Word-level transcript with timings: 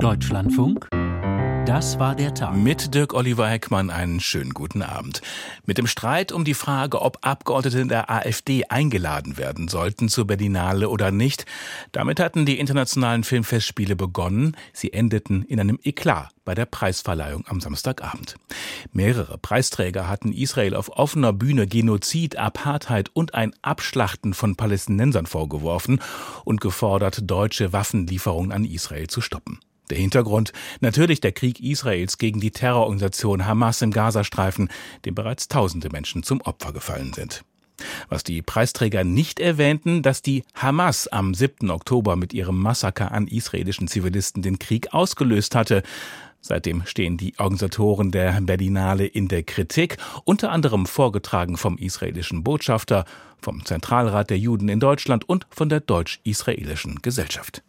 Deutschlandfunk 0.00 0.88
das 1.66 1.98
war 1.98 2.14
der 2.14 2.34
Tag. 2.34 2.54
Mit 2.54 2.94
Dirk 2.94 3.14
Oliver 3.14 3.48
Heckmann 3.48 3.88
einen 3.88 4.20
schönen 4.20 4.52
guten 4.52 4.82
Abend. 4.82 5.22
Mit 5.64 5.78
dem 5.78 5.86
Streit 5.86 6.30
um 6.30 6.44
die 6.44 6.52
Frage, 6.52 7.00
ob 7.00 7.18
Abgeordnete 7.22 7.86
der 7.86 8.10
AfD 8.10 8.66
eingeladen 8.66 9.38
werden 9.38 9.68
sollten 9.68 10.10
zur 10.10 10.26
Berlinale 10.26 10.90
oder 10.90 11.10
nicht, 11.10 11.46
damit 11.90 12.20
hatten 12.20 12.44
die 12.44 12.58
internationalen 12.58 13.24
Filmfestspiele 13.24 13.96
begonnen. 13.96 14.58
Sie 14.74 14.92
endeten 14.92 15.42
in 15.42 15.58
einem 15.58 15.78
Eklat 15.82 16.28
bei 16.44 16.54
der 16.54 16.66
Preisverleihung 16.66 17.46
am 17.48 17.62
Samstagabend. 17.62 18.36
Mehrere 18.92 19.38
Preisträger 19.38 20.06
hatten 20.06 20.34
Israel 20.34 20.76
auf 20.76 20.90
offener 20.90 21.32
Bühne 21.32 21.66
Genozid, 21.66 22.36
Apartheid 22.36 23.08
und 23.14 23.34
ein 23.34 23.54
Abschlachten 23.62 24.34
von 24.34 24.54
Palästinensern 24.54 25.24
vorgeworfen 25.24 26.00
und 26.44 26.60
gefordert, 26.60 27.22
deutsche 27.22 27.72
Waffenlieferungen 27.72 28.52
an 28.52 28.66
Israel 28.66 29.06
zu 29.06 29.22
stoppen. 29.22 29.60
Der 29.90 29.98
Hintergrund 29.98 30.52
natürlich 30.80 31.20
der 31.20 31.32
Krieg 31.32 31.60
Israels 31.60 32.18
gegen 32.18 32.40
die 32.40 32.50
Terrororganisation 32.50 33.46
Hamas 33.46 33.82
im 33.82 33.90
Gazastreifen, 33.90 34.70
dem 35.04 35.14
bereits 35.14 35.48
tausende 35.48 35.90
Menschen 35.90 36.22
zum 36.22 36.40
Opfer 36.40 36.72
gefallen 36.72 37.12
sind. 37.12 37.44
Was 38.08 38.24
die 38.24 38.40
Preisträger 38.40 39.04
nicht 39.04 39.40
erwähnten, 39.40 40.02
dass 40.02 40.22
die 40.22 40.44
Hamas 40.54 41.08
am 41.08 41.34
7. 41.34 41.70
Oktober 41.70 42.16
mit 42.16 42.32
ihrem 42.32 42.58
Massaker 42.58 43.12
an 43.12 43.26
israelischen 43.26 43.88
Zivilisten 43.88 44.42
den 44.42 44.58
Krieg 44.58 44.94
ausgelöst 44.94 45.54
hatte. 45.54 45.82
Seitdem 46.40 46.86
stehen 46.86 47.16
die 47.16 47.34
Organisatoren 47.38 48.10
der 48.10 48.40
Berlinale 48.42 49.06
in 49.06 49.28
der 49.28 49.42
Kritik, 49.42 49.96
unter 50.24 50.52
anderem 50.52 50.86
vorgetragen 50.86 51.56
vom 51.56 51.78
israelischen 51.78 52.44
Botschafter, 52.44 53.06
vom 53.40 53.64
Zentralrat 53.64 54.30
der 54.30 54.38
Juden 54.38 54.68
in 54.68 54.78
Deutschland 54.78 55.28
und 55.28 55.46
von 55.50 55.68
der 55.68 55.80
deutsch-israelischen 55.80 57.02
Gesellschaft. 57.02 57.62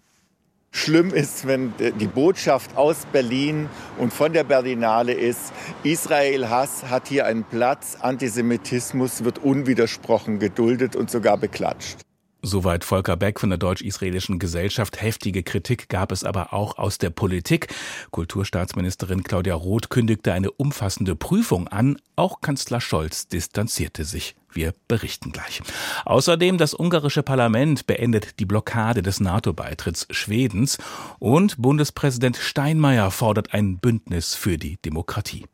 Schlimm 0.75 1.13
ist, 1.13 1.47
wenn 1.47 1.73
die 2.01 2.07
Botschaft 2.07 2.75
aus 2.75 3.05
Berlin 3.13 3.69
und 3.97 4.11
von 4.11 4.33
der 4.33 4.43
Berlinale 4.43 5.13
ist, 5.13 5.53
Israel-Hass 5.83 6.89
hat 6.89 7.07
hier 7.07 7.25
einen 7.25 7.45
Platz, 7.45 7.97
Antisemitismus 8.01 9.23
wird 9.23 9.39
unwidersprochen 9.39 10.37
geduldet 10.37 10.97
und 10.97 11.09
sogar 11.09 11.37
beklatscht. 11.37 11.99
Soweit 12.41 12.83
Volker 12.83 13.15
Beck 13.15 13.39
von 13.39 13.49
der 13.49 13.57
Deutsch-Israelischen 13.57 14.37
Gesellschaft. 14.37 15.01
Heftige 15.01 15.43
Kritik 15.43 15.87
gab 15.87 16.11
es 16.11 16.25
aber 16.25 16.53
auch 16.53 16.77
aus 16.77 16.97
der 16.97 17.09
Politik. 17.09 17.73
Kulturstaatsministerin 18.11 19.23
Claudia 19.23 19.55
Roth 19.55 19.89
kündigte 19.89 20.33
eine 20.33 20.51
umfassende 20.51 21.15
Prüfung 21.15 21.69
an. 21.69 21.97
Auch 22.17 22.41
Kanzler 22.41 22.81
Scholz 22.81 23.29
distanzierte 23.29 24.03
sich. 24.03 24.35
Wir 24.55 24.73
berichten 24.87 25.33
gleich. 25.33 25.61
Außerdem 26.05 26.57
das 26.57 26.73
ungarische 26.73 27.23
Parlament 27.23 27.87
beendet 27.87 28.39
die 28.39 28.45
Blockade 28.45 29.03
des 29.03 29.19
NATO-Beitritts 29.19 30.07
Schwedens 30.11 30.77
und 31.19 31.61
Bundespräsident 31.61 32.37
Steinmeier 32.37 33.11
fordert 33.11 33.53
ein 33.53 33.77
Bündnis 33.79 34.33
für 34.33 34.57
die 34.57 34.77
Demokratie. 34.77 35.45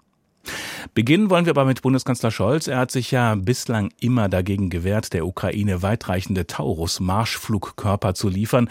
Beginnen 0.94 1.30
wollen 1.30 1.46
wir 1.46 1.52
aber 1.52 1.66
mit 1.66 1.82
Bundeskanzler 1.82 2.32
Scholz. 2.32 2.68
Er 2.68 2.78
hat 2.78 2.92
sich 2.92 3.12
ja 3.12 3.36
bislang 3.36 3.92
immer 4.00 4.30
dagegen 4.30 4.70
gewehrt, 4.70 5.14
der 5.14 5.26
Ukraine 5.26 5.82
weitreichende 5.82 6.48
Taurus-Marschflugkörper 6.48 8.14
zu 8.14 8.28
liefern, 8.28 8.70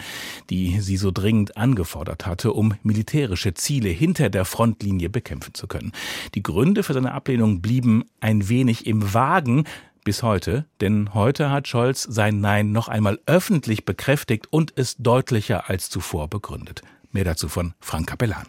die 0.49 0.79
sie 0.81 0.97
so 0.97 1.11
dringend 1.11 1.57
angefordert 1.57 2.25
hatte, 2.25 2.53
um 2.53 2.75
militärische 2.83 3.53
Ziele 3.53 3.89
hinter 3.89 4.29
der 4.29 4.45
Frontlinie 4.45 5.09
bekämpfen 5.09 5.53
zu 5.53 5.67
können. 5.67 5.93
Die 6.35 6.43
Gründe 6.43 6.83
für 6.83 6.93
seine 6.93 7.13
Ablehnung 7.13 7.61
blieben 7.61 8.05
ein 8.19 8.49
wenig 8.49 8.85
im 8.85 9.13
Wagen, 9.13 9.65
bis 10.03 10.23
heute, 10.23 10.65
denn 10.81 11.13
heute 11.13 11.51
hat 11.51 11.67
Scholz 11.67 12.03
sein 12.03 12.41
Nein 12.41 12.71
noch 12.71 12.87
einmal 12.87 13.19
öffentlich 13.25 13.85
bekräftigt 13.85 14.47
und 14.49 14.73
es 14.75 14.97
deutlicher 14.97 15.69
als 15.69 15.89
zuvor 15.89 16.29
begründet. 16.29 16.81
Mehr 17.11 17.25
dazu 17.25 17.49
von 17.49 17.73
Frank 17.79 18.07
Capellan. 18.07 18.47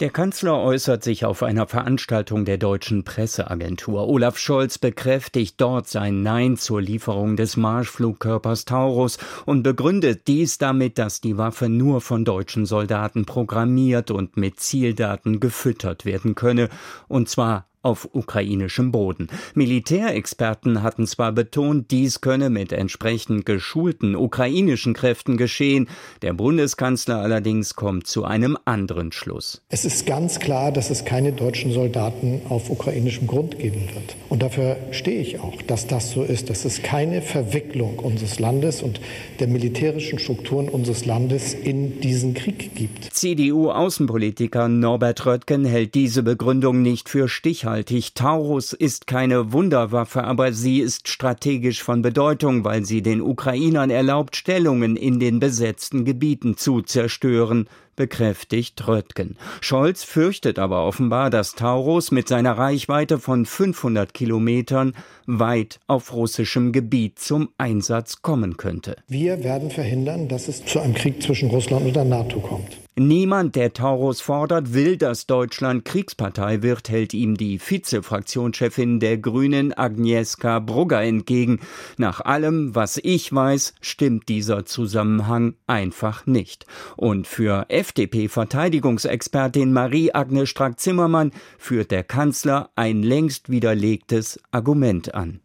Der 0.00 0.10
Kanzler 0.10 0.58
äußert 0.58 1.04
sich 1.04 1.24
auf 1.24 1.44
einer 1.44 1.68
Veranstaltung 1.68 2.44
der 2.44 2.58
deutschen 2.58 3.04
Presseagentur. 3.04 4.08
Olaf 4.08 4.38
Scholz 4.38 4.76
bekräftigt 4.76 5.60
dort 5.60 5.86
sein 5.86 6.24
Nein 6.24 6.56
zur 6.56 6.82
Lieferung 6.82 7.36
des 7.36 7.56
Marschflugkörpers 7.56 8.64
Taurus 8.64 9.18
und 9.46 9.62
begründet 9.62 10.26
dies 10.26 10.58
damit, 10.58 10.98
dass 10.98 11.20
die 11.20 11.38
Waffe 11.38 11.68
nur 11.68 12.00
von 12.00 12.24
deutschen 12.24 12.66
Soldaten 12.66 13.24
programmiert 13.24 14.10
und 14.10 14.36
mit 14.36 14.58
Zieldaten 14.58 15.38
gefüttert 15.38 16.04
werden 16.04 16.34
könne, 16.34 16.70
und 17.06 17.28
zwar 17.28 17.68
auf 17.84 18.08
ukrainischem 18.12 18.90
Boden. 18.90 19.28
Militärexperten 19.54 20.82
hatten 20.82 21.06
zwar 21.06 21.32
betont, 21.32 21.90
dies 21.90 22.20
könne 22.20 22.50
mit 22.50 22.72
entsprechend 22.72 23.44
geschulten 23.44 24.16
ukrainischen 24.16 24.94
Kräften 24.94 25.36
geschehen, 25.36 25.88
der 26.22 26.32
Bundeskanzler 26.32 27.18
allerdings 27.18 27.74
kommt 27.74 28.06
zu 28.06 28.24
einem 28.24 28.56
anderen 28.64 29.12
Schluss. 29.12 29.62
Es 29.68 29.84
ist 29.84 30.06
ganz 30.06 30.40
klar, 30.40 30.72
dass 30.72 30.90
es 30.90 31.04
keine 31.04 31.32
deutschen 31.32 31.72
Soldaten 31.72 32.40
auf 32.48 32.70
ukrainischem 32.70 33.26
Grund 33.26 33.58
geben 33.58 33.88
wird. 33.94 34.16
Und 34.30 34.42
dafür 34.42 34.76
stehe 34.90 35.20
ich 35.20 35.40
auch, 35.40 35.60
dass 35.62 35.86
das 35.86 36.10
so 36.10 36.22
ist, 36.22 36.48
dass 36.50 36.64
es 36.64 36.82
keine 36.82 37.20
Verwicklung 37.20 37.98
unseres 37.98 38.38
Landes 38.38 38.82
und 38.82 39.00
der 39.40 39.48
militärischen 39.48 40.18
Strukturen 40.18 40.68
unseres 40.68 41.04
Landes 41.04 41.52
in 41.52 42.00
diesen 42.00 42.34
Krieg 42.34 42.74
gibt. 42.74 43.04
CDU-Außenpolitiker 43.12 44.68
Norbert 44.68 45.26
Röttgen 45.26 45.64
hält 45.64 45.94
diese 45.94 46.22
Begründung 46.22 46.82
nicht 46.82 47.08
für 47.08 47.28
stichhaltig 47.28 47.73
stichhaltig. 47.74 48.14
Taurus 48.14 48.72
ist 48.72 49.06
keine 49.06 49.52
Wunderwaffe, 49.52 50.24
aber 50.24 50.52
sie 50.52 50.80
ist 50.80 51.08
strategisch 51.08 51.82
von 51.82 52.02
Bedeutung, 52.02 52.64
weil 52.64 52.84
sie 52.84 53.02
den 53.02 53.20
Ukrainern 53.20 53.90
erlaubt, 53.90 54.36
Stellungen 54.36 54.96
in 54.96 55.18
den 55.18 55.40
besetzten 55.40 56.04
Gebieten 56.04 56.56
zu 56.56 56.82
zerstören 56.82 57.68
bekräftigt 57.96 58.88
Röttgen. 58.88 59.36
Scholz 59.60 60.02
fürchtet 60.02 60.58
aber 60.58 60.84
offenbar, 60.84 61.30
dass 61.30 61.54
Taurus 61.54 62.10
mit 62.10 62.26
seiner 62.26 62.58
Reichweite 62.58 63.20
von 63.20 63.46
500 63.46 64.12
Kilometern 64.12 64.94
weit 65.26 65.78
auf 65.86 66.12
russischem 66.12 66.72
Gebiet 66.72 67.20
zum 67.20 67.50
Einsatz 67.56 68.20
kommen 68.20 68.56
könnte. 68.56 68.96
Wir 69.06 69.44
werden 69.44 69.70
verhindern, 69.70 70.26
dass 70.26 70.48
es 70.48 70.64
zu 70.64 70.80
einem 70.80 70.94
Krieg 70.94 71.22
zwischen 71.22 71.50
Russland 71.50 71.86
und 71.86 71.94
der 71.94 72.04
NATO 72.04 72.40
kommt. 72.40 72.83
Niemand, 72.96 73.56
der 73.56 73.72
Taurus 73.72 74.20
fordert, 74.20 74.72
will, 74.72 74.96
dass 74.96 75.26
Deutschland 75.26 75.84
Kriegspartei 75.84 76.62
wird, 76.62 76.88
hält 76.88 77.12
ihm 77.12 77.36
die 77.36 77.58
Vize-Fraktionschefin 77.58 79.00
der 79.00 79.18
Grünen 79.18 79.76
Agnieszka 79.76 80.60
Brugger 80.60 81.02
entgegen. 81.02 81.58
Nach 81.96 82.20
allem, 82.20 82.76
was 82.76 83.00
ich 83.02 83.34
weiß, 83.34 83.74
stimmt 83.80 84.28
dieser 84.28 84.64
Zusammenhang 84.64 85.56
einfach 85.66 86.24
nicht. 86.26 86.66
Und 86.96 87.26
für 87.26 87.66
FDP-Verteidigungsexpertin 87.68 89.72
Marie-Agnes 89.72 90.48
Strack-Zimmermann 90.48 91.32
führt 91.58 91.90
der 91.90 92.04
Kanzler 92.04 92.70
ein 92.76 93.02
längst 93.02 93.50
widerlegtes 93.50 94.38
Argument 94.52 95.16
an. 95.16 95.40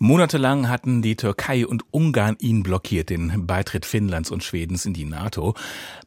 Monatelang 0.00 0.68
hatten 0.68 1.02
die 1.02 1.16
Türkei 1.16 1.66
und 1.66 1.82
Ungarn 1.92 2.36
ihn 2.38 2.62
blockiert, 2.62 3.10
den 3.10 3.48
Beitritt 3.48 3.84
Finnlands 3.84 4.30
und 4.30 4.44
Schwedens 4.44 4.86
in 4.86 4.94
die 4.94 5.04
NATO. 5.04 5.54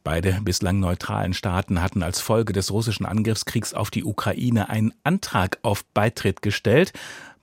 Beide 0.06 0.40
bislang 0.42 0.80
neutralen 0.80 1.34
Staaten 1.34 1.82
hatten 1.82 2.02
als 2.02 2.22
Folge 2.22 2.54
des 2.54 2.72
russischen 2.72 3.06
Angriffskriegs 3.06 3.74
auf 3.74 3.92
die 3.92 4.06
Ukraine 4.06 4.70
einen 4.70 4.94
Antrag 5.04 5.60
auf 5.62 5.84
Beitritt 5.94 6.42
gestellt. 6.42 6.94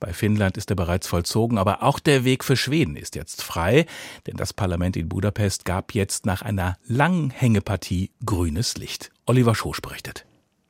Bei 0.01 0.15
Finnland 0.15 0.57
ist 0.57 0.71
er 0.71 0.77
bereits 0.77 1.07
vollzogen, 1.07 1.59
aber 1.59 1.83
auch 1.83 1.99
der 1.99 2.25
Weg 2.25 2.45
für 2.45 2.57
Schweden 2.57 2.97
ist 2.97 3.15
jetzt 3.15 3.43
frei, 3.43 3.85
denn 4.27 4.37
das 4.39 4.55
Parlament 4.55 4.97
in 4.97 5.11
Budapest 5.11 5.67
gab 5.67 5.93
jetzt 5.93 6.25
nach 6.25 6.41
einer 6.41 6.79
langen 6.87 7.29
Hängepartie 7.29 8.11
grünes 8.25 8.79
Licht. 8.79 9.11
Oliver 9.27 9.55
Schosch 9.55 9.83
berichtet. 9.83 10.28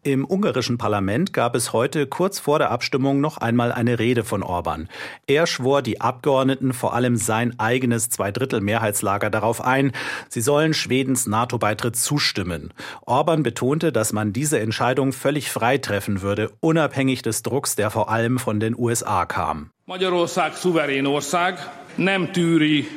Im 0.09 0.25
ungarischen 0.25 0.79
Parlament 0.79 1.35
gab 1.35 1.55
es 1.55 1.75
heute 1.75 2.07
kurz 2.07 2.39
vor 2.39 2.59
der 2.59 2.71
Abstimmung 2.71 3.21
noch 3.21 3.37
einmal 3.37 3.73
eine 3.73 3.99
Rede 3.99 4.25
von 4.25 4.43
Orban. 4.43 4.89
Er 5.27 5.47
schwor 5.47 5.83
die 5.83 6.01
Abgeordneten, 6.01 6.73
vor 6.73 6.95
allem 6.95 7.17
sein 7.17 7.61
eigenes 7.61 8.09
Zweidrittel-Mehrheitslager, 8.09 9.29
darauf 9.29 9.63
ein, 9.63 9.93
sie 10.31 10.41
sollen 10.41 10.73
Schwedens 10.73 11.27
NATO-Beitritt 11.27 11.95
zustimmen. 11.95 12.73
Orban 13.05 13.43
betonte, 13.43 13.93
dass 13.93 14.15
man 14.15 14.33
diese 14.33 14.59
Entscheidung 14.59 15.13
völlig 15.13 15.51
frei 15.51 15.77
treffen 15.77 16.23
würde, 16.23 16.53
unabhängig 16.61 17.21
des 17.21 17.43
Drucks, 17.43 17.77
der 17.77 17.91
vor 17.91 18.09
allem 18.09 18.39
von 18.39 18.61
den 18.61 18.75
USA 18.79 19.27
kam. 19.27 19.73
Magyarország 19.85 20.57
szuverén 20.57 21.07
ország, 21.07 21.59
nem 21.97 22.33
tűri 22.33 22.89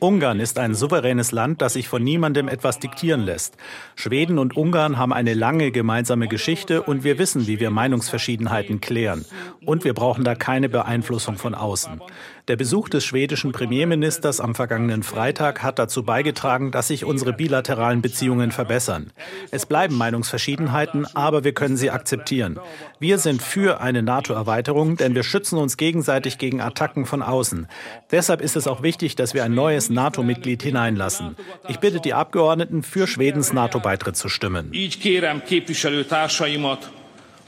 Ungarn 0.00 0.40
ist 0.40 0.58
ein 0.58 0.74
souveränes 0.74 1.30
Land, 1.30 1.62
das 1.62 1.74
sich 1.74 1.88
von 1.88 2.02
niemandem 2.02 2.48
etwas 2.48 2.78
diktieren 2.80 3.20
lässt. 3.20 3.56
Schweden 3.94 4.38
und 4.38 4.56
Ungarn 4.56 4.98
haben 4.98 5.12
eine 5.12 5.34
lange 5.34 5.70
gemeinsame 5.70 6.26
Geschichte 6.26 6.82
und 6.82 7.04
wir 7.04 7.18
wissen, 7.18 7.46
wie 7.46 7.60
wir 7.60 7.70
Meinungsverschiedenheiten 7.70 8.80
klären. 8.80 9.24
Und 9.64 9.84
wir 9.84 9.94
brauchen 9.94 10.24
da 10.24 10.34
keine 10.34 10.68
Beeinflussung 10.68 11.36
von 11.36 11.54
außen. 11.54 12.00
Der 12.48 12.56
Besuch 12.56 12.88
des 12.88 13.04
schwedischen 13.04 13.52
Premierministers 13.52 14.40
am 14.40 14.56
vergangenen 14.56 15.04
Freitag 15.04 15.62
hat 15.62 15.78
dazu 15.78 16.02
beigetragen, 16.02 16.72
dass 16.72 16.88
sich 16.88 17.04
unsere 17.04 17.32
bilateralen 17.32 18.02
Beziehungen 18.02 18.50
verbessern. 18.50 19.12
Es 19.52 19.64
bleiben 19.64 19.96
Meinungsverschiedenheiten, 19.96 21.06
aber 21.14 21.44
wir 21.44 21.54
können 21.54 21.76
sie 21.76 21.90
akzeptieren. 21.90 22.58
Wir 22.98 23.18
sind 23.18 23.42
für 23.42 23.80
eine 23.80 24.02
NATO-Erweiterung, 24.02 24.96
denn 24.96 25.14
wir 25.14 25.22
schützen 25.22 25.56
uns 25.56 25.76
gegenseitig 25.76 26.38
gegen 26.38 26.60
Attacken 26.60 27.06
von 27.06 27.22
außen. 27.22 27.68
Deshalb 28.10 28.40
ist 28.40 28.56
es 28.56 28.66
auch 28.66 28.82
wichtig, 28.82 29.14
dass 29.14 29.34
wir 29.34 29.44
ein 29.44 29.54
neues 29.54 29.88
NATO-Mitglied 29.88 30.64
hineinlassen. 30.64 31.36
Ich 31.68 31.78
bitte 31.78 32.00
die 32.00 32.12
Abgeordneten, 32.12 32.82
für 32.82 33.06
Schwedens 33.06 33.52
NATO-Beitritt 33.52 34.16
zu 34.16 34.28
stimmen. 34.28 34.72
Így 34.72 34.98
kérem 34.98 35.42
képviselőtársaimat, 35.44 36.90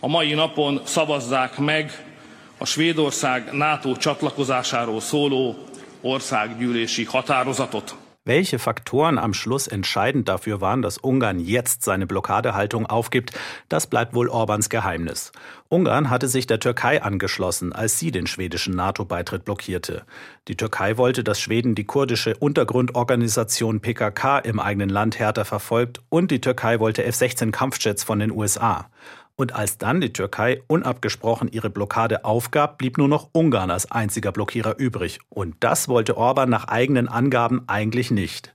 a 0.01 0.07
mai 0.07 0.35
napon 0.35 0.81
szavazzák 0.85 1.59
meg 1.59 2.14
a 2.59 2.65
Svédország 2.65 3.53
NATO 3.53 3.97
csatlakozásáról 3.97 5.01
szóló 5.01 5.57
országgyűlési 6.01 7.05
határozatot. 7.05 7.97
Welche 8.27 8.59
Faktoren 8.59 9.19
am 9.19 9.35
Schluss 9.35 9.67
entscheidend 9.67 10.25
dafür 10.25 10.59
waren, 10.63 10.81
dass 10.81 10.97
Ungarn 10.97 11.41
jetzt 11.41 11.83
seine 11.83 12.07
Blockadehaltung 12.07 12.87
aufgibt, 12.87 13.39
das 13.69 13.87
bleibt 13.87 14.15
wohl 14.15 14.29
Orbans 14.29 14.71
Geheimnis. 14.71 15.31
Ungarn 15.69 16.09
hatte 16.09 16.29
sich 16.29 16.47
der 16.47 16.59
Türkei 16.59 17.03
angeschlossen, 17.03 17.75
als 17.75 17.99
sie 17.99 18.11
den 18.11 18.27
schwedischen 18.27 18.75
NATO-Beitritt 18.75 19.45
blockierte. 19.45 20.07
Die 20.49 20.57
Türkei 20.57 20.97
wollte, 20.97 21.23
dass 21.23 21.39
Schweden 21.39 21.75
die 21.75 21.85
kurdische 21.85 22.35
Untergrundorganisation 22.35 23.81
PKK 23.81 24.39
im 24.39 24.59
eigenen 24.59 24.89
Land 24.89 25.19
härter 25.19 25.45
verfolgt 25.45 26.01
und 26.09 26.31
die 26.31 26.41
Türkei 26.41 26.81
wollte 26.81 27.05
F-16 27.05 27.51
Kampfjets 27.51 28.05
von 28.05 28.21
den 28.21 28.31
USA. 28.31 28.89
Und 29.37 29.55
als 29.55 29.79
dann 29.79 30.01
die 30.01 30.13
Türkei 30.13 30.63
unabgesprochen 30.69 31.49
ihre 31.51 31.69
Blockade 31.69 32.25
aufgab, 32.25 32.79
blieb 32.79 32.99
nur 32.99 33.09
noch 33.09 33.31
Ungarn 33.33 33.71
als 33.71 33.91
einziger 33.91 34.31
Blockierer 34.31 34.79
übrig. 34.79 35.19
Und 35.29 35.57
das 35.61 35.89
wollte 35.89 36.17
Orban 36.17 36.49
nach 36.51 36.69
eigenen 36.69 37.09
Angaben 37.09 37.63
eigentlich 37.67 38.13
nicht. 38.13 38.55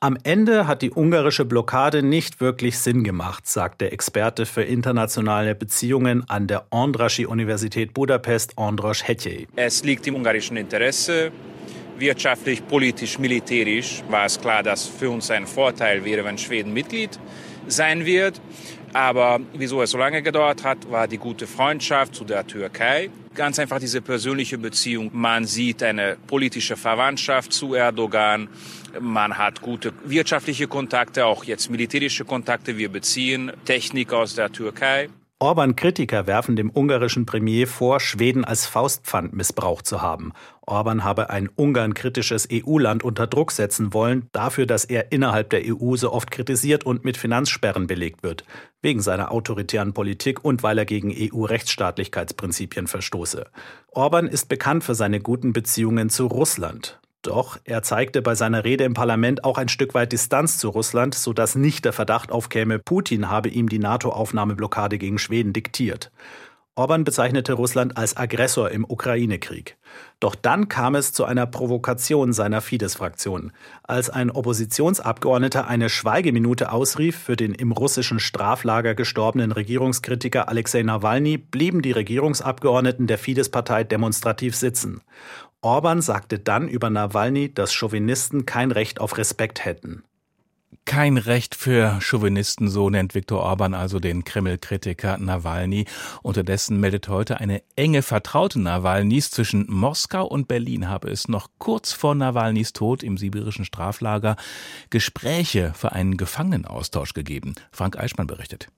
Am 0.00 0.16
Ende 0.22 0.68
hat 0.68 0.82
die 0.82 0.92
ungarische 0.92 1.44
Blockade 1.44 2.04
nicht 2.04 2.40
wirklich 2.40 2.78
Sinn 2.78 3.02
gemacht, 3.02 3.48
sagt 3.48 3.80
der 3.80 3.92
Experte 3.92 4.46
für 4.46 4.62
internationale 4.62 5.56
Beziehungen 5.56 6.28
an 6.28 6.46
der 6.46 6.66
Andraschi-Universität 6.70 7.94
Budapest, 7.94 8.56
Andros 8.58 9.08
Hetjei. 9.08 9.48
Es 9.56 9.82
liegt 9.82 10.06
im 10.06 10.14
ungarischen 10.14 10.56
Interesse. 10.56 11.32
Wirtschaftlich, 11.98 12.64
politisch, 12.64 13.18
militärisch 13.18 14.04
war 14.08 14.26
es 14.26 14.40
klar, 14.40 14.62
dass 14.62 14.86
für 14.86 15.10
uns 15.10 15.32
ein 15.32 15.48
Vorteil 15.48 16.04
wäre, 16.04 16.24
wenn 16.24 16.38
Schweden 16.38 16.72
Mitglied 16.72 17.18
sein 17.66 18.06
wird. 18.06 18.40
Aber 18.92 19.40
wieso 19.54 19.82
es 19.82 19.90
so 19.90 19.98
lange 19.98 20.22
gedauert 20.22 20.64
hat, 20.64 20.90
war 20.90 21.08
die 21.08 21.18
gute 21.18 21.46
Freundschaft 21.46 22.14
zu 22.14 22.24
der 22.24 22.46
Türkei. 22.46 23.10
Ganz 23.34 23.58
einfach 23.58 23.78
diese 23.78 24.00
persönliche 24.00 24.58
Beziehung. 24.58 25.10
Man 25.12 25.44
sieht 25.44 25.82
eine 25.82 26.16
politische 26.26 26.76
Verwandtschaft 26.76 27.52
zu 27.52 27.74
Erdogan. 27.74 28.48
Man 29.00 29.38
hat 29.38 29.60
gute 29.60 29.92
wirtschaftliche 30.04 30.66
Kontakte, 30.66 31.26
auch 31.26 31.44
jetzt 31.44 31.70
militärische 31.70 32.24
Kontakte. 32.24 32.78
Wir 32.78 32.88
beziehen 32.88 33.52
Technik 33.64 34.12
aus 34.12 34.34
der 34.34 34.50
Türkei. 34.50 35.08
Orban-Kritiker 35.40 36.26
werfen 36.26 36.56
dem 36.56 36.68
ungarischen 36.68 37.24
Premier 37.24 37.68
vor, 37.68 38.00
Schweden 38.00 38.44
als 38.44 38.66
Faustpfand 38.66 39.34
missbraucht 39.34 39.86
zu 39.86 40.02
haben. 40.02 40.32
Orban 40.66 41.04
habe 41.04 41.30
ein 41.30 41.48
Ungarn-kritisches 41.48 42.48
EU-Land 42.52 43.04
unter 43.04 43.28
Druck 43.28 43.52
setzen 43.52 43.94
wollen, 43.94 44.28
dafür, 44.32 44.66
dass 44.66 44.84
er 44.84 45.12
innerhalb 45.12 45.50
der 45.50 45.62
EU 45.64 45.94
so 45.94 46.12
oft 46.12 46.32
kritisiert 46.32 46.84
und 46.84 47.04
mit 47.04 47.16
Finanzsperren 47.16 47.86
belegt 47.86 48.24
wird, 48.24 48.42
wegen 48.82 49.00
seiner 49.00 49.30
autoritären 49.30 49.92
Politik 49.92 50.44
und 50.44 50.64
weil 50.64 50.76
er 50.76 50.86
gegen 50.86 51.14
EU-Rechtsstaatlichkeitsprinzipien 51.16 52.88
verstoße. 52.88 53.46
Orban 53.92 54.26
ist 54.26 54.48
bekannt 54.48 54.82
für 54.82 54.96
seine 54.96 55.20
guten 55.20 55.52
Beziehungen 55.52 56.10
zu 56.10 56.26
Russland. 56.26 56.98
Doch 57.22 57.58
er 57.64 57.82
zeigte 57.82 58.22
bei 58.22 58.34
seiner 58.34 58.64
Rede 58.64 58.84
im 58.84 58.94
Parlament 58.94 59.42
auch 59.44 59.58
ein 59.58 59.68
Stück 59.68 59.94
weit 59.94 60.12
Distanz 60.12 60.58
zu 60.58 60.68
Russland, 60.68 61.14
sodass 61.14 61.56
nicht 61.56 61.84
der 61.84 61.92
Verdacht 61.92 62.30
aufkäme, 62.30 62.78
Putin 62.78 63.28
habe 63.28 63.48
ihm 63.48 63.68
die 63.68 63.80
NATO-Aufnahmeblockade 63.80 64.98
gegen 64.98 65.18
Schweden 65.18 65.52
diktiert. 65.52 66.12
Orban 66.78 67.02
bezeichnete 67.02 67.54
Russland 67.54 67.96
als 67.96 68.16
Aggressor 68.16 68.70
im 68.70 68.84
Ukraine-Krieg. 68.84 69.76
Doch 70.20 70.36
dann 70.36 70.68
kam 70.68 70.94
es 70.94 71.12
zu 71.12 71.24
einer 71.24 71.44
Provokation 71.44 72.32
seiner 72.32 72.60
Fidesz-Fraktion. 72.60 73.50
Als 73.82 74.10
ein 74.10 74.30
Oppositionsabgeordneter 74.30 75.66
eine 75.66 75.88
Schweigeminute 75.88 76.70
ausrief 76.70 77.18
für 77.18 77.34
den 77.34 77.52
im 77.52 77.72
russischen 77.72 78.20
Straflager 78.20 78.94
gestorbenen 78.94 79.50
Regierungskritiker 79.50 80.48
Alexei 80.48 80.84
Nawalny, 80.84 81.36
blieben 81.36 81.82
die 81.82 81.90
Regierungsabgeordneten 81.90 83.08
der 83.08 83.18
Fidesz-Partei 83.18 83.82
demonstrativ 83.82 84.54
sitzen. 84.54 85.00
Orban 85.60 86.02
sagte 86.02 86.38
dann 86.38 86.68
über 86.68 86.88
Nawalny, 86.88 87.52
dass 87.52 87.72
Chauvinisten 87.72 88.46
kein 88.46 88.70
Recht 88.70 89.00
auf 89.00 89.18
Respekt 89.18 89.64
hätten. 89.64 90.04
Kein 90.84 91.18
Recht 91.18 91.54
für 91.54 91.98
Chauvinisten, 92.00 92.68
so 92.68 92.88
nennt 92.88 93.14
Viktor 93.14 93.40
Orban 93.40 93.74
also 93.74 94.00
den 94.00 94.24
Kreml-Kritiker 94.24 95.18
Nawalny. 95.18 95.84
Unterdessen 96.22 96.80
meldet 96.80 97.08
heute 97.08 97.40
eine 97.40 97.62
enge 97.76 98.02
Vertraute 98.02 98.60
Nawalnys 98.60 99.30
zwischen 99.30 99.66
Moskau 99.68 100.26
und 100.26 100.48
Berlin 100.48 100.88
habe 100.88 101.10
es 101.10 101.28
noch 101.28 101.48
kurz 101.58 101.92
vor 101.92 102.14
Nawalnys 102.14 102.72
Tod 102.72 103.02
im 103.02 103.18
sibirischen 103.18 103.64
Straflager 103.64 104.36
Gespräche 104.90 105.72
für 105.74 105.92
einen 105.92 106.16
Gefangenenaustausch 106.16 107.12
gegeben. 107.12 107.54
Frank 107.70 107.98
Eichmann 107.98 108.26
berichtet. 108.26 108.68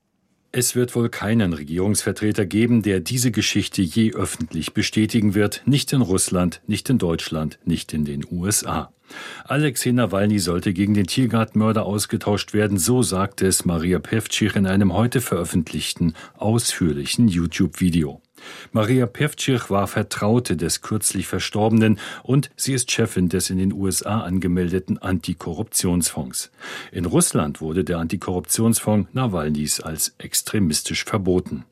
Es 0.52 0.74
wird 0.74 0.96
wohl 0.96 1.08
keinen 1.08 1.52
Regierungsvertreter 1.52 2.44
geben, 2.44 2.82
der 2.82 2.98
diese 2.98 3.30
Geschichte 3.30 3.82
je 3.82 4.12
öffentlich 4.14 4.74
bestätigen 4.74 5.34
wird, 5.34 5.62
nicht 5.64 5.92
in 5.92 6.00
Russland, 6.00 6.60
nicht 6.66 6.90
in 6.90 6.98
Deutschland, 6.98 7.60
nicht 7.64 7.92
in 7.92 8.04
den 8.04 8.26
USA. 8.28 8.92
Alexei 9.44 9.92
Nawalny 9.92 10.40
sollte 10.40 10.72
gegen 10.72 10.94
den 10.94 11.06
Tiergartenmörder 11.06 11.86
ausgetauscht 11.86 12.52
werden, 12.52 12.78
so 12.78 13.02
sagte 13.02 13.46
es 13.46 13.64
Maria 13.64 14.00
Pevcich 14.00 14.56
in 14.56 14.66
einem 14.66 14.92
heute 14.92 15.20
veröffentlichten, 15.20 16.14
ausführlichen 16.36 17.28
YouTube-Video. 17.28 18.20
Maria 18.72 19.06
Pevcich 19.06 19.70
war 19.70 19.86
Vertraute 19.86 20.56
des 20.56 20.82
kürzlich 20.82 21.26
Verstorbenen 21.26 21.98
und 22.22 22.50
sie 22.56 22.74
ist 22.74 22.90
Chefin 22.90 23.28
des 23.28 23.50
in 23.50 23.58
den 23.58 23.72
USA 23.72 24.20
angemeldeten 24.20 24.98
Antikorruptionsfonds. 24.98 26.50
In 26.92 27.04
Russland 27.04 27.60
wurde 27.60 27.84
der 27.84 27.98
Antikorruptionsfonds 27.98 29.08
Nawalnys 29.12 29.80
als 29.80 30.14
extremistisch 30.18 31.04
verboten. 31.04 31.64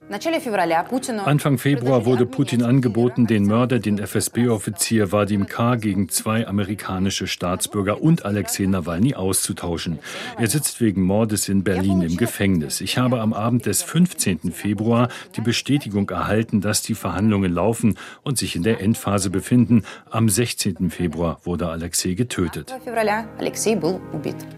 Anfang 1.27 1.59
Februar 1.59 2.07
wurde 2.07 2.25
Putin 2.25 2.63
angeboten, 2.63 3.27
den 3.27 3.45
Mörder, 3.45 3.79
den 3.79 3.99
FSB-Offizier 3.99 5.13
Vadim 5.13 5.47
K. 5.47 5.77
gegen 5.77 6.09
zwei 6.09 6.47
amerikanische 6.47 7.27
Staatsbürger 7.27 8.01
und 8.01 8.25
Alexei 8.25 8.65
Nawalny 8.65 9.15
auszutauschen. 9.15 9.99
Er 10.39 10.47
sitzt 10.47 10.81
wegen 10.81 11.03
Mordes 11.03 11.49
in 11.49 11.63
Berlin 11.63 12.01
im 12.01 12.17
Gefängnis. 12.17 12.81
Ich 12.81 12.97
habe 12.97 13.21
am 13.21 13.35
Abend 13.35 13.67
des 13.67 13.83
15. 13.83 14.53
Februar 14.53 15.09
die 15.37 15.43
Bestätigung 15.43 16.09
erhalten, 16.09 16.58
dass 16.61 16.83
die 16.83 16.95
Verhandlungen 16.95 17.53
laufen 17.53 17.99
und 18.23 18.39
sich 18.39 18.57
in 18.57 18.63
der 18.63 18.81
Endphase 18.81 19.31
befinden. 19.31 19.83
Am 20.11 20.29
16. 20.29 20.91
Februar 20.91 21.41
wurde 21.45 21.69
Alexei 21.69 22.15
getötet. 22.15 22.75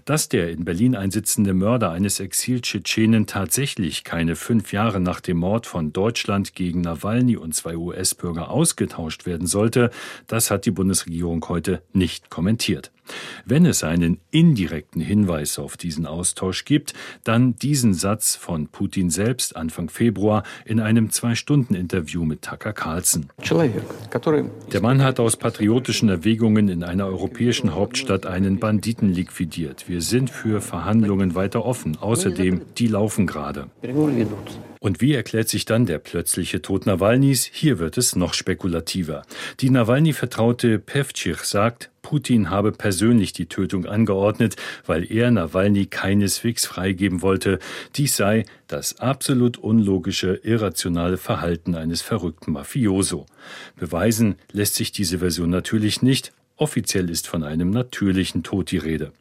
Dass 0.05 0.29
der 0.29 0.49
in 0.49 0.65
Berlin 0.65 0.95
einsitzende 0.95 1.53
Mörder 1.53 1.91
eines 1.91 2.19
Exil-Tschetschenen 2.19 3.27
tatsächlich 3.27 4.03
keine 4.03 4.35
fünf 4.35 4.73
Jahre 4.73 4.99
nach 4.99 5.21
dem 5.21 5.37
Mord 5.37 5.65
von 5.65 5.93
Deutschland 5.93 6.55
gegen 6.55 6.81
Nawalny 6.81 7.37
und 7.37 7.55
zwei 7.55 7.75
US-Bürger 7.75 8.51
ausgetauscht 8.51 9.25
werden 9.25 9.47
sollte, 9.47 9.91
das 10.27 10.51
hat 10.51 10.65
die 10.65 10.71
Bundesregierung 10.71 11.45
heute 11.47 11.81
nicht 11.93 12.29
kommentiert. 12.29 12.91
Wenn 13.45 13.65
es 13.65 13.83
einen 13.83 14.19
indirekten 14.31 15.01
Hinweis 15.01 15.59
auf 15.59 15.77
diesen 15.77 16.05
Austausch 16.05 16.65
gibt, 16.65 16.93
dann 17.23 17.55
diesen 17.55 17.93
Satz 17.93 18.35
von 18.35 18.67
Putin 18.67 19.09
selbst 19.09 19.55
Anfang 19.55 19.89
Februar 19.89 20.43
in 20.65 20.79
einem 20.79 21.09
Zwei-Stunden-Interview 21.09 22.23
mit 22.23 22.41
Tucker 22.41 22.73
Carlson. 22.73 23.29
Der 24.71 24.81
Mann 24.81 25.03
hat 25.03 25.19
aus 25.19 25.37
patriotischen 25.37 26.09
Erwägungen 26.09 26.69
in 26.69 26.83
einer 26.83 27.05
europäischen 27.05 27.75
Hauptstadt 27.75 28.25
einen 28.25 28.59
Banditen 28.59 29.11
liquidiert. 29.13 29.87
Wir 29.87 30.01
sind 30.01 30.29
für 30.29 30.61
Verhandlungen 30.61 31.35
weiter 31.35 31.65
offen. 31.65 31.97
Außerdem, 31.97 32.61
die 32.77 32.87
laufen 32.87 33.27
gerade. 33.27 33.67
Und 34.83 34.99
wie 34.99 35.13
erklärt 35.13 35.47
sich 35.47 35.65
dann 35.65 35.85
der 35.85 35.99
plötzliche 35.99 36.63
Tod 36.63 36.87
Nawalnys? 36.87 37.45
Hier 37.45 37.77
wird 37.77 37.99
es 37.99 38.15
noch 38.15 38.33
spekulativer. 38.33 39.21
Die 39.59 39.69
Nawalny-Vertraute 39.69 40.79
Pevcich 40.79 41.43
sagt, 41.43 41.91
Putin 42.01 42.49
habe 42.49 42.71
persönlich 42.71 43.33
die 43.33 43.45
Tötung 43.45 43.85
angeordnet, 43.85 44.55
weil 44.85 45.11
er 45.11 45.31
Nawalny 45.31 45.85
keineswegs 45.85 46.65
freigeben 46.65 47.21
wollte. 47.21 47.59
Dies 47.95 48.15
sei 48.15 48.45
das 48.67 48.99
absolut 48.99 49.57
unlogische, 49.57 50.39
irrationale 50.43 51.17
Verhalten 51.17 51.75
eines 51.75 52.01
verrückten 52.01 52.53
Mafioso. 52.53 53.25
Beweisen 53.75 54.35
lässt 54.51 54.75
sich 54.75 54.91
diese 54.91 55.19
Version 55.19 55.49
natürlich 55.49 56.01
nicht. 56.01 56.33
Offiziell 56.57 57.09
ist 57.09 57.27
von 57.27 57.43
einem 57.43 57.71
natürlichen 57.71 58.43
Tod 58.43 58.71
die 58.71 58.77
Rede. 58.77 59.11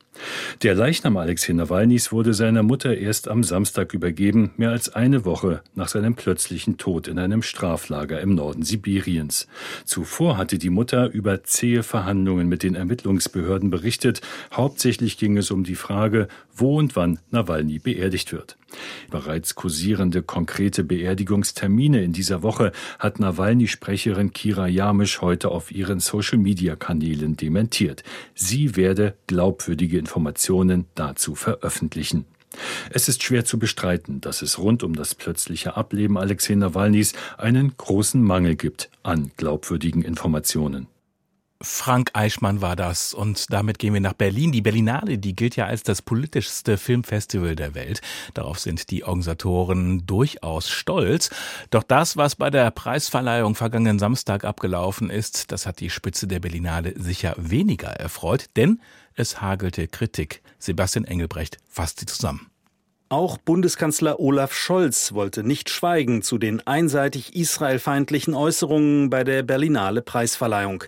Der 0.62 0.74
Leichnam 0.74 1.16
Alexei 1.16 1.52
Nawalnys 1.52 2.12
wurde 2.12 2.34
seiner 2.34 2.62
Mutter 2.62 2.96
erst 2.96 3.28
am 3.28 3.42
Samstag 3.42 3.94
übergeben, 3.94 4.50
mehr 4.56 4.70
als 4.70 4.94
eine 4.94 5.24
Woche 5.24 5.62
nach 5.74 5.88
seinem 5.88 6.14
plötzlichen 6.14 6.76
Tod 6.76 7.08
in 7.08 7.18
einem 7.18 7.42
Straflager 7.42 8.20
im 8.20 8.34
Norden 8.34 8.62
Sibiriens. 8.62 9.46
Zuvor 9.84 10.36
hatte 10.36 10.58
die 10.58 10.70
Mutter 10.70 11.10
über 11.10 11.44
zähe 11.44 11.82
Verhandlungen 11.82 12.48
mit 12.48 12.62
den 12.62 12.74
Ermittlungsbehörden 12.74 13.70
berichtet. 13.70 14.20
Hauptsächlich 14.52 15.18
ging 15.18 15.36
es 15.36 15.50
um 15.50 15.64
die 15.64 15.74
Frage, 15.74 16.28
wo 16.54 16.78
und 16.78 16.96
wann 16.96 17.18
Nawalny 17.30 17.78
beerdigt 17.78 18.32
wird. 18.32 18.56
Bereits 19.10 19.54
kursierende 19.54 20.22
konkrete 20.22 20.84
Beerdigungstermine 20.84 22.02
in 22.02 22.12
dieser 22.12 22.42
Woche 22.42 22.72
hat 22.98 23.18
Nawalny-Sprecherin 23.18 24.32
Kira 24.32 24.66
Jamisch 24.66 25.20
heute 25.20 25.50
auf 25.50 25.72
ihren 25.72 26.00
Social-Media-Kanälen 26.00 27.36
dementiert. 27.36 28.02
Sie 28.34 28.76
werde 28.76 29.14
glaubwürdige 29.26 29.98
Informationen 29.98 30.86
dazu 30.94 31.34
veröffentlichen. 31.34 32.24
Es 32.90 33.08
ist 33.08 33.22
schwer 33.22 33.44
zu 33.44 33.58
bestreiten, 33.58 34.20
dass 34.20 34.42
es 34.42 34.58
rund 34.58 34.82
um 34.82 34.94
das 34.94 35.14
plötzliche 35.14 35.76
Ableben 35.76 36.18
Alexei 36.18 36.54
Nawalnys 36.54 37.12
einen 37.38 37.76
großen 37.76 38.22
Mangel 38.22 38.56
gibt 38.56 38.90
an 39.02 39.30
glaubwürdigen 39.36 40.02
Informationen. 40.02 40.88
Frank 41.62 42.10
Eichmann 42.14 42.62
war 42.62 42.74
das. 42.74 43.12
Und 43.12 43.52
damit 43.52 43.78
gehen 43.78 43.92
wir 43.92 44.00
nach 44.00 44.14
Berlin. 44.14 44.50
Die 44.50 44.62
Berlinale, 44.62 45.18
die 45.18 45.36
gilt 45.36 45.56
ja 45.56 45.66
als 45.66 45.82
das 45.82 46.00
politischste 46.00 46.78
Filmfestival 46.78 47.54
der 47.54 47.74
Welt. 47.74 48.00
Darauf 48.32 48.58
sind 48.58 48.90
die 48.90 49.04
Organisatoren 49.04 50.06
durchaus 50.06 50.70
stolz. 50.70 51.28
Doch 51.70 51.82
das, 51.82 52.16
was 52.16 52.36
bei 52.36 52.48
der 52.48 52.70
Preisverleihung 52.70 53.54
vergangenen 53.54 53.98
Samstag 53.98 54.44
abgelaufen 54.44 55.10
ist, 55.10 55.52
das 55.52 55.66
hat 55.66 55.80
die 55.80 55.90
Spitze 55.90 56.26
der 56.26 56.40
Berlinale 56.40 56.94
sicher 56.98 57.34
weniger 57.36 57.88
erfreut, 57.88 58.46
denn 58.56 58.80
es 59.14 59.42
hagelte 59.42 59.86
Kritik. 59.86 60.42
Sebastian 60.58 61.04
Engelbrecht 61.04 61.58
fasst 61.68 62.00
sie 62.00 62.06
zusammen. 62.06 62.50
Auch 63.12 63.38
Bundeskanzler 63.38 64.20
Olaf 64.20 64.54
Scholz 64.54 65.12
wollte 65.14 65.42
nicht 65.42 65.68
schweigen 65.68 66.22
zu 66.22 66.38
den 66.38 66.64
einseitig 66.64 67.34
israelfeindlichen 67.34 68.34
Äußerungen 68.34 69.10
bei 69.10 69.24
der 69.24 69.42
Berlinale 69.42 70.00
Preisverleihung. 70.00 70.84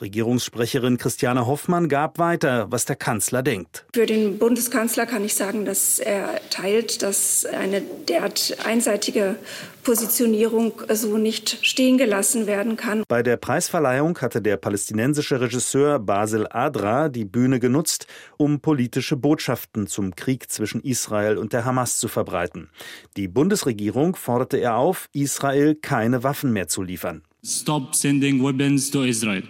Regierungssprecherin 0.00 0.98
Christiane 0.98 1.46
Hoffmann 1.46 1.88
gab 1.88 2.18
weiter, 2.18 2.66
was 2.70 2.84
der 2.84 2.96
Kanzler 2.96 3.42
denkt. 3.44 3.84
Für 3.94 4.06
den 4.06 4.38
Bundeskanzler 4.38 5.06
kann 5.06 5.24
ich 5.24 5.34
sagen, 5.34 5.64
dass 5.64 6.00
er 6.00 6.40
teilt, 6.50 7.02
dass 7.02 7.46
eine 7.46 7.80
derart 7.80 8.56
einseitige 8.64 9.36
Positionierung 9.84 10.72
so 10.92 11.16
nicht 11.16 11.58
stehen 11.62 11.96
gelassen 11.96 12.48
werden 12.48 12.76
kann. 12.76 13.04
Bei 13.06 13.22
der 13.22 13.36
Preisverleihung 13.36 14.18
hatte 14.18 14.42
der 14.42 14.56
palästinensische 14.56 15.40
Regisseur 15.40 16.00
Basel 16.00 16.48
Adra 16.50 17.08
die 17.08 17.24
Bühne 17.24 17.60
genutzt, 17.60 18.08
um 18.36 18.58
politische 18.60 19.16
Botschaften 19.16 19.86
zum 19.86 20.16
Krieg 20.16 20.50
zwischen 20.50 20.80
Israel 20.80 21.38
und 21.38 21.52
der 21.52 21.64
Hamas 21.64 21.98
zu 21.98 22.08
verbreiten. 22.08 22.68
Die 23.16 23.28
Bundesregierung 23.28 24.16
forderte 24.16 24.56
er 24.56 24.76
auf, 24.76 25.08
Israel 25.12 25.76
keine 25.76 26.24
Waffen 26.24 26.52
mehr 26.52 26.66
zu 26.66 26.82
liefern. 26.82 27.22
Stop 27.44 27.94
sending 27.94 28.42
weapons 28.42 28.90
to 28.90 29.04
Israel. 29.04 29.42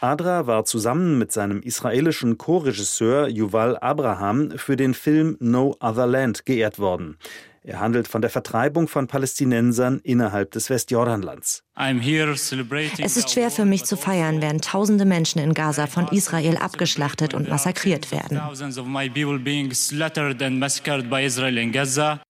Adra 0.00 0.46
war 0.46 0.64
zusammen 0.64 1.18
mit 1.18 1.32
seinem 1.32 1.60
israelischen 1.60 2.38
Co-Regisseur 2.38 3.28
Yuval 3.28 3.76
Abraham 3.78 4.52
für 4.52 4.76
den 4.76 4.94
Film 4.94 5.36
No 5.40 5.74
Other 5.80 6.06
Land 6.06 6.46
geehrt 6.46 6.78
worden. 6.78 7.16
Er 7.68 7.80
handelt 7.80 8.08
von 8.08 8.22
der 8.22 8.30
Vertreibung 8.30 8.88
von 8.88 9.08
Palästinensern 9.08 10.00
innerhalb 10.02 10.52
des 10.52 10.70
Westjordanlands. 10.70 11.64
Es 11.74 13.16
ist 13.18 13.30
schwer 13.30 13.50
für 13.50 13.66
mich 13.66 13.84
zu 13.84 13.98
feiern, 13.98 14.40
während 14.40 14.64
tausende 14.64 15.04
Menschen 15.04 15.38
in 15.38 15.52
Gaza 15.52 15.86
von 15.86 16.08
Israel 16.08 16.56
abgeschlachtet 16.56 17.34
und 17.34 17.50
massakriert 17.50 18.10
werden. 18.10 18.40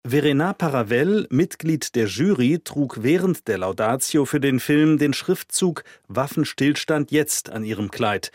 Verena 0.05 0.53
Paravel, 0.55 1.27
Mitglied 1.31 1.95
der 1.95 2.07
Jury, 2.07 2.59
trug 2.65 3.05
während 3.05 3.47
der 3.47 3.59
Laudatio 3.59 4.25
für 4.25 4.41
den 4.41 4.59
Film 4.59 4.99
den 4.99 5.15
Schriftzug 5.15 5.85
Waffenstillstand 6.09 7.13
jetzt 7.13 7.51
an 7.51 7.63
ihrem 7.63 7.93
Kleid. 7.93 8.33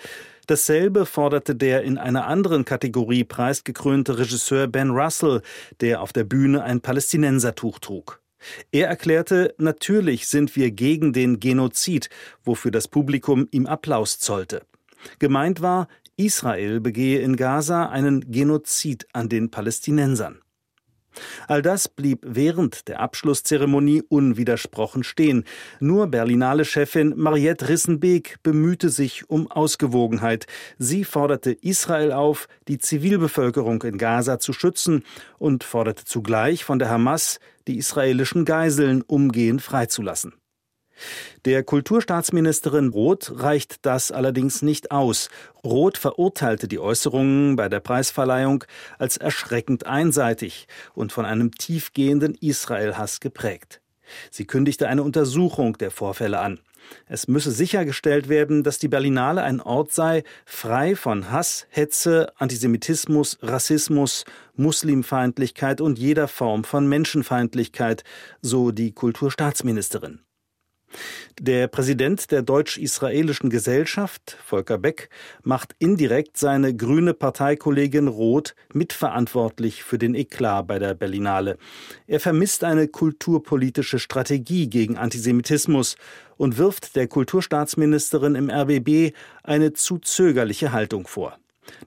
Dasselbe 0.48 1.06
forderte 1.06 1.56
der 1.56 1.84
in 1.84 1.98
einer 1.98 2.28
anderen 2.28 2.66
Kategorie 2.66 3.24
preisgekrönte 3.24 4.18
Regisseur 4.18 4.68
Ben 4.68 4.90
Russell, 4.90 5.42
der 5.80 6.02
auf 6.02 6.12
der 6.12 6.26
Bühne 6.26 6.64
ein 6.64 6.82
Palästinensertuch 6.82 7.80
trug. 7.80 8.20
Er 8.72 8.88
erklärte, 8.88 9.56
natürlich 9.58 10.28
sind 10.28 10.56
wir 10.58 10.72
gegen 10.72 11.14
den 11.14 11.40
Genozid, 11.40 12.10
wofür 12.44 12.72
das 12.72 12.90
Publikum 12.90 13.48
ihm 13.52 13.66
Applaus 13.66 14.20
zollte. 14.20 14.64
Gemeint 15.20 15.62
war, 15.62 15.88
Israel 16.18 16.80
begehe 16.80 17.20
in 17.20 17.38
Gaza 17.38 17.88
einen 17.88 18.30
Genozid 18.32 19.08
an 19.14 19.30
den 19.30 19.50
Palästinensern. 19.50 20.43
All 21.48 21.62
das 21.62 21.88
blieb 21.88 22.20
während 22.24 22.88
der 22.88 23.00
Abschlusszeremonie 23.00 24.04
unwidersprochen 24.08 25.04
stehen. 25.04 25.46
Nur 25.80 26.08
Berlinale-Chefin 26.08 27.14
Mariette 27.16 27.70
Rissenbeek 27.70 28.38
bemühte 28.44 28.90
sich 28.90 29.30
um 29.30 29.50
Ausgewogenheit. 29.50 30.48
Sie 30.78 31.04
forderte 31.04 31.52
Israel 31.52 32.12
auf, 32.12 32.48
die 32.68 32.78
Zivilbevölkerung 32.78 33.84
in 33.84 33.98
Gaza 33.98 34.40
zu 34.40 34.54
schützen 34.54 35.04
und 35.38 35.64
forderte 35.64 36.06
zugleich 36.06 36.64
von 36.64 36.80
der 36.80 36.90
Hamas, 36.90 37.40
die 37.68 37.78
israelischen 37.78 38.46
Geiseln 38.46 39.02
umgehend 39.02 39.62
freizulassen. 39.62 40.34
Der 41.46 41.64
Kulturstaatsministerin 41.64 42.90
Roth 42.90 43.34
reicht 43.36 43.86
das 43.86 44.12
allerdings 44.12 44.62
nicht 44.62 44.92
aus. 44.92 45.30
Roth 45.64 45.98
verurteilte 45.98 46.68
die 46.68 46.80
Äußerungen 46.80 47.56
bei 47.56 47.70
der 47.70 47.80
Preisverleihung 47.80 48.64
als 48.98 49.18
erschreckend 49.18 49.86
einseitig 49.86 50.68
und 50.94 51.12
von 51.12 51.26
einem 51.26 51.52
tiefgehenden 51.52 52.36
Israel-Hass 52.36 53.20
geprägt. 53.20 53.82
Sie 54.32 54.46
kündigte 54.46 54.88
eine 54.88 55.04
Untersuchung 55.04 55.78
der 55.78 55.92
Vorfälle 55.92 56.40
an. 56.40 56.60
Es 57.08 57.28
müsse 57.28 57.52
sichergestellt 57.52 58.30
werden, 58.30 58.64
dass 58.64 58.80
die 58.80 58.88
Berlinale 58.88 59.42
ein 59.42 59.62
Ort 59.62 59.92
sei, 59.92 60.24
frei 60.46 60.96
von 60.96 61.32
Hass, 61.32 61.66
Hetze, 61.70 62.34
Antisemitismus, 62.38 63.38
Rassismus, 63.42 64.26
Muslimfeindlichkeit 64.56 65.82
und 65.82 65.98
jeder 65.98 66.28
Form 66.28 66.64
von 66.64 66.88
Menschenfeindlichkeit, 66.88 68.04
so 68.42 68.72
die 68.72 68.92
Kulturstaatsministerin. 68.92 70.20
Der 71.40 71.68
Präsident 71.68 72.32
der 72.32 72.42
deutsch-israelischen 72.42 73.50
Gesellschaft, 73.50 74.38
Volker 74.46 74.78
Beck, 74.78 75.10
macht 75.44 75.76
indirekt 75.80 76.38
seine 76.38 76.76
grüne 76.76 77.14
Parteikollegin 77.14 78.08
Roth 78.08 78.56
mitverantwortlich 78.74 79.84
für 79.84 79.98
den 79.98 80.16
Eklat 80.16 80.68
bei 80.68 80.80
der 80.80 80.94
Berlinale. 80.94 81.58
Er 82.08 82.20
vermisst 82.20 82.64
eine 82.64 82.88
kulturpolitische 82.88 84.00
Strategie 84.00 84.68
gegen 84.68 84.98
Antisemitismus 84.98 85.96
und 86.38 86.58
wirft 86.58 86.96
der 86.96 87.08
Kulturstaatsministerin 87.08 88.36
im 88.36 88.50
RBB 88.50 89.14
eine 89.44 89.74
zu 89.74 89.98
zögerliche 89.98 90.72
Haltung 90.72 91.08
vor. 91.08 91.38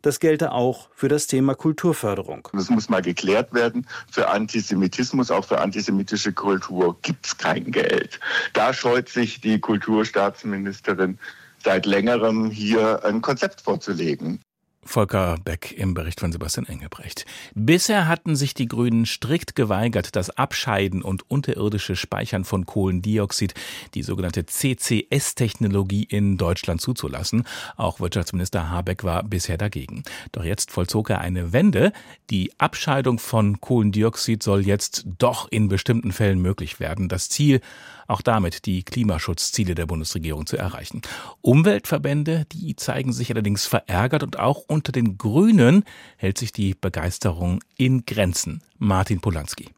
Das 0.03 0.21
gelte 0.21 0.53
auch 0.53 0.89
für 0.95 1.09
das 1.09 1.27
Thema 1.27 1.55
Kulturförderung. 1.55 2.49
Das 2.53 2.71
muss 2.71 2.89
mal 2.89 3.03
geklärt 3.03 3.53
werden. 3.53 3.87
Für 4.11 4.29
Antisemitismus, 4.29 5.31
auch 5.31 5.45
für 5.45 5.61
antisemitische 5.61 6.33
Kultur 6.33 6.97
gibt 7.03 7.27
es 7.27 7.37
kein 7.37 7.71
Geld. 7.71 8.21
Da 8.53 8.73
scheut 8.73 9.09
sich 9.09 9.41
die 9.41 9.61
Kulturstaatsministerin 9.61 11.19
seit 11.63 11.87
längerem 11.87 12.51
hier 12.51 13.05
ein 13.05 13.23
Konzept 13.23 13.61
vorzulegen. 13.61 14.41
Volker 14.87 15.37
Beck 15.45 15.73
im 15.77 15.95
Bericht 15.95 16.21
von 16.21 16.33
Sebastian 16.33 16.67
Engelbrecht. 16.67 17.27
Bisher 17.55 18.09
hatten 18.09 18.37
sich 18.37 18.55
die 18.55 18.67
Grünen 18.67 19.07
strikt 19.07 19.55
geweigert, 19.55 20.17
das 20.17 20.31
Abscheiden 20.31 21.03
und 21.03 21.31
unterirdische 21.31 21.97
Speichern 21.97 22.45
von 22.45 22.67
Kohlendioxid, 22.67 23.55
die 23.95 24.03
sogenannte 24.03 24.47
CCS-Technologie 24.47 26.05
in 26.05 26.37
Deutschland 26.37 26.81
zuzulassen. 26.81 27.45
Auch 27.77 28.01
Wirtschaftsminister 28.01 28.71
Habeck 28.71 29.05
war 29.05 29.23
bisher 29.23 29.59
dagegen. 29.59 30.03
Doch 30.33 30.45
jetzt 30.45 30.71
vollzog 30.71 31.11
er 31.11 31.21
eine 31.21 31.53
Wende. 31.53 31.93
Die 32.31 32.53
Abscheidung 32.59 33.19
von 33.19 33.61
Kohlendioxid 33.61 34.43
soll 34.43 34.67
jetzt 34.67 35.07
doch 35.19 35.49
in 35.51 35.69
bestimmten 35.69 36.13
Fällen 36.13 36.41
möglich 36.41 36.81
werden. 36.81 37.09
Das 37.09 37.29
Ziel, 37.29 37.61
auch 38.07 38.23
damit 38.23 38.67
die 38.67 38.83
Klimaschutzziele 38.83 39.75
der 39.75 39.87
Bundesregierung 39.87 40.47
zu 40.47 40.57
erreichen. 40.57 41.03
Umweltverbände, 41.41 42.47
die 42.53 42.77
zeigen 42.77 43.13
sich 43.13 43.31
allerdings 43.31 43.67
verärgert 43.67 44.23
und 44.23 44.39
auch 44.39 44.63
unter 44.67 44.93
den 44.93 45.19
Grünen 45.19 45.85
hält 46.17 46.39
sich 46.39 46.53
die 46.53 46.75
Begeisterung 46.75 47.61
in 47.77 48.07
Grenzen. 48.07 48.63
Martin 48.79 49.21
Polanski. 49.21 49.71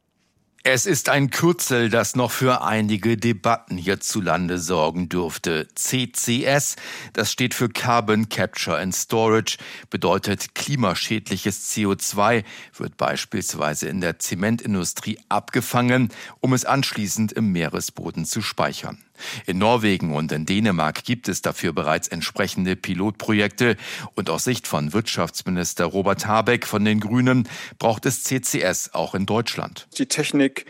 Es 0.64 0.86
ist 0.86 1.08
ein 1.08 1.30
Kürzel, 1.30 1.88
das 1.88 2.16
noch 2.16 2.32
für 2.32 2.62
einige 2.62 3.16
Debatten 3.16 3.76
hierzulande 3.76 4.58
sorgen 4.58 5.08
dürfte. 5.08 5.68
CCS, 5.74 6.74
das 7.12 7.30
steht 7.30 7.54
für 7.54 7.68
Carbon 7.68 8.28
Capture 8.28 8.76
and 8.76 8.94
Storage, 8.94 9.56
bedeutet 9.88 10.56
klimaschädliches 10.56 11.70
CO2, 11.70 12.44
wird 12.76 12.96
beispielsweise 12.96 13.88
in 13.88 14.00
der 14.00 14.18
Zementindustrie 14.18 15.20
abgefangen, 15.28 16.10
um 16.40 16.52
es 16.52 16.64
anschließend 16.64 17.32
im 17.32 17.52
Meeresboden 17.52 18.24
zu 18.24 18.42
speichern. 18.42 18.98
In 19.46 19.58
Norwegen 19.58 20.14
und 20.14 20.32
in 20.32 20.46
Dänemark 20.46 21.04
gibt 21.04 21.28
es 21.28 21.42
dafür 21.42 21.72
bereits 21.72 22.08
entsprechende 22.08 22.76
Pilotprojekte 22.76 23.76
und 24.14 24.30
aus 24.30 24.44
Sicht 24.44 24.66
von 24.66 24.92
Wirtschaftsminister 24.92 25.84
Robert 25.84 26.26
Habeck 26.26 26.66
von 26.66 26.84
den 26.84 27.00
Grünen 27.00 27.48
braucht 27.78 28.06
es 28.06 28.24
CCS 28.24 28.94
auch 28.94 29.14
in 29.14 29.26
Deutschland. 29.26 29.88
Die 29.98 30.06
Technik 30.06 30.66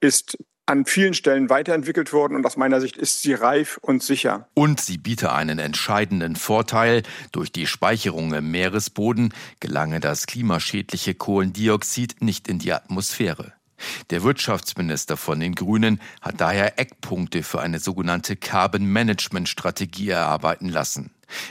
ist 0.00 0.38
an 0.68 0.84
vielen 0.84 1.14
Stellen 1.14 1.48
weiterentwickelt 1.48 2.12
worden 2.12 2.36
und 2.36 2.44
aus 2.44 2.58
meiner 2.58 2.80
Sicht 2.80 2.98
ist 2.98 3.22
sie 3.22 3.32
reif 3.32 3.78
und 3.80 4.02
sicher. 4.02 4.48
Und 4.52 4.80
sie 4.80 4.98
biete 4.98 5.32
einen 5.32 5.58
entscheidenden 5.58 6.36
Vorteil. 6.36 7.02
Durch 7.32 7.50
die 7.50 7.66
Speicherung 7.66 8.34
im 8.34 8.50
Meeresboden 8.50 9.32
gelange 9.60 10.00
das 10.00 10.26
klimaschädliche 10.26 11.14
Kohlendioxid 11.14 12.20
nicht 12.20 12.48
in 12.48 12.58
die 12.58 12.72
Atmosphäre. 12.72 13.54
Der 14.10 14.22
Wirtschaftsminister 14.22 15.16
von 15.16 15.40
den 15.40 15.54
Grünen 15.54 16.00
hat 16.20 16.40
daher 16.40 16.78
Eckpunkte 16.78 17.42
für 17.42 17.60
eine 17.60 17.78
sogenannte 17.78 18.36
Carbon 18.36 18.84
Management 18.84 19.48
Strategie 19.48 20.10
erarbeiten 20.10 20.68
lassen. 20.68 21.10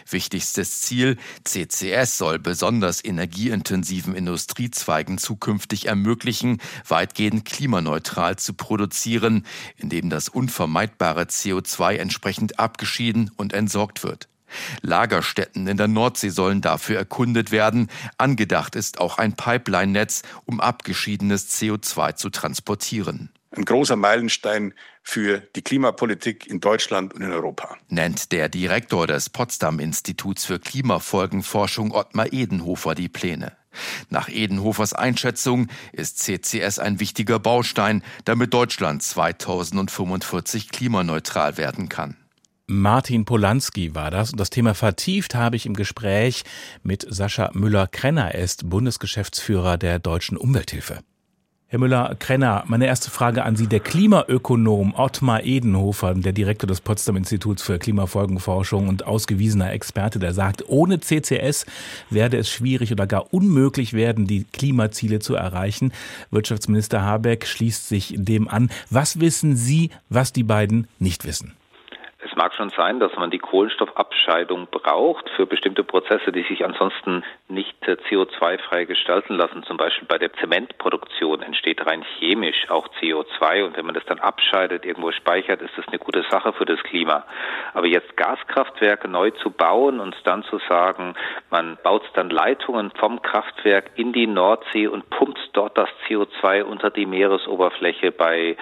Wichtigstes 0.10 0.82
Ziel, 0.82 1.18
CCS 1.44 2.18
soll 2.18 2.40
besonders 2.40 3.04
energieintensiven 3.04 4.16
Industriezweigen 4.16 5.18
zukünftig 5.18 5.88
ermöglichen, 5.88 6.60
weitgehend 6.88 7.46
klimaneutral 7.46 8.38
zu 8.38 8.54
produzieren, 8.54 9.46
indem 9.78 10.10
das 10.10 10.30
unvermeidbare 10.30 11.24
CO2 11.24 11.96
entsprechend 11.98 12.60
abgeschieden 12.60 13.32
und 13.36 13.54
entsorgt 13.54 14.04
wird. 14.04 14.28
Lagerstätten 14.82 15.68
in 15.68 15.78
der 15.78 15.88
Nordsee 15.88 16.30
sollen 16.30 16.62
dafür 16.62 16.98
erkundet 16.98 17.52
werden. 17.52 17.90
Angedacht 18.18 18.76
ist 18.76 19.00
auch 19.00 19.18
ein 19.18 19.34
Pipeline-Netz, 19.34 20.24
um 20.46 20.60
abgeschiedenes 20.60 21.50
CO2 21.60 22.16
zu 22.16 22.30
transportieren. 22.30 23.30
Ein 23.52 23.66
großer 23.66 23.96
Meilenstein 23.96 24.74
für 25.02 25.40
die 25.56 25.62
Klimapolitik 25.62 26.48
in 26.48 26.60
Deutschland 26.60 27.14
und 27.14 27.22
in 27.22 27.32
Europa. 27.32 27.78
Nennt 27.88 28.32
der 28.32 28.50
Direktor 28.50 29.08
des 29.08 29.30
Potsdam 29.30 29.80
Instituts 29.80 30.46
für 30.46 30.60
Klimafolgenforschung 30.60 31.92
Ottmar 31.92 32.34
Edenhofer 32.34 32.94
die 32.94 33.08
Pläne. 33.08 33.56
Nach 34.10 34.28
Edenhofers 34.28 34.94
Einschätzung 34.94 35.68
ist 35.94 36.20
CCS 36.20 36.80
ein 36.80 37.00
wichtiger 37.00 37.40
Baustein, 37.40 38.04
damit 38.26 38.54
Deutschland 38.54 39.02
2045 39.02 40.70
klimaneutral 40.70 41.58
werden 41.58 41.88
kann. 41.88 42.18
Martin 42.70 43.24
Polanski 43.24 43.96
war 43.96 44.12
das. 44.12 44.32
Und 44.32 44.40
das 44.42 44.50
Thema 44.50 44.74
vertieft 44.74 45.36
habe 45.36 45.56
ich 45.56 45.66
im 45.66 45.74
Gespräch 45.74 46.44
mit 46.84 47.08
Sascha 47.10 47.50
Müller-Krenner. 47.54 48.36
Er 48.36 48.44
ist 48.44 48.70
Bundesgeschäftsführer 48.70 49.78
der 49.78 50.00
Deutschen 50.00 50.36
Umwelthilfe. 50.36 51.00
Herr 51.68 51.80
Müller-Krenner, 51.80 52.66
meine 52.68 52.86
erste 52.86 53.10
Frage 53.10 53.44
an 53.44 53.56
Sie. 53.56 53.68
Der 53.68 53.80
Klimaökonom 53.80 54.94
Ottmar 54.96 55.44
Edenhofer, 55.44 56.14
der 56.14 56.34
Direktor 56.34 56.68
des 56.68 56.82
Potsdam 56.82 57.16
Instituts 57.16 57.64
für 57.64 57.80
Klimafolgenforschung 57.80 58.90
und 58.90 59.06
ausgewiesener 59.06 59.72
Experte, 59.72 60.20
der 60.20 60.34
sagt, 60.34 60.68
ohne 60.68 61.00
CCS 61.00 61.66
werde 62.10 62.36
es 62.36 62.50
schwierig 62.50 62.92
oder 62.92 63.08
gar 63.08 63.34
unmöglich 63.34 63.94
werden, 63.94 64.28
die 64.28 64.44
Klimaziele 64.44 65.20
zu 65.20 65.36
erreichen. 65.36 65.94
Wirtschaftsminister 66.32 67.02
Habeck 67.02 67.46
schließt 67.46 67.88
sich 67.88 68.14
dem 68.18 68.50
an. 68.50 68.70
Was 68.90 69.22
wissen 69.22 69.56
Sie, 69.56 69.90
was 70.10 70.34
die 70.34 70.44
beiden 70.44 70.88
nicht 71.00 71.26
wissen? 71.26 71.54
Mag 72.38 72.54
schon 72.54 72.70
sein, 72.70 73.00
dass 73.00 73.14
man 73.18 73.32
die 73.32 73.40
Kohlenstoffabscheidung 73.40 74.68
braucht 74.68 75.30
für 75.32 75.48
bestimmte 75.48 75.84
Prozesse, 75.84 76.32
die 76.32 76.44
sich 76.44 76.64
ansonsten 76.64 77.24
nicht 77.50 77.76
äh, 77.88 77.98
CO2-frei 78.10 78.86
gestalten 78.86 79.34
lassen. 79.34 79.64
Zum 79.64 79.76
Beispiel 79.76 80.08
bei 80.08 80.20
der 80.20 80.32
Zementproduktion 80.34 81.42
entsteht 81.42 81.86
rein 81.86 82.06
chemisch 82.20 82.70
auch 82.70 82.88
CO2 83.02 83.66
und 83.66 83.76
wenn 83.76 83.86
man 83.86 83.96
das 83.96 84.06
dann 84.06 84.20
abscheidet, 84.20 84.86
irgendwo 84.86 85.12
speichert, 85.12 85.62
ist 85.62 85.76
das 85.78 85.88
eine 85.88 85.98
gute 85.98 86.24
Sache 86.30 86.54
für 86.54 86.66
das 86.66 86.82
Klima. 86.84 87.26
Aber 87.74 87.88
jetzt 87.88 88.16
Gaskraftwerke 88.16 89.08
neu 89.08 89.32
zu 89.32 89.50
bauen 89.50 90.00
und 90.00 90.16
dann 90.24 90.44
zu 90.44 90.60
sagen, 90.70 91.16
man 91.50 91.78
baut 91.84 92.04
dann 92.14 92.30
Leitungen 92.30 92.92
vom 92.92 93.22
Kraftwerk 93.22 93.92
in 93.96 94.14
die 94.14 94.28
Nordsee 94.28 94.88
und 94.88 95.10
pumpt 95.10 95.40
dort 95.54 95.78
das 95.78 95.90
CO2 96.08 96.64
unter 96.64 96.92
die 96.92 97.08
Meeresoberfläche 97.08 98.12
bei 98.12 98.56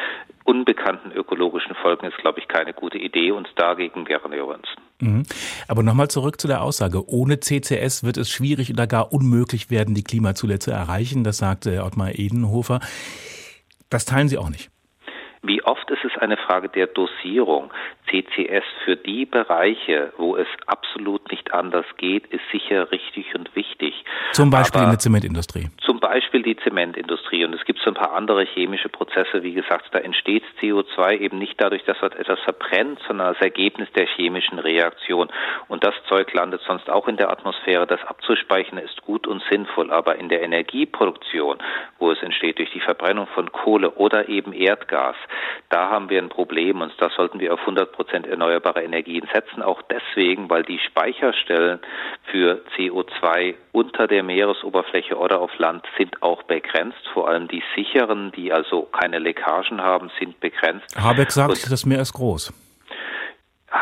unbekannten 0.46 1.12
ökologischen 1.12 1.76
Folgen 1.76 2.06
ist, 2.06 2.18
glaube 2.18 2.40
ich, 2.40 2.48
keine 2.48 2.74
gute 2.74 2.98
Idee 2.98 3.32
und 3.32 3.50
dagegen 3.58 4.08
wehren 4.08 4.32
wir 4.32 4.46
uns. 4.46 4.68
Mhm. 5.02 5.24
Aber 5.68 5.84
nochmal 5.84 6.08
zurück 6.08 6.40
zu 6.40 6.48
der 6.48 6.62
Aussage. 6.62 7.10
Ohne 7.10 7.40
CCS 7.40 8.04
wird 8.04 8.18
es 8.18 8.30
schwierig 8.30 8.72
oder 8.72 8.88
gar 8.88 9.12
unmöglich 9.12 9.70
werden, 9.70 9.96
die 9.96 10.04
Klimaziele 10.04 10.60
zu 10.60 10.72
erreichen. 10.72 11.24
Das 11.24 11.40
sagte 11.40 11.84
Ottmar 11.84 12.18
Edenhofer. 12.18 12.80
Das 13.90 14.06
teilen 14.06 14.30
Sie 14.30 14.38
auch 14.38 14.50
nicht. 14.50 14.70
Wie 15.48 15.64
oft 15.64 15.90
ist 15.92 16.04
es 16.04 16.18
eine 16.18 16.38
Frage 16.38 16.70
der 16.70 16.88
Dosierung? 16.88 17.72
CCS 18.10 18.64
für 18.84 18.96
die 18.96 19.26
Bereiche, 19.26 20.14
wo 20.18 20.36
es 20.36 20.48
absolut 20.68 21.30
nicht 21.32 21.54
anders 21.54 21.86
geht, 21.98 22.26
ist 22.28 22.44
sicher 22.52 22.92
richtig 22.92 23.36
und 23.36 23.56
wichtig. 23.56 23.94
Zum 24.32 24.50
Beispiel 24.50 24.80
Aber 24.80 24.86
in 24.86 24.92
der 24.92 25.00
Zementindustrie. 25.00 25.70
Zum 25.82 26.00
Beispiel 26.00 26.42
die 26.42 26.56
Zementindustrie. 26.58 27.46
Und 27.46 27.54
es 27.54 27.64
gibt 27.66 27.80
so 27.80 27.92
ein 27.92 27.94
paar 27.94 28.14
andere 28.14 28.46
chemische 28.46 28.90
Prozesse. 28.90 29.44
Wie 29.44 29.54
gesagt, 29.54 29.86
da 29.92 30.00
entsteht 30.00 30.44
CO2 30.62 31.20
eben 31.20 31.38
nicht 31.38 31.62
dadurch, 31.62 31.84
dass 31.86 32.00
man 32.02 32.12
etwas 32.14 32.40
verbrennt, 32.40 33.00
sondern 33.08 33.28
als 33.28 33.42
Ergebnis 33.42 33.90
der 33.96 34.08
chemischen 34.08 34.60
Reaktion. 34.60 35.30
Und 35.68 35.84
das 35.84 35.96
Zeug 36.08 36.34
landet 36.34 36.62
sonst 36.68 36.90
auch 36.90 37.08
in 37.08 37.18
der 37.18 37.32
Atmosphäre. 37.32 37.86
Das 37.86 38.04
abzuspeichern 38.04 38.80
ist 38.80 39.02
gut 39.02 39.28
und 39.28 39.44
sinnvoll. 39.52 39.92
Aber 39.92 40.16
in 40.16 40.30
der 40.30 40.42
Energieproduktion, 40.42 41.58
wo 42.00 42.12
es 42.12 42.22
entsteht 42.22 42.60
durch 42.60 42.72
die 42.72 42.82
Verbrennung 42.82 43.28
von 43.28 43.52
Kohle 43.52 43.92
oder 43.92 44.30
eben 44.30 44.54
Erdgas, 44.54 45.16
da 45.70 45.90
haben 45.90 46.10
wir 46.10 46.22
ein 46.22 46.30
Problem 46.30 46.82
und 46.82 46.94
da 47.00 47.10
sollten 47.16 47.40
wir 47.40 47.54
auf 47.54 47.60
100 47.62 47.92
Prozent 47.92 48.28
erneuerbare 48.28 48.84
Energien 48.84 49.28
setzen. 49.34 49.62
Auch 49.62 49.82
deswegen, 49.84 50.50
weil 50.50 50.64
die 50.64 50.80
Speicherstellen 50.80 51.80
für 52.32 52.62
CO2 52.78 53.56
unter 53.72 54.08
der 54.08 54.24
Meeresoberfläche 54.24 55.18
oder 55.18 55.40
auf 55.40 55.58
Land 55.58 55.86
sind 55.98 56.22
auch 56.22 56.44
begrenzt. 56.44 56.98
Vor 57.14 57.28
allem 57.28 57.48
die 57.48 57.64
sicheren, 57.76 58.32
die 58.32 58.52
also 58.54 58.84
keine 58.84 59.20
Leckagen 59.20 59.82
haben, 59.82 60.12
sind 60.20 60.40
begrenzt. 60.40 60.96
Habeck 60.98 61.32
sagt, 61.32 61.50
und 61.50 61.72
das 61.72 61.86
Meer 61.86 62.02
ist 62.02 62.14
groß. 62.14 62.54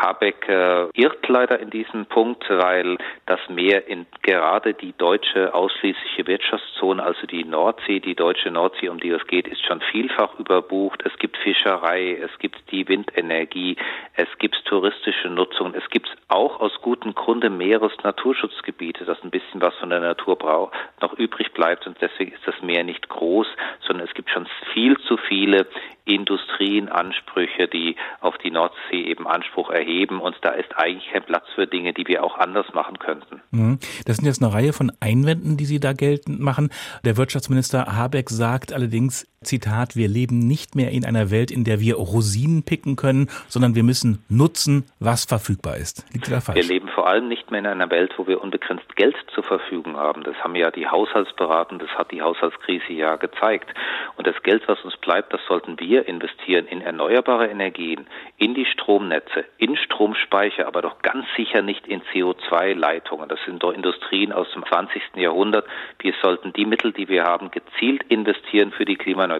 Habeck 0.04 0.48
äh, 0.48 0.88
irrt 0.92 1.26
leider 1.28 1.58
in 1.58 1.70
diesem 1.70 2.04
Punkt, 2.04 2.44
weil 2.50 2.98
das 3.24 3.40
Meer 3.48 3.88
in 3.88 4.04
gerade 4.22 4.74
die 4.74 4.92
deutsche 4.92 5.54
ausschließliche 5.54 6.26
Wirtschaftszone, 6.26 7.02
also 7.02 7.26
die 7.26 7.44
Nordsee, 7.44 8.00
die 8.00 8.14
deutsche 8.14 8.50
Nordsee, 8.50 8.90
um 8.90 9.00
die 9.00 9.10
es 9.10 9.26
geht, 9.26 9.48
ist 9.48 9.64
schon 9.64 9.80
vielfach 9.92 10.38
überbucht. 10.38 11.02
Es 11.06 11.18
gibt 11.18 11.38
Fischerei, 11.38 12.18
es 12.22 12.38
gibt 12.38 12.70
die 12.70 12.86
Windenergie, 12.86 13.76
es 14.14 14.28
gibt 14.38 14.62
touristische 14.66 15.30
Nutzung, 15.30 15.72
es 15.74 15.88
gibt 15.88 16.14
auch 16.28 16.60
aus 16.60 16.72
gutem 16.82 17.14
Grunde 17.14 17.48
Meeresnaturschutzgebiete, 17.48 19.06
dass 19.06 19.22
ein 19.24 19.30
bisschen 19.30 19.62
was 19.62 19.74
von 19.76 19.88
der 19.88 20.00
Natur 20.00 20.70
noch 21.00 21.14
übrig 21.14 21.52
bleibt 21.52 21.86
und 21.86 21.96
deswegen 22.02 22.32
ist 22.32 22.46
das 22.46 22.60
Meer 22.60 22.84
nicht 22.84 23.08
groß, 23.08 23.46
sondern 23.86 24.06
es 24.06 24.14
gibt 24.14 24.28
schon 24.28 24.46
viel 24.74 24.98
zu 24.98 25.16
viele 25.16 25.66
Industrienansprüche, 26.04 27.68
die 27.68 27.96
auf 28.20 28.36
die 28.38 28.50
Nordsee 28.50 29.04
eben 29.04 29.26
Anspruch 29.26 29.70
erheben. 29.70 29.93
Und 30.02 30.36
da 30.42 30.50
ist 30.50 30.70
eigentlich 30.76 31.10
kein 31.12 31.24
Platz 31.24 31.44
für 31.54 31.66
Dinge, 31.66 31.92
die 31.92 32.06
wir 32.06 32.24
auch 32.24 32.38
anders 32.38 32.66
machen 32.74 32.98
könnten. 32.98 33.40
Mhm. 33.50 33.78
Das 34.06 34.16
sind 34.16 34.26
jetzt 34.26 34.42
eine 34.42 34.52
Reihe 34.52 34.72
von 34.72 34.92
Einwänden, 35.00 35.56
die 35.56 35.64
Sie 35.64 35.80
da 35.80 35.92
geltend 35.92 36.40
machen. 36.40 36.70
Der 37.04 37.16
Wirtschaftsminister 37.16 37.96
Habeck 37.96 38.30
sagt 38.30 38.72
allerdings, 38.72 39.26
Zitat, 39.44 39.96
wir 39.96 40.08
leben 40.08 40.38
nicht 40.38 40.74
mehr 40.74 40.90
in 40.90 41.04
einer 41.04 41.30
Welt, 41.30 41.50
in 41.50 41.64
der 41.64 41.80
wir 41.80 41.96
Rosinen 41.96 42.64
picken 42.64 42.96
können, 42.96 43.28
sondern 43.48 43.74
wir 43.74 43.82
müssen 43.82 44.24
nutzen, 44.28 44.84
was 44.98 45.24
verfügbar 45.24 45.76
ist. 45.76 46.04
Liegt 46.12 46.30
da 46.30 46.40
falsch? 46.40 46.56
Wir 46.56 46.64
leben 46.64 46.88
vor 46.88 47.06
allem 47.06 47.28
nicht 47.28 47.50
mehr 47.50 47.60
in 47.60 47.66
einer 47.66 47.90
Welt, 47.90 48.12
wo 48.16 48.26
wir 48.26 48.42
unbegrenzt 48.42 48.96
Geld 48.96 49.16
zur 49.34 49.44
Verfügung 49.44 49.96
haben. 49.96 50.22
Das 50.24 50.36
haben 50.42 50.54
ja 50.56 50.70
die 50.70 50.86
Haushaltsberaten, 50.86 51.78
das 51.78 51.90
hat 51.90 52.10
die 52.10 52.22
Haushaltskrise 52.22 52.92
ja 52.92 53.16
gezeigt. 53.16 53.68
Und 54.16 54.26
das 54.26 54.42
Geld, 54.42 54.66
was 54.66 54.80
uns 54.84 54.96
bleibt, 54.96 55.32
das 55.32 55.40
sollten 55.46 55.78
wir 55.78 56.08
investieren 56.08 56.66
in 56.66 56.80
erneuerbare 56.80 57.46
Energien, 57.46 58.06
in 58.38 58.54
die 58.54 58.64
Stromnetze, 58.64 59.44
in 59.58 59.76
Stromspeicher, 59.76 60.66
aber 60.66 60.82
doch 60.82 61.02
ganz 61.02 61.26
sicher 61.36 61.62
nicht 61.62 61.86
in 61.86 62.02
CO2-Leitungen. 62.12 63.28
Das 63.28 63.38
sind 63.44 63.62
doch 63.62 63.72
Industrien 63.72 64.32
aus 64.32 64.50
dem 64.52 64.64
20. 64.64 65.02
Jahrhundert. 65.16 65.66
Wir 65.98 66.14
sollten 66.22 66.52
die 66.52 66.64
Mittel, 66.64 66.92
die 66.92 67.08
wir 67.08 67.24
haben, 67.24 67.50
gezielt 67.50 68.02
investieren 68.08 68.72
für 68.72 68.84
die 68.84 68.96
Klimaneutralität. 68.96 69.33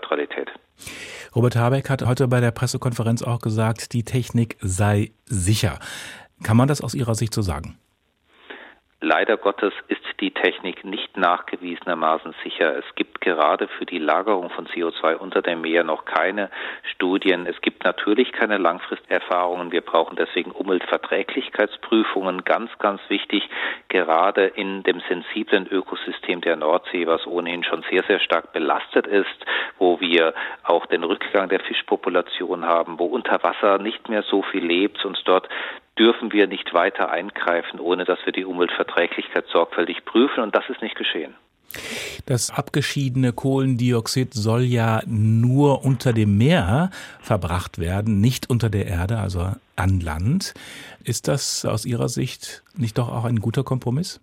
Robert 1.34 1.56
Habeck 1.56 1.90
hat 1.90 2.04
heute 2.04 2.28
bei 2.28 2.40
der 2.40 2.50
Pressekonferenz 2.50 3.22
auch 3.22 3.40
gesagt, 3.40 3.92
die 3.92 4.04
Technik 4.04 4.56
sei 4.60 5.12
sicher. 5.26 5.78
Kann 6.42 6.56
man 6.56 6.68
das 6.68 6.80
aus 6.80 6.94
Ihrer 6.94 7.14
Sicht 7.14 7.34
so 7.34 7.42
sagen? 7.42 7.78
Leider 9.04 9.36
Gottes 9.36 9.74
ist 9.88 10.00
die 10.20 10.30
Technik 10.30 10.82
nicht 10.82 11.18
nachgewiesenermaßen 11.18 12.34
sicher. 12.42 12.74
Es 12.78 12.86
gibt 12.94 13.20
gerade 13.20 13.68
für 13.68 13.84
die 13.84 13.98
Lagerung 13.98 14.48
von 14.48 14.66
CO2 14.66 15.16
unter 15.16 15.42
dem 15.42 15.60
Meer 15.60 15.84
noch 15.84 16.06
keine 16.06 16.50
Studien. 16.94 17.46
Es 17.46 17.60
gibt 17.60 17.84
natürlich 17.84 18.32
keine 18.32 18.56
Langfristerfahrungen. 18.56 19.72
Wir 19.72 19.82
brauchen 19.82 20.16
deswegen 20.16 20.52
Umweltverträglichkeitsprüfungen. 20.52 22.44
Ganz, 22.44 22.70
ganz 22.78 23.02
wichtig, 23.08 23.46
gerade 23.90 24.46
in 24.46 24.82
dem 24.84 25.02
sensiblen 25.06 25.66
Ökosystem 25.66 26.40
der 26.40 26.56
Nordsee, 26.56 27.06
was 27.06 27.26
ohnehin 27.26 27.62
schon 27.62 27.84
sehr, 27.90 28.04
sehr 28.04 28.20
stark 28.20 28.54
belastet 28.54 29.06
ist, 29.06 29.44
wo 29.76 30.00
wir 30.00 30.32
auch 30.62 30.86
den 30.86 31.04
Rückgang 31.04 31.50
der 31.50 31.60
Fischpopulation 31.60 32.64
haben, 32.64 32.98
wo 32.98 33.04
unter 33.04 33.42
Wasser 33.42 33.76
nicht 33.76 34.08
mehr 34.08 34.22
so 34.22 34.40
viel 34.40 34.64
lebt 34.64 35.04
und 35.04 35.20
dort 35.26 35.46
dürfen 35.98 36.32
wir 36.32 36.46
nicht 36.46 36.74
weiter 36.74 37.10
eingreifen, 37.10 37.80
ohne 37.80 38.04
dass 38.04 38.18
wir 38.24 38.32
die 38.32 38.44
Umweltverträglichkeit 38.44 39.46
sorgfältig 39.48 40.04
prüfen. 40.04 40.42
Und 40.42 40.54
das 40.54 40.68
ist 40.68 40.82
nicht 40.82 40.96
geschehen. 40.96 41.34
Das 42.26 42.50
abgeschiedene 42.50 43.32
Kohlendioxid 43.32 44.32
soll 44.32 44.62
ja 44.62 45.02
nur 45.06 45.84
unter 45.84 46.12
dem 46.12 46.38
Meer 46.38 46.90
verbracht 47.20 47.78
werden, 47.78 48.20
nicht 48.20 48.48
unter 48.48 48.70
der 48.70 48.86
Erde, 48.86 49.18
also 49.18 49.52
an 49.76 50.00
Land. 50.00 50.54
Ist 51.02 51.26
das 51.28 51.64
aus 51.64 51.84
Ihrer 51.84 52.08
Sicht 52.08 52.62
nicht 52.76 52.98
doch 52.98 53.08
auch 53.08 53.24
ein 53.24 53.40
guter 53.40 53.64
Kompromiss? 53.64 54.20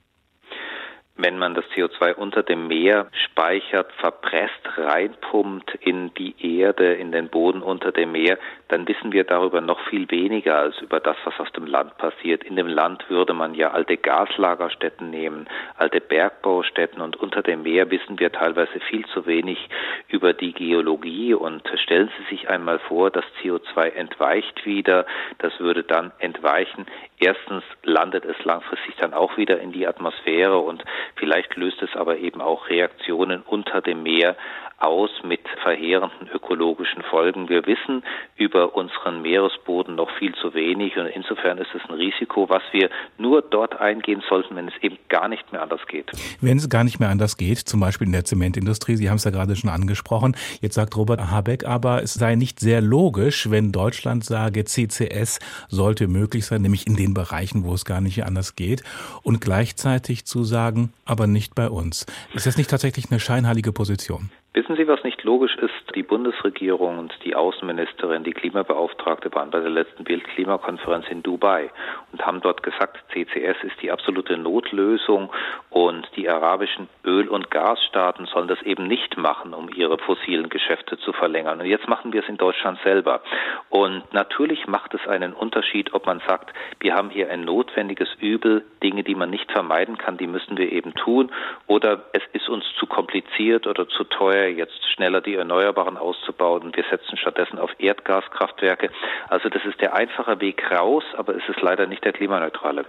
wenn 1.21 1.37
man 1.37 1.53
das 1.53 1.65
CO2 1.75 2.15
unter 2.15 2.43
dem 2.43 2.67
Meer 2.67 3.07
speichert, 3.25 3.91
verpresst, 3.93 4.61
reinpumpt 4.77 5.75
in 5.75 6.13
die 6.15 6.35
Erde, 6.59 6.93
in 6.93 7.11
den 7.11 7.29
Boden 7.29 7.61
unter 7.61 7.91
dem 7.91 8.13
Meer, 8.13 8.39
dann 8.71 8.87
wissen 8.87 9.11
wir 9.11 9.23
darüber 9.23 9.61
noch 9.61 9.79
viel 9.89 10.09
weniger 10.09 10.57
als 10.57 10.79
über 10.79 10.99
das, 10.99 11.17
was 11.25 11.39
auf 11.39 11.49
dem 11.51 11.65
Land 11.65 11.97
passiert. 11.97 12.43
In 12.43 12.55
dem 12.55 12.67
Land 12.67 13.09
würde 13.09 13.33
man 13.33 13.53
ja 13.53 13.71
alte 13.71 13.97
Gaslagerstätten 13.97 15.09
nehmen, 15.09 15.47
alte 15.77 15.99
Bergbaustätten 15.99 17.01
und 17.01 17.17
unter 17.17 17.41
dem 17.41 17.63
Meer 17.63 17.91
wissen 17.91 18.19
wir 18.19 18.31
teilweise 18.31 18.79
viel 18.89 19.05
zu 19.07 19.25
wenig 19.25 19.69
über 20.07 20.33
die 20.33 20.53
Geologie 20.53 21.33
und 21.33 21.63
stellen 21.83 22.09
Sie 22.17 22.35
sich 22.35 22.49
einmal 22.49 22.79
vor, 22.79 23.11
das 23.11 23.25
CO2 23.41 23.93
entweicht 23.93 24.65
wieder, 24.65 25.05
das 25.39 25.59
würde 25.59 25.83
dann 25.83 26.11
entweichen. 26.19 26.85
Erstens 27.19 27.63
landet 27.83 28.25
es 28.25 28.43
langfristig 28.45 28.95
dann 28.95 29.13
auch 29.13 29.37
wieder 29.37 29.59
in 29.59 29.71
die 29.71 29.85
Atmosphäre 29.85 30.57
und 30.57 30.83
Vielleicht 31.21 31.55
löst 31.55 31.81
es 31.81 31.95
aber 31.95 32.17
eben 32.17 32.41
auch 32.41 32.69
Reaktionen 32.69 33.43
unter 33.43 33.81
dem 33.81 34.01
Meer 34.03 34.35
aus 34.79 35.11
mit 35.23 35.47
verheerenden 35.61 36.29
ökologischen 36.33 37.03
Folgen. 37.03 37.47
Wir 37.47 37.67
wissen 37.67 38.03
über 38.35 38.60
unseren 38.65 39.21
Meeresboden 39.21 39.95
noch 39.95 40.09
viel 40.17 40.33
zu 40.35 40.53
wenig 40.53 40.97
und 40.97 41.07
insofern 41.07 41.57
ist 41.57 41.69
es 41.73 41.81
ein 41.89 41.95
Risiko, 41.95 42.49
was 42.49 42.63
wir 42.71 42.89
nur 43.17 43.41
dort 43.41 43.79
eingehen 43.79 44.23
sollten, 44.27 44.55
wenn 44.55 44.67
es 44.67 44.73
eben 44.81 44.97
gar 45.09 45.27
nicht 45.27 45.51
mehr 45.51 45.61
anders 45.61 45.85
geht. 45.87 46.11
Wenn 46.41 46.57
es 46.57 46.69
gar 46.69 46.83
nicht 46.83 46.99
mehr 46.99 47.09
anders 47.09 47.37
geht, 47.37 47.59
zum 47.59 47.79
Beispiel 47.79 48.07
in 48.07 48.13
der 48.13 48.25
Zementindustrie, 48.25 48.95
Sie 48.95 49.09
haben 49.09 49.17
es 49.17 49.23
ja 49.23 49.31
gerade 49.31 49.55
schon 49.55 49.69
angesprochen, 49.69 50.35
jetzt 50.61 50.75
sagt 50.75 50.95
Robert 50.95 51.31
Habeck 51.31 51.65
aber, 51.65 52.03
es 52.03 52.13
sei 52.13 52.35
nicht 52.35 52.59
sehr 52.59 52.81
logisch, 52.81 53.49
wenn 53.49 53.71
Deutschland 53.71 54.23
sage, 54.23 54.65
CCS 54.65 55.39
sollte 55.69 56.07
möglich 56.07 56.45
sein, 56.45 56.61
nämlich 56.61 56.87
in 56.87 56.95
den 56.95 57.13
Bereichen, 57.13 57.63
wo 57.63 57.73
es 57.73 57.85
gar 57.85 58.01
nicht 58.01 58.23
anders 58.25 58.55
geht 58.55 58.83
und 59.23 59.41
gleichzeitig 59.41 60.25
zu 60.25 60.43
sagen, 60.43 60.93
aber 61.05 61.27
nicht 61.27 61.55
bei 61.55 61.69
uns. 61.69 62.05
Ist 62.33 62.45
das 62.45 62.57
nicht 62.57 62.69
tatsächlich 62.69 63.11
eine 63.11 63.19
scheinheilige 63.19 63.71
Position? 63.71 64.29
Wissen 64.53 64.75
Sie, 64.75 64.85
was 64.85 65.01
nicht 65.05 65.23
logisch 65.23 65.55
ist? 65.55 65.95
Die 65.95 66.03
Bundesregierung 66.03 66.99
und 66.99 67.15
die 67.23 67.35
Außenministerin, 67.35 68.25
die 68.25 68.33
Klimabeauftragte 68.33 69.33
waren 69.33 69.49
bei 69.49 69.61
der 69.61 69.69
letzten 69.69 70.05
Weltklimakonferenz 70.05 71.05
in 71.09 71.23
Dubai 71.23 71.69
und 72.11 72.25
haben 72.25 72.41
dort 72.41 72.61
gesagt, 72.61 72.97
CCS 73.13 73.63
ist 73.63 73.81
die 73.81 73.91
absolute 73.91 74.37
Notlösung 74.37 75.31
und 75.69 76.05
die 76.17 76.27
arabischen 76.27 76.89
Öl- 77.05 77.29
und 77.29 77.49
Gasstaaten 77.49 78.25
sollen 78.25 78.49
das 78.49 78.61
eben 78.63 78.87
nicht 78.87 79.15
machen, 79.15 79.53
um 79.53 79.69
ihre 79.73 79.97
fossilen 79.99 80.49
Geschäfte 80.49 80.97
zu 80.97 81.13
verlängern. 81.13 81.61
Und 81.61 81.67
jetzt 81.67 81.87
machen 81.87 82.11
wir 82.11 82.21
es 82.21 82.27
in 82.27 82.35
Deutschland 82.35 82.77
selber. 82.83 83.21
Und 83.69 84.03
natürlich 84.11 84.67
macht 84.67 84.93
es 84.93 85.07
einen 85.07 85.31
Unterschied, 85.31 85.93
ob 85.93 86.05
man 86.07 86.21
sagt, 86.27 86.51
wir 86.81 86.93
haben 86.93 87.09
hier 87.09 87.31
ein 87.31 87.45
notwendiges 87.45 88.09
Übel, 88.19 88.65
Dinge, 88.83 89.03
die 89.03 89.15
man 89.15 89.29
nicht 89.29 89.49
vermeiden 89.49 89.97
kann, 89.97 90.17
die 90.17 90.27
müssen 90.27 90.57
wir 90.57 90.73
eben 90.73 90.93
tun, 90.95 91.31
oder 91.67 92.03
es 92.11 92.23
ist 92.33 92.49
uns 92.49 92.65
zu 92.77 92.85
kompliziert 92.85 93.65
oder 93.65 93.87
zu 93.87 94.03
teuer 94.03 94.40
jetzt 94.49 94.79
schneller 94.93 95.21
die 95.21 95.35
Erneuerbaren 95.35 95.97
auszubauen. 95.97 96.71
Wir 96.75 96.83
setzen 96.89 97.17
stattdessen 97.17 97.59
auf 97.59 97.71
Erdgaskraftwerke. 97.77 98.89
Also 99.29 99.49
das 99.49 99.63
ist 99.65 99.81
der 99.81 99.93
einfache 99.93 100.39
Weg 100.41 100.63
raus, 100.71 101.03
aber 101.17 101.35
es 101.35 101.47
ist 101.47 101.61
leider 101.61 101.87
nicht 101.87 102.03
der 102.03 102.13
klimaneutrale. 102.13 102.85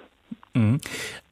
Mhm. 0.54 0.80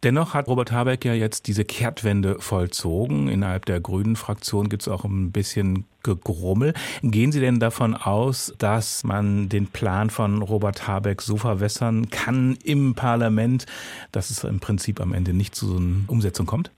Dennoch 0.02 0.32
hat 0.32 0.48
Robert 0.48 0.72
Habeck 0.72 1.04
ja 1.04 1.12
jetzt 1.12 1.46
diese 1.46 1.64
Kehrtwende 1.64 2.40
vollzogen. 2.40 3.28
Innerhalb 3.28 3.66
der 3.66 3.80
Grünen 3.80 4.16
Fraktion 4.16 4.68
gibt 4.70 4.82
es 4.82 4.88
auch 4.88 5.04
ein 5.04 5.30
bisschen 5.30 5.84
Gegrummel. 6.02 6.72
Gehen 7.02 7.30
Sie 7.30 7.40
denn 7.40 7.60
davon 7.60 7.94
aus, 7.94 8.54
dass 8.58 9.04
man 9.04 9.50
den 9.50 9.66
Plan 9.66 10.08
von 10.08 10.40
Robert 10.40 10.88
Habeck 10.88 11.20
so 11.20 11.36
verwässern 11.36 12.08
kann 12.08 12.56
im 12.64 12.94
Parlament, 12.94 13.66
dass 14.10 14.30
es 14.30 14.44
im 14.44 14.60
Prinzip 14.60 15.00
am 15.00 15.12
Ende 15.12 15.34
nicht 15.34 15.54
zu 15.54 15.66
so 15.66 15.76
einer 15.76 16.08
Umsetzung 16.08 16.46
kommt? 16.46 16.70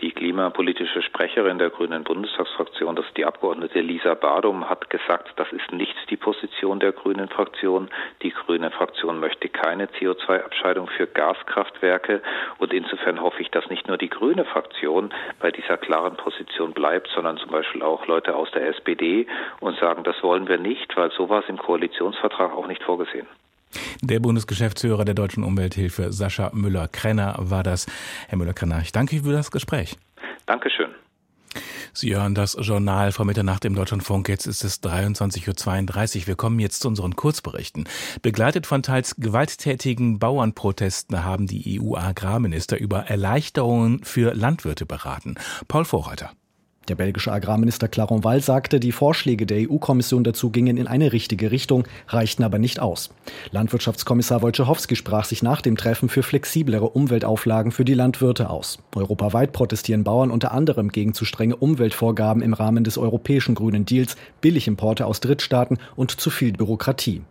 Die 0.00 0.10
klimapolitische 0.10 1.02
Sprecherin 1.02 1.58
der 1.58 1.70
Grünen 1.70 2.02
Bundestagsfraktion, 2.02 2.96
das 2.96 3.06
ist 3.06 3.16
die 3.16 3.24
Abgeordnete 3.24 3.80
Lisa 3.80 4.14
Badum, 4.14 4.68
hat 4.68 4.90
gesagt, 4.90 5.32
das 5.36 5.50
ist 5.52 5.70
nicht 5.70 5.94
die 6.10 6.16
Position 6.16 6.80
der 6.80 6.90
Grünen 6.90 7.28
Fraktion. 7.28 7.88
Die 8.22 8.32
Grüne 8.32 8.72
Fraktion 8.72 9.20
möchte 9.20 9.48
keine 9.48 9.86
CO2-Abscheidung 9.86 10.88
für 10.88 11.06
Gaskraftwerke. 11.06 12.22
Und 12.58 12.72
insofern 12.72 13.20
hoffe 13.20 13.40
ich, 13.40 13.50
dass 13.52 13.70
nicht 13.70 13.86
nur 13.86 13.96
die 13.96 14.10
Grüne 14.10 14.44
Fraktion 14.44 15.14
bei 15.38 15.52
dieser 15.52 15.76
klaren 15.76 16.16
Position 16.16 16.72
bleibt, 16.72 17.08
sondern 17.14 17.36
zum 17.36 17.52
Beispiel 17.52 17.82
auch 17.82 18.06
Leute 18.08 18.34
aus 18.34 18.50
der 18.50 18.66
SPD 18.68 19.28
und 19.60 19.78
sagen, 19.78 20.02
das 20.02 20.20
wollen 20.24 20.48
wir 20.48 20.58
nicht, 20.58 20.96
weil 20.96 21.12
sowas 21.12 21.44
im 21.46 21.56
Koalitionsvertrag 21.56 22.52
auch 22.52 22.66
nicht 22.66 22.82
vorgesehen. 22.82 23.28
Der 24.02 24.20
Bundesgeschäftsführer 24.20 25.04
der 25.04 25.14
Deutschen 25.14 25.44
Umwelthilfe, 25.44 26.12
Sascha 26.12 26.50
Müller-Krenner, 26.52 27.36
war 27.38 27.62
das. 27.62 27.86
Herr 28.28 28.38
Müller-Krenner, 28.38 28.80
ich 28.82 28.92
danke 28.92 29.22
für 29.22 29.32
das 29.32 29.50
Gespräch. 29.50 29.96
Dankeschön. 30.46 30.88
Sie 31.96 32.16
hören 32.16 32.34
das 32.34 32.56
Journal 32.60 33.12
vor 33.12 33.24
Mitternacht 33.24 33.64
im 33.64 33.76
Deutschlandfunk. 33.76 34.28
Jetzt 34.28 34.46
ist 34.46 34.64
es 34.64 34.82
23.32 34.82 36.22
Uhr. 36.22 36.26
Wir 36.26 36.34
kommen 36.34 36.58
jetzt 36.58 36.80
zu 36.80 36.88
unseren 36.88 37.14
Kurzberichten. 37.14 37.84
Begleitet 38.20 38.66
von 38.66 38.82
teils 38.82 39.14
gewalttätigen 39.14 40.18
Bauernprotesten 40.18 41.22
haben 41.22 41.46
die 41.46 41.80
EU-Agrarminister 41.80 42.78
über 42.78 43.04
Erleichterungen 43.06 44.02
für 44.02 44.34
Landwirte 44.34 44.86
beraten. 44.86 45.36
Paul 45.68 45.84
Vorreiter. 45.84 46.32
Der 46.88 46.96
belgische 46.96 47.32
Agrarminister 47.32 47.88
Claron 47.88 48.24
Wall 48.24 48.40
sagte, 48.40 48.78
die 48.78 48.92
Vorschläge 48.92 49.46
der 49.46 49.70
EU-Kommission 49.70 50.22
dazu 50.22 50.50
gingen 50.50 50.76
in 50.76 50.86
eine 50.86 51.12
richtige 51.12 51.50
Richtung, 51.50 51.84
reichten 52.08 52.42
aber 52.42 52.58
nicht 52.58 52.80
aus. 52.80 53.10
Landwirtschaftskommissar 53.52 54.42
Wojciechowski 54.42 54.96
sprach 54.96 55.24
sich 55.24 55.42
nach 55.42 55.62
dem 55.62 55.76
Treffen 55.76 56.08
für 56.10 56.22
flexiblere 56.22 56.90
Umweltauflagen 56.90 57.72
für 57.72 57.86
die 57.86 57.94
Landwirte 57.94 58.50
aus. 58.50 58.78
Europaweit 58.94 59.52
protestieren 59.52 60.04
Bauern 60.04 60.30
unter 60.30 60.52
anderem 60.52 60.90
gegen 60.90 61.14
zu 61.14 61.24
strenge 61.24 61.56
Umweltvorgaben 61.56 62.42
im 62.42 62.52
Rahmen 62.52 62.84
des 62.84 62.98
europäischen 62.98 63.54
Grünen 63.54 63.86
Deals, 63.86 64.16
Billigimporte 64.42 65.06
aus 65.06 65.20
Drittstaaten 65.20 65.78
und 65.96 66.10
zu 66.10 66.28
viel 66.28 66.52
Bürokratie. 66.52 67.22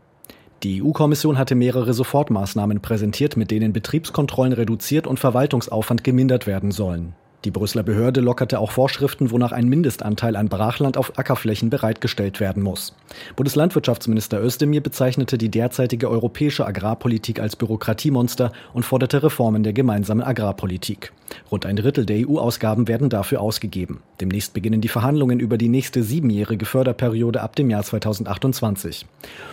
Die 0.63 0.81
EU-Kommission 0.81 1.37
hatte 1.37 1.55
mehrere 1.55 1.93
Sofortmaßnahmen 1.93 2.79
präsentiert, 2.79 3.35
mit 3.35 3.51
denen 3.51 3.73
Betriebskontrollen 3.73 4.53
reduziert 4.53 5.07
und 5.07 5.19
Verwaltungsaufwand 5.19 6.05
gemindert 6.05 6.47
werden 6.47 6.71
sollen. 6.71 7.15
Die 7.45 7.51
Brüsseler 7.51 7.83
Behörde 7.83 8.21
lockerte 8.21 8.57
auch 8.57 8.71
Vorschriften, 8.71 9.29
wonach 9.29 9.51
ein 9.51 9.67
Mindestanteil 9.67 10.37
an 10.37 10.47
Brachland 10.47 10.95
auf 10.95 11.19
Ackerflächen 11.19 11.69
bereitgestellt 11.69 12.39
werden 12.39 12.63
muss. 12.63 12.95
Bundeslandwirtschaftsminister 13.35 14.41
Özdemir 14.41 14.79
bezeichnete 14.79 15.37
die 15.37 15.49
derzeitige 15.49 16.09
europäische 16.09 16.65
Agrarpolitik 16.65 17.41
als 17.41 17.57
Bürokratiemonster 17.57 18.53
und 18.73 18.83
forderte 18.83 19.23
Reformen 19.23 19.63
der 19.63 19.73
gemeinsamen 19.73 20.23
Agrarpolitik. 20.23 21.11
Rund 21.51 21.65
ein 21.65 21.75
Drittel 21.75 22.05
der 22.05 22.29
EU-Ausgaben 22.29 22.87
werden 22.87 23.09
dafür 23.09 23.41
ausgegeben. 23.41 24.01
Demnächst 24.21 24.53
beginnen 24.53 24.79
die 24.79 24.87
Verhandlungen 24.87 25.41
über 25.41 25.57
die 25.57 25.67
nächste 25.67 26.01
siebenjährige 26.01 26.65
Förderperiode 26.65 27.41
ab 27.41 27.57
dem 27.57 27.69
Jahr 27.69 27.83
2028. 27.83 29.05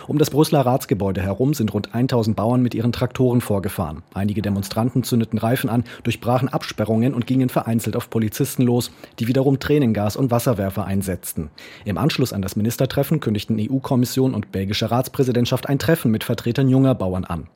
Um 0.07 0.17
das 0.17 0.29
Brüsseler 0.29 0.61
Ratsgebäude 0.61 1.21
herum 1.21 1.53
sind 1.53 1.73
rund 1.73 1.93
1000 1.93 2.37
Bauern 2.37 2.61
mit 2.61 2.73
ihren 2.73 2.93
Traktoren 2.93 3.41
vorgefahren. 3.41 4.03
Einige 4.13 4.41
Demonstranten 4.41 5.03
zündeten 5.03 5.39
Reifen 5.39 5.69
an, 5.69 5.83
durchbrachen 6.03 6.47
Absperrungen 6.47 7.13
und 7.13 7.27
gingen 7.27 7.49
vereinzelt 7.49 7.80
vereinzelt 7.81 7.95
auf 7.95 8.09
Polizisten 8.09 8.63
los, 8.63 8.91
die 9.19 9.27
wiederum 9.27 9.59
Tränengas 9.59 10.15
und 10.15 10.29
Wasserwerfer 10.29 10.85
einsetzten. 10.85 11.49
Im 11.83 11.97
Anschluss 11.97 12.33
an 12.33 12.41
das 12.41 12.55
Ministertreffen 12.55 13.19
kündigten 13.19 13.57
EU-Kommission 13.59 14.35
und 14.35 14.51
belgische 14.51 14.91
Ratspräsidentschaft 14.91 15.67
ein 15.67 15.79
Treffen 15.79 16.11
mit 16.11 16.23
Vertretern 16.23 16.69
junger 16.69 16.93
Bauern 16.93 17.25
an. 17.25 17.47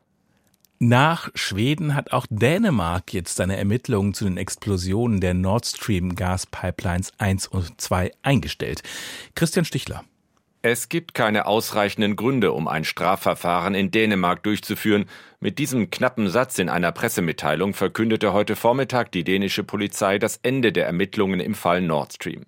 Nach 0.80 1.30
Schweden 1.36 1.96
hat 1.96 2.12
auch 2.12 2.26
Dänemark 2.30 3.14
jetzt 3.14 3.38
seine 3.38 3.56
Ermittlungen 3.56 4.14
zu 4.14 4.26
den 4.26 4.38
Explosionen 4.38 5.22
der 5.22 5.34
Nord 5.34 5.66
Stream 5.66 6.16
Gaspipelines 6.16 7.14
1 7.18 7.48
und 7.48 7.80
2 7.80 8.12
eingestellt. 8.24 8.82
Christian 9.36 9.64
Stichler. 9.64 10.04
Es 10.68 10.90
gibt 10.90 11.14
keine 11.14 11.46
ausreichenden 11.46 12.16
Gründe, 12.16 12.52
um 12.52 12.68
ein 12.68 12.86
Strafverfahren 12.86 13.76
in 13.76 13.92
Dänemark 13.92 14.42
durchzuführen. 14.42 15.06
Mit 15.40 15.60
diesem 15.60 15.92
knappen 15.92 16.28
Satz 16.28 16.58
in 16.58 16.70
einer 16.70 16.92
Pressemitteilung 16.92 17.76
verkündete 17.76 18.34
heute 18.34 18.56
Vormittag 18.56 19.12
die 19.12 19.24
dänische 19.24 19.64
Polizei 19.64 20.18
das 20.18 20.40
Ende 20.42 20.72
der 20.72 20.88
Ermittlungen 20.88 21.40
im 21.40 21.54
Fall 21.54 21.82
Nord 21.82 22.14
Stream. 22.14 22.48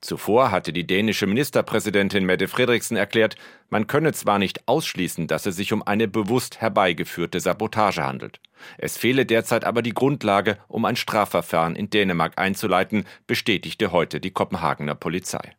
Zuvor 0.00 0.50
hatte 0.50 0.72
die 0.72 0.86
dänische 0.86 1.26
Ministerpräsidentin 1.26 2.24
Mette 2.24 2.48
Frederiksen 2.48 2.96
erklärt, 2.96 3.36
man 3.68 3.86
könne 3.86 4.14
zwar 4.14 4.38
nicht 4.38 4.66
ausschließen, 4.66 5.26
dass 5.26 5.44
es 5.44 5.56
sich 5.56 5.74
um 5.74 5.86
eine 5.86 6.08
bewusst 6.08 6.62
herbeigeführte 6.62 7.40
Sabotage 7.40 8.02
handelt. 8.02 8.40
Es 8.78 8.96
fehle 8.96 9.26
derzeit 9.26 9.66
aber 9.66 9.82
die 9.82 9.92
Grundlage, 9.92 10.56
um 10.66 10.86
ein 10.86 10.96
Strafverfahren 10.96 11.76
in 11.76 11.90
Dänemark 11.90 12.38
einzuleiten, 12.38 13.04
bestätigte 13.26 13.92
heute 13.92 14.18
die 14.18 14.30
Kopenhagener 14.30 14.94
Polizei. 14.94 15.56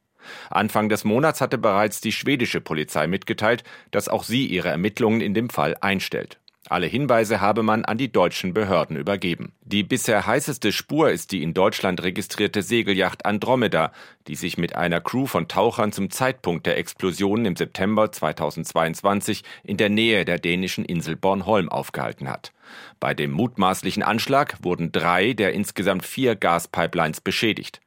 Anfang 0.49 0.89
des 0.89 1.03
Monats 1.03 1.41
hatte 1.41 1.57
bereits 1.57 2.01
die 2.01 2.11
schwedische 2.11 2.61
Polizei 2.61 3.07
mitgeteilt, 3.07 3.63
dass 3.91 4.09
auch 4.09 4.23
sie 4.23 4.45
ihre 4.45 4.69
Ermittlungen 4.69 5.21
in 5.21 5.33
dem 5.33 5.49
Fall 5.49 5.75
einstellt. 5.81 6.37
Alle 6.71 6.87
Hinweise 6.87 7.41
habe 7.41 7.63
man 7.63 7.83
an 7.83 7.97
die 7.97 8.11
deutschen 8.11 8.53
Behörden 8.53 8.95
übergeben. 8.95 9.51
Die 9.61 9.83
bisher 9.83 10.25
heißeste 10.25 10.71
Spur 10.71 11.11
ist 11.11 11.33
die 11.33 11.43
in 11.43 11.53
Deutschland 11.53 12.01
registrierte 12.01 12.61
Segelyacht 12.61 13.25
Andromeda, 13.25 13.91
die 14.27 14.35
sich 14.35 14.57
mit 14.57 14.75
einer 14.75 15.01
Crew 15.01 15.25
von 15.25 15.49
Tauchern 15.49 15.91
zum 15.91 16.11
Zeitpunkt 16.11 16.65
der 16.65 16.77
Explosion 16.77 17.43
im 17.43 17.57
September 17.57 18.09
2022 18.09 19.43
in 19.63 19.75
der 19.75 19.89
Nähe 19.89 20.23
der 20.23 20.39
dänischen 20.39 20.85
Insel 20.85 21.17
Bornholm 21.17 21.67
aufgehalten 21.67 22.29
hat. 22.29 22.53
Bei 23.01 23.13
dem 23.13 23.31
mutmaßlichen 23.31 24.03
Anschlag 24.03 24.63
wurden 24.63 24.93
drei 24.93 25.33
der 25.33 25.51
insgesamt 25.51 26.05
vier 26.05 26.37
Gaspipelines 26.37 27.19
beschädigt. 27.19 27.81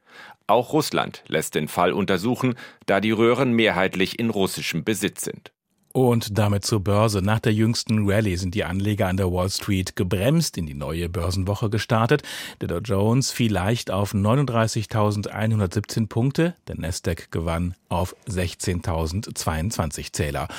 Auch 0.47 0.73
Russland 0.73 1.23
lässt 1.27 1.55
den 1.55 1.67
Fall 1.67 1.91
untersuchen, 1.91 2.55
da 2.85 2.99
die 2.99 3.11
Röhren 3.11 3.53
mehrheitlich 3.53 4.19
in 4.19 4.29
russischem 4.29 4.83
Besitz 4.83 5.23
sind. 5.23 5.51
Und 5.95 6.37
damit 6.37 6.65
zur 6.65 6.81
Börse. 6.81 7.21
Nach 7.21 7.39
der 7.39 7.53
jüngsten 7.53 8.09
Rallye 8.09 8.35
sind 8.35 8.53
die 8.53 8.65
Anleger 8.65 9.07
an 9.07 9.15
der 9.15 9.31
Wall 9.31 9.49
Street 9.49 9.95
gebremst 9.95 10.57
in 10.57 10.65
die 10.65 10.73
neue 10.73 11.07
Börsenwoche 11.07 11.69
gestartet. 11.69 12.21
Der 12.59 12.67
Dow 12.67 12.79
Jones 12.79 13.31
fiel 13.31 13.53
leicht 13.53 13.91
auf 13.91 14.13
39.117 14.13 16.07
Punkte, 16.07 16.53
der 16.67 16.77
Nasdaq 16.77 17.31
gewann 17.31 17.75
auf 17.87 18.13
16.022 18.27 20.11
Zähler. 20.11 20.49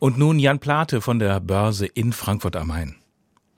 Und 0.00 0.18
nun 0.18 0.40
Jan 0.40 0.58
Plate 0.58 1.00
von 1.00 1.20
der 1.20 1.38
Börse 1.38 1.86
in 1.86 2.12
Frankfurt 2.12 2.56
am 2.56 2.66
Main. 2.66 2.96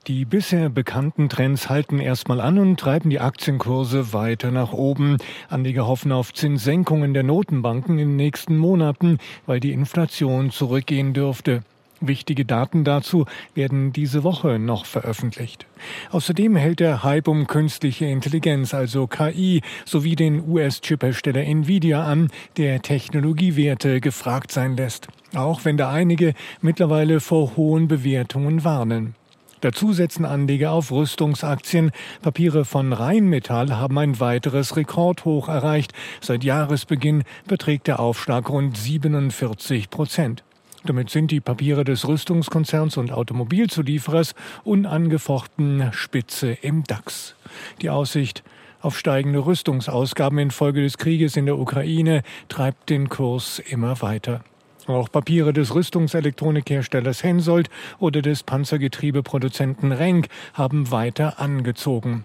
Die 0.07 0.23
bisher 0.23 0.69
bekannten 0.69 1.27
Trends 1.27 1.67
halten 1.67 1.99
erstmal 1.99 2.39
an 2.39 2.59
und 2.59 2.79
treiben 2.79 3.09
die 3.09 3.19
Aktienkurse 3.19 4.13
weiter 4.13 4.51
nach 4.51 4.71
oben. 4.71 5.17
Anleger 5.49 5.85
hoffen 5.85 6.13
auf 6.13 6.33
Zinssenkungen 6.33 7.13
der 7.13 7.23
Notenbanken 7.23 7.99
in 7.99 8.07
den 8.07 8.15
nächsten 8.15 8.55
Monaten, 8.55 9.17
weil 9.45 9.59
die 9.59 9.73
Inflation 9.73 10.49
zurückgehen 10.49 11.11
dürfte. 11.13 11.61
Wichtige 11.99 12.45
Daten 12.45 12.85
dazu 12.85 13.25
werden 13.53 13.91
diese 13.91 14.23
Woche 14.23 14.59
noch 14.59 14.85
veröffentlicht. 14.85 15.65
Außerdem 16.11 16.55
hält 16.55 16.79
der 16.79 17.03
Hype 17.03 17.27
um 17.27 17.45
künstliche 17.45 18.05
Intelligenz, 18.05 18.73
also 18.73 19.07
KI, 19.07 19.61
sowie 19.83 20.15
den 20.15 20.47
US-Chiphersteller 20.47 21.43
Nvidia 21.43 22.05
an, 22.05 22.29
der 22.55 22.81
Technologiewerte 22.81 23.99
gefragt 23.99 24.53
sein 24.53 24.77
lässt. 24.77 25.09
Auch 25.35 25.65
wenn 25.65 25.75
da 25.75 25.91
einige 25.91 26.33
mittlerweile 26.61 27.19
vor 27.19 27.57
hohen 27.57 27.89
Bewertungen 27.89 28.63
warnen. 28.63 29.15
Dazu 29.61 29.91
setzen 29.91 30.25
Anleger 30.25 30.71
auf 30.71 30.91
Rüstungsaktien. 30.91 31.91
Papiere 32.21 32.63
von 32.63 32.93
Rheinmetall 32.93 33.75
haben 33.77 33.97
ein 33.97 34.19
weiteres 34.19 34.75
Rekordhoch 34.75 35.47
erreicht. 35.47 35.93
Seit 36.21 36.43
Jahresbeginn 36.43 37.23
beträgt 37.47 37.87
der 37.87 37.99
Aufschlag 37.99 38.49
rund 38.49 38.77
47 38.77 39.89
Prozent. 39.89 40.43
Damit 40.85 41.09
sind 41.09 41.31
die 41.31 41.41
Papiere 41.41 41.83
des 41.83 42.07
Rüstungskonzerns 42.07 42.97
und 42.97 43.11
Automobilzulieferers 43.11 44.35
unangefochten 44.63 45.89
Spitze 45.91 46.51
im 46.61 46.83
DAX. 46.83 47.35
Die 47.81 47.89
Aussicht 47.89 48.43
auf 48.79 48.97
steigende 48.97 49.45
Rüstungsausgaben 49.45 50.37
infolge 50.37 50.83
des 50.83 50.97
Krieges 50.97 51.35
in 51.35 51.47
der 51.47 51.57
Ukraine 51.57 52.21
treibt 52.47 52.89
den 52.89 53.09
Kurs 53.09 53.59
immer 53.59 54.01
weiter. 54.01 54.43
Auch 54.87 55.11
Papiere 55.11 55.53
des 55.53 55.75
Rüstungselektronikherstellers 55.75 57.23
Hensoldt 57.23 57.69
oder 57.99 58.21
des 58.21 58.43
Panzergetriebeproduzenten 58.43 59.91
Renk 59.91 60.27
haben 60.53 60.91
weiter 60.91 61.39
angezogen. 61.39 62.23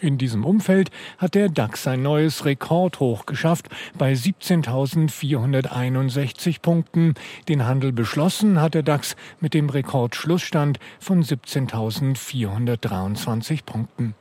In 0.00 0.18
diesem 0.18 0.44
Umfeld 0.44 0.90
hat 1.16 1.34
der 1.34 1.48
DAX 1.48 1.86
ein 1.86 2.02
neues 2.02 2.44
Rekordhoch 2.44 3.24
geschafft 3.24 3.70
bei 3.96 4.12
17.461 4.12 6.60
Punkten. 6.60 7.14
Den 7.48 7.64
Handel 7.64 7.92
beschlossen 7.92 8.60
hat 8.60 8.74
der 8.74 8.82
DAX 8.82 9.16
mit 9.40 9.54
dem 9.54 9.70
Rekordschlussstand 9.70 10.78
von 11.00 11.22
17.423 11.22 13.64
Punkten. 13.64 14.14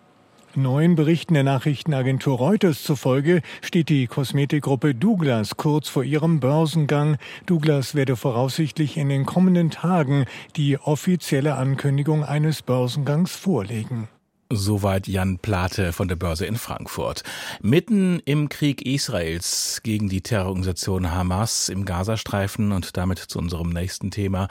Neuen 0.56 0.96
Berichten 0.96 1.34
der 1.34 1.42
Nachrichtenagentur 1.42 2.38
Reuters 2.38 2.84
zufolge 2.84 3.42
steht 3.62 3.90
die 3.90 4.06
Kosmetikgruppe 4.06 4.94
Douglas 4.94 5.58
kurz 5.58 5.90
vor 5.90 6.04
ihrem 6.04 6.40
Börsengang. 6.40 7.18
Douglas 7.48 7.96
werde 7.96 8.16
voraussichtlich 8.16 8.98
in 8.98 9.10
den 9.10 9.26
kommenden 9.26 9.72
Tagen 9.72 10.26
die 10.56 10.78
offizielle 10.78 11.56
Ankündigung 11.56 12.24
eines 12.24 12.62
Börsengangs 12.62 13.36
vorlegen. 13.36 14.10
Soweit 14.56 15.08
Jan 15.08 15.40
Plate 15.40 15.94
von 15.94 16.08
der 16.08 16.16
Börse 16.16 16.46
in 16.46 16.58
Frankfurt. 16.58 17.24
Mitten 17.62 18.22
im 18.26 18.50
Krieg 18.50 18.86
Israels 18.86 19.82
gegen 19.84 20.10
die 20.10 20.22
Terrororganisation 20.22 21.12
Hamas 21.12 21.70
im 21.70 21.86
Gazastreifen 21.86 22.72
und 22.72 22.96
damit 22.96 23.18
zu 23.18 23.40
unserem 23.40 23.70
nächsten 23.70 24.12
Thema 24.12 24.48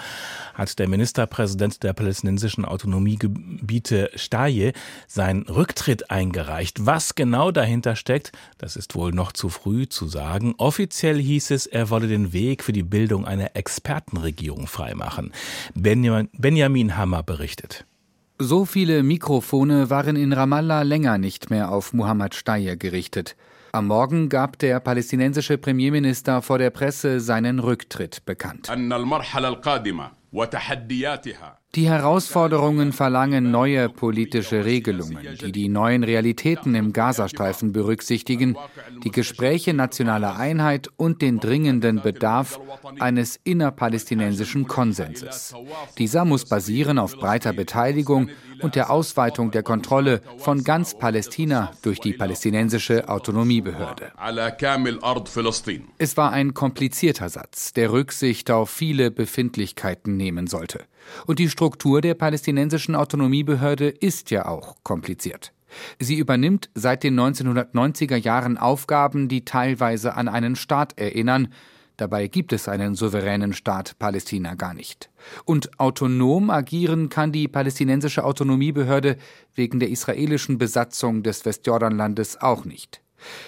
hat 0.54 0.78
der 0.78 0.88
Ministerpräsident 0.88 1.82
der 1.82 1.92
palästinensischen 1.92 2.64
Autonomiegebiete 2.64 4.10
Staje 4.16 4.72
seinen 5.06 5.42
Rücktritt 5.42 6.10
eingereicht. 6.10 6.84
Was 6.84 7.14
genau 7.14 7.52
dahinter 7.52 7.94
steckt, 7.94 8.32
das 8.58 8.76
ist 8.76 8.94
wohl 8.94 9.12
noch 9.12 9.32
zu 9.32 9.48
früh 9.48 9.88
zu 9.88 10.08
sagen. 10.08 10.54
Offiziell 10.58 11.20
hieß 11.20 11.52
es, 11.52 11.66
er 11.66 11.90
wolle 11.90 12.08
den 12.08 12.32
Weg 12.32 12.64
für 12.64 12.72
die 12.72 12.82
Bildung 12.82 13.24
einer 13.24 13.54
Expertenregierung 13.54 14.66
freimachen. 14.66 15.32
Benjamin 15.74 16.96
Hammer 16.96 17.22
berichtet. 17.22 17.86
So 18.44 18.64
viele 18.64 19.04
Mikrofone 19.04 19.88
waren 19.88 20.16
in 20.16 20.32
Ramallah 20.32 20.82
länger 20.82 21.16
nicht 21.16 21.50
mehr 21.50 21.70
auf 21.70 21.92
Muhammad 21.92 22.34
Steyer 22.34 22.74
gerichtet. 22.74 23.36
Am 23.70 23.86
Morgen 23.86 24.28
gab 24.28 24.58
der 24.58 24.80
palästinensische 24.80 25.58
Premierminister 25.58 26.42
vor 26.42 26.58
der 26.58 26.70
Presse 26.70 27.20
seinen 27.20 27.60
Rücktritt 27.60 28.24
bekannt. 28.24 28.68
Die 31.74 31.88
Herausforderungen 31.88 32.92
verlangen 32.92 33.50
neue 33.50 33.88
politische 33.88 34.66
Regelungen, 34.66 35.26
die 35.40 35.52
die 35.52 35.70
neuen 35.70 36.04
Realitäten 36.04 36.74
im 36.74 36.92
Gazastreifen 36.92 37.72
berücksichtigen, 37.72 38.58
die 39.02 39.10
Gespräche 39.10 39.72
nationaler 39.72 40.36
Einheit 40.36 40.90
und 40.98 41.22
den 41.22 41.40
dringenden 41.40 42.02
Bedarf 42.02 42.60
eines 43.00 43.40
innerpalästinensischen 43.44 44.68
Konsenses. 44.68 45.54
Dieser 45.96 46.26
muss 46.26 46.44
basieren 46.44 46.98
auf 46.98 47.16
breiter 47.16 47.54
Beteiligung 47.54 48.28
und 48.60 48.74
der 48.74 48.90
Ausweitung 48.90 49.50
der 49.50 49.62
Kontrolle 49.62 50.20
von 50.36 50.64
ganz 50.64 50.98
Palästina 50.98 51.72
durch 51.80 52.00
die 52.00 52.12
palästinensische 52.12 53.08
Autonomiebehörde. 53.08 54.12
Es 55.96 56.16
war 56.18 56.32
ein 56.32 56.52
komplizierter 56.52 57.30
Satz, 57.30 57.72
der 57.72 57.92
Rücksicht 57.92 58.50
auf 58.50 58.68
viele 58.68 59.10
Befindlichkeiten 59.10 60.18
nehmen 60.18 60.48
sollte. 60.48 60.84
Und 61.26 61.38
die 61.38 61.48
Struktur 61.48 62.00
der 62.00 62.14
palästinensischen 62.14 62.94
Autonomiebehörde 62.94 63.88
ist 63.88 64.30
ja 64.30 64.46
auch 64.46 64.76
kompliziert. 64.82 65.52
Sie 65.98 66.16
übernimmt 66.16 66.70
seit 66.74 67.02
den 67.02 67.18
1990er 67.18 68.16
Jahren 68.16 68.58
Aufgaben, 68.58 69.28
die 69.28 69.44
teilweise 69.44 70.14
an 70.14 70.28
einen 70.28 70.56
Staat 70.56 70.98
erinnern, 70.98 71.48
Dabei 71.98 72.26
gibt 72.26 72.52
es 72.52 72.68
einen 72.68 72.94
souveränen 72.94 73.52
Staat 73.52 73.98
Palästina 73.98 74.54
gar 74.54 74.74
nicht. 74.74 75.10
Und 75.44 75.78
autonom 75.78 76.50
agieren 76.50 77.10
kann 77.10 77.32
die 77.32 77.48
palästinensische 77.48 78.24
Autonomiebehörde 78.24 79.18
wegen 79.54 79.78
der 79.78 79.90
israelischen 79.90 80.58
Besatzung 80.58 81.22
des 81.22 81.44
Westjordanlandes 81.44 82.40
auch 82.40 82.64
nicht. 82.64 83.01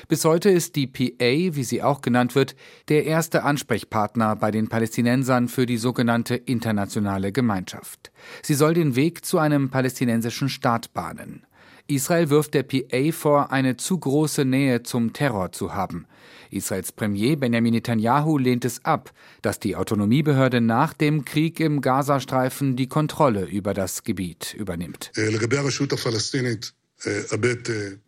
Bis 0.08 0.24
heute 0.24 0.50
ist 0.50 0.76
die 0.76 0.86
PA, 0.86 1.54
wie 1.56 1.64
sie 1.64 1.82
auch 1.82 2.00
genannt 2.00 2.34
wird, 2.34 2.56
der 2.88 3.04
erste 3.04 3.42
Ansprechpartner 3.42 4.36
bei 4.36 4.50
den 4.50 4.68
Palästinensern 4.68 5.48
für 5.48 5.66
die 5.66 5.78
sogenannte 5.78 6.34
internationale 6.34 7.32
Gemeinschaft. 7.32 8.12
Sie 8.42 8.54
soll 8.54 8.74
den 8.74 8.96
Weg 8.96 9.24
zu 9.24 9.38
einem 9.38 9.70
palästinensischen 9.70 10.48
Staat 10.48 10.92
bahnen. 10.92 11.46
Israel 11.86 12.30
wirft 12.30 12.54
der 12.54 12.62
PA 12.62 13.12
vor, 13.12 13.52
eine 13.52 13.76
zu 13.76 13.98
große 13.98 14.46
Nähe 14.46 14.82
zum 14.82 15.12
Terror 15.12 15.52
zu 15.52 15.74
haben. 15.74 16.06
Israels 16.50 16.92
Premier 16.92 17.36
Benjamin 17.36 17.74
Netanyahu 17.74 18.38
lehnt 18.38 18.64
es 18.64 18.84
ab, 18.84 19.12
dass 19.42 19.60
die 19.60 19.76
Autonomiebehörde 19.76 20.62
nach 20.62 20.94
dem 20.94 21.24
Krieg 21.26 21.60
im 21.60 21.82
Gazastreifen 21.82 22.76
die 22.76 22.86
Kontrolle 22.86 23.44
über 23.44 23.74
das 23.74 24.02
Gebiet 24.02 24.54
übernimmt. 24.54 25.10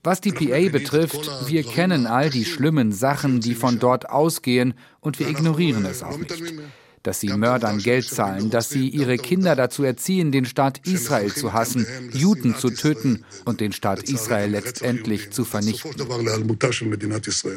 Was 0.02 0.20
die 0.20 0.32
PA 0.32 0.68
betrifft, 0.70 1.48
wir 1.48 1.62
kennen 1.62 2.06
all 2.06 2.30
die 2.30 2.44
schlimmen 2.44 2.92
Sachen, 2.92 3.40
die 3.40 3.54
von 3.54 3.78
dort 3.78 4.08
ausgehen, 4.10 4.74
und 5.00 5.18
wir 5.18 5.28
ignorieren 5.28 5.84
es 5.84 6.02
auch 6.02 6.18
nicht. 6.18 6.34
dass 7.06 7.20
sie 7.20 7.28
Mördern 7.28 7.78
Geld 7.78 8.08
zahlen, 8.08 8.50
dass 8.50 8.68
sie 8.68 8.88
ihre 8.88 9.16
Kinder 9.16 9.54
dazu 9.54 9.84
erziehen, 9.84 10.32
den 10.32 10.44
Staat 10.44 10.80
Israel 10.86 11.32
zu 11.32 11.52
hassen, 11.52 11.86
Juden 12.12 12.56
zu 12.56 12.70
töten 12.70 13.24
und 13.44 13.60
den 13.60 13.72
Staat 13.72 14.02
Israel 14.08 14.50
letztendlich 14.50 15.30
zu 15.30 15.44
vernichten. 15.44 15.92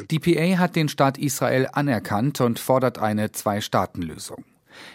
Die 0.08 0.18
PA 0.20 0.58
hat 0.58 0.76
den 0.76 0.88
Staat 0.88 1.18
Israel 1.18 1.68
anerkannt 1.72 2.40
und 2.40 2.60
fordert 2.60 2.98
eine 2.98 3.32
Zwei-Staaten-Lösung. 3.32 4.44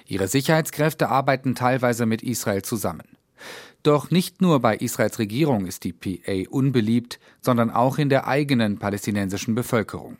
Ihre 0.08 0.30
Sicherheitskräfte 0.30 1.10
arbeiten 1.10 1.56
teilweise 1.56 2.06
mit 2.06 2.24
Israel 2.24 2.62
zusammen. 2.62 3.15
Doch 3.86 4.10
nicht 4.10 4.42
nur 4.42 4.62
bei 4.62 4.76
Israels 4.78 5.20
Regierung 5.20 5.68
ist 5.68 5.84
die 5.84 5.94
PA 5.94 6.50
unbeliebt, 6.50 7.20
sondern 7.40 7.70
auch 7.70 8.00
in 8.00 8.10
der 8.10 8.26
eigenen 8.26 8.80
palästinensischen 8.80 9.54
Bevölkerung. 9.54 10.18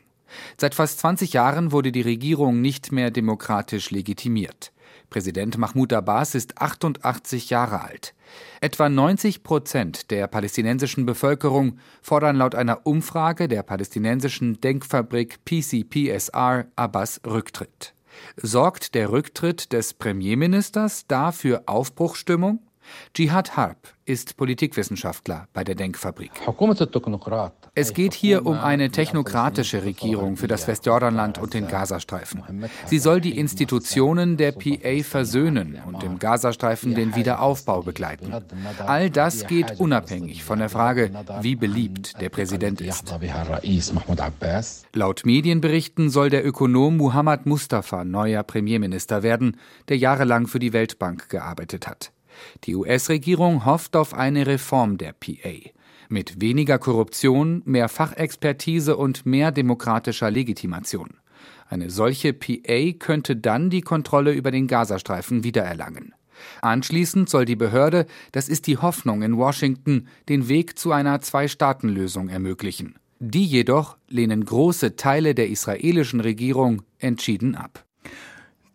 Seit 0.56 0.76
fast 0.76 1.00
20 1.00 1.32
Jahren 1.32 1.72
wurde 1.72 1.90
die 1.90 2.02
Regierung 2.02 2.60
nicht 2.60 2.92
mehr 2.92 3.10
demokratisch 3.10 3.90
legitimiert. 3.90 4.70
Präsident 5.10 5.58
Mahmoud 5.58 5.92
Abbas 5.94 6.36
ist 6.36 6.58
88 6.58 7.50
Jahre 7.50 7.80
alt. 7.80 8.14
Etwa 8.60 8.88
90 8.88 9.42
Prozent 9.42 10.12
der 10.12 10.28
palästinensischen 10.28 11.04
Bevölkerung 11.04 11.80
fordern 12.02 12.36
laut 12.36 12.54
einer 12.54 12.86
Umfrage 12.86 13.48
der 13.48 13.64
palästinensischen 13.64 14.60
Denkfabrik 14.60 15.44
PCPSR 15.44 16.66
Abbas 16.76 17.20
Rücktritt. 17.26 17.94
Sorgt 18.36 18.94
der 18.94 19.10
Rücktritt 19.10 19.72
des 19.72 19.92
Premierministers 19.92 21.08
dafür 21.08 21.64
Aufbruchstimmung? 21.66 22.60
Jihad 23.14 23.56
Harb 23.56 23.88
ist 24.06 24.36
Politikwissenschaftler 24.36 25.48
bei 25.52 25.64
der 25.64 25.74
Denkfabrik. 25.74 26.30
Es 27.74 27.92
geht 27.92 28.14
hier 28.14 28.46
um 28.46 28.58
eine 28.58 28.90
technokratische 28.90 29.82
Regierung 29.82 30.36
für 30.36 30.46
das 30.46 30.68
Westjordanland 30.68 31.38
und 31.38 31.54
den 31.54 31.66
Gazastreifen. 31.66 32.68
Sie 32.86 32.98
soll 32.98 33.20
die 33.20 33.36
Institutionen 33.36 34.36
der 34.36 34.52
PA 34.52 35.02
versöhnen 35.02 35.80
und 35.86 36.04
im 36.04 36.18
Gazastreifen 36.18 36.94
den 36.94 37.16
Wiederaufbau 37.16 37.82
begleiten. 37.82 38.32
All 38.86 39.10
das 39.10 39.46
geht 39.46 39.80
unabhängig 39.80 40.44
von 40.44 40.60
der 40.60 40.68
Frage, 40.68 41.10
wie 41.40 41.56
beliebt 41.56 42.20
der 42.20 42.28
Präsident 42.28 42.80
ist. 42.80 43.12
Laut 44.92 45.26
Medienberichten 45.26 46.10
soll 46.10 46.30
der 46.30 46.46
Ökonom 46.46 46.96
Muhammad 46.96 47.46
Mustafa 47.46 48.04
neuer 48.04 48.44
Premierminister 48.44 49.24
werden, 49.24 49.56
der 49.88 49.98
jahrelang 49.98 50.46
für 50.46 50.60
die 50.60 50.72
Weltbank 50.72 51.28
gearbeitet 51.28 51.88
hat. 51.88 52.12
Die 52.64 52.74
US-Regierung 52.74 53.64
hofft 53.64 53.96
auf 53.96 54.14
eine 54.14 54.46
Reform 54.46 54.98
der 54.98 55.12
PA. 55.12 55.70
Mit 56.08 56.40
weniger 56.40 56.78
Korruption, 56.78 57.62
mehr 57.64 57.88
Fachexpertise 57.88 58.96
und 58.96 59.26
mehr 59.26 59.50
demokratischer 59.50 60.30
Legitimation. 60.30 61.18
Eine 61.68 61.90
solche 61.90 62.32
PA 62.32 62.92
könnte 62.98 63.36
dann 63.36 63.70
die 63.70 63.80
Kontrolle 63.80 64.32
über 64.32 64.50
den 64.50 64.68
Gazastreifen 64.68 65.42
wiedererlangen. 65.42 66.14
Anschließend 66.60 67.28
soll 67.28 67.44
die 67.44 67.56
Behörde, 67.56 68.06
das 68.32 68.48
ist 68.48 68.66
die 68.66 68.78
Hoffnung 68.78 69.22
in 69.22 69.36
Washington, 69.36 70.06
den 70.28 70.48
Weg 70.48 70.78
zu 70.78 70.92
einer 70.92 71.20
Zwei-Staaten-Lösung 71.20 72.28
ermöglichen. 72.28 72.98
Die 73.18 73.44
jedoch 73.44 73.96
lehnen 74.08 74.44
große 74.44 74.96
Teile 74.96 75.34
der 75.34 75.48
israelischen 75.48 76.20
Regierung 76.20 76.82
entschieden 76.98 77.54
ab. 77.54 77.85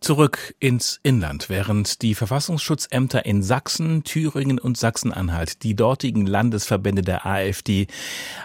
Zurück 0.04 0.56
ins 0.60 1.00
Inland, 1.04 1.48
während 1.48 2.02
die 2.02 2.16
Verfassungsschutzämter 2.16 3.24
in 3.24 3.44
Sachsen, 3.44 4.04
Thüringen 4.04 4.58
und 4.58 4.76
Sachsen-Anhalt 4.76 5.62
die 5.62 5.76
dortigen 5.76 6.26
Landesverbände 6.26 7.04
der 7.04 7.28
AfD 7.28 7.86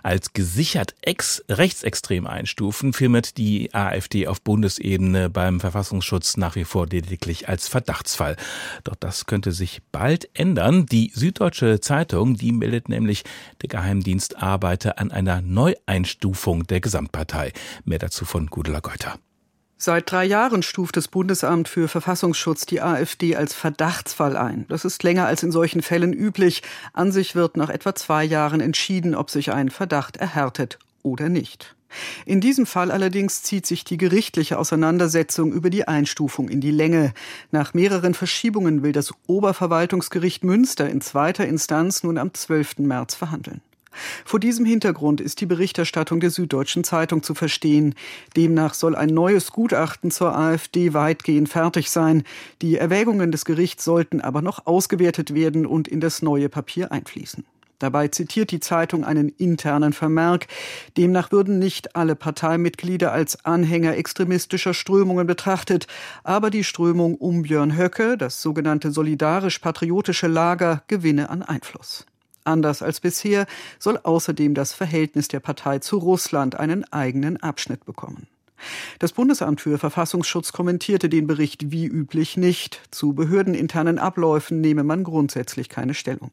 als 0.03 0.35
gesichert 0.35 0.95
ex 1.01 1.42
rechtsextrem 1.49 2.27
einstufen, 2.27 2.92
firmiert 2.92 3.38
die 3.38 3.73
AfD 3.73 4.27
auf 4.27 4.42
Bundesebene 4.42 5.31
beim 5.31 5.59
Verfassungsschutz 5.59 6.37
nach 6.37 6.57
wie 6.57 6.64
vor 6.64 6.88
lediglich 6.88 7.49
als 7.49 7.69
Verdachtsfall. 7.69 8.37
Doch 8.85 8.95
das 8.95 9.25
könnte 9.25 9.53
sich 9.53 9.81
bald 9.92 10.29
ändern. 10.35 10.85
Die 10.85 11.11
Süddeutsche 11.14 11.81
Zeitung, 11.81 12.37
die 12.37 12.53
meldet 12.53 12.90
nämlich, 12.90 13.25
der 13.62 13.71
Geheimdienst 13.71 14.42
arbeite 14.42 14.99
an 14.99 15.11
einer 15.11 15.40
Neueinstufung 15.40 16.66
der 16.66 16.83
Gesamtpartei. 16.83 17.55
Mehr 17.87 17.99
dazu 17.99 18.27
von 18.27 18.49
Gudela 18.49 18.81
Geuter. 18.81 19.19
Seit 19.79 20.11
drei 20.11 20.25
Jahren 20.25 20.62
stuft 20.62 20.97
das 20.97 21.07
Bundesamt 21.07 21.69
für 21.69 21.87
Verfassungsschutz 21.89 22.65
die 22.65 22.81
AfD 22.81 23.37
als 23.37 23.53
Verdachtsfall 23.53 24.35
ein. 24.35 24.65
Das 24.69 24.87
ist 24.87 25.03
länger 25.03 25.27
als 25.27 25.43
in 25.43 25.53
solchen 25.53 25.83
Fällen 25.83 26.15
üblich. 26.15 26.62
An 26.95 27.12
sich 27.12 27.35
wird 27.35 27.59
nach 27.59 27.69
etwa 27.69 27.95
zwei 27.95 28.25
Jahren 28.25 28.61
entschieden, 28.61 29.15
ob 29.15 29.31
sich 29.31 29.53
ein 29.53 29.69
Verdacht 29.69 30.17
erhärtet 30.17 30.79
oder 31.03 31.29
nicht. 31.29 31.77
In 32.25 32.41
diesem 32.41 32.65
Fall 32.65 32.91
allerdings 32.91 33.43
zieht 33.43 33.67
sich 33.67 33.85
die 33.85 33.99
gerichtliche 33.99 34.59
Auseinandersetzung 34.59 35.53
über 35.53 35.69
die 35.69 35.87
Einstufung 35.87 36.49
in 36.49 36.62
die 36.62 36.71
Länge. 36.71 37.12
Nach 37.51 37.75
mehreren 37.75 38.15
Verschiebungen 38.15 38.83
will 38.83 38.93
das 38.93 39.12
Oberverwaltungsgericht 39.27 40.43
Münster 40.43 40.89
in 40.89 41.03
zweiter 41.03 41.47
Instanz 41.47 42.03
nun 42.03 42.17
am 42.17 42.33
12. 42.33 42.79
März 42.79 43.15
verhandeln. 43.15 43.61
Vor 44.24 44.40
diesem 44.40 44.64
Hintergrund 44.64 45.20
ist 45.20 45.40
die 45.40 45.46
Berichterstattung 45.46 46.20
der 46.20 46.30
Süddeutschen 46.30 46.85
Zeitung 46.85 47.22
zu 47.22 47.35
verstehen. 47.35 47.94
Demnach 48.37 48.74
soll 48.74 48.94
ein 48.94 49.11
neues 49.11 49.52
Gutachten 49.52 50.11
zur 50.11 50.37
AfD 50.37 50.94
weitgehend 50.94 51.48
fertig 51.48 51.90
sein. 51.90 52.24
Die 52.62 52.76
Erwägungen 52.76 53.32
des 53.32 53.44
Gerichts 53.44 53.85
sollten 53.85 54.20
aber 54.20 54.42
noch 54.42 54.66
ausgewertet 54.66 55.35
werden 55.35 55.66
und 55.66 55.88
in 55.88 56.00
das 56.00 56.22
neue 56.22 56.48
Papier 56.48 56.92
einfließen. 56.92 57.44
Dabei 57.78 58.09
zitiert 58.09 58.50
die 58.52 58.61
Zeitung 58.61 59.04
einen 59.04 59.28
internen 59.28 59.92
Vermerk. 59.92 60.46
Demnach 60.96 61.30
würden 61.30 61.59
nicht 61.59 61.94
alle 61.94 62.16
Parteimitglieder 62.16 63.12
als 63.12 63.44
Anhänger 63.44 63.96
extremistischer 63.96 64.72
Strömungen 64.72 65.26
betrachtet, 65.26 65.87
aber 66.24 66.50
die 66.50 66.64
Strömung 66.64 67.16
um 67.16 67.42
Björn 67.42 67.76
Höcke, 67.76 68.16
das 68.16 68.40
sogenannte 68.40 68.90
solidarisch-patriotische 68.90 70.26
Lager, 70.26 70.82
gewinne 70.88 71.28
an 71.28 71.42
Einfluss. 71.42 72.06
Anders 72.46 72.82
als 72.82 73.00
bisher 73.00 73.46
soll 73.78 73.98
außerdem 74.02 74.54
das 74.54 74.72
Verhältnis 74.72 75.28
der 75.28 75.40
Partei 75.40 75.78
zu 75.78 75.98
Russland 75.98 76.54
einen 76.54 76.85
eigenen 76.92 77.37
Abschnitt 77.38 77.85
bekommen. 77.85 78.28
Das 78.98 79.12
Bundesamt 79.12 79.61
für 79.61 79.78
Verfassungsschutz 79.78 80.52
kommentierte 80.52 81.09
den 81.09 81.26
Bericht 81.26 81.70
wie 81.70 81.87
üblich 81.87 82.37
nicht. 82.37 82.80
Zu 82.90 83.12
behördeninternen 83.12 83.98
Abläufen 83.98 84.61
nehme 84.61 84.85
man 84.85 85.04
grundsätzlich 85.04 85.68
keine 85.68 85.94
Stellung. 85.94 86.30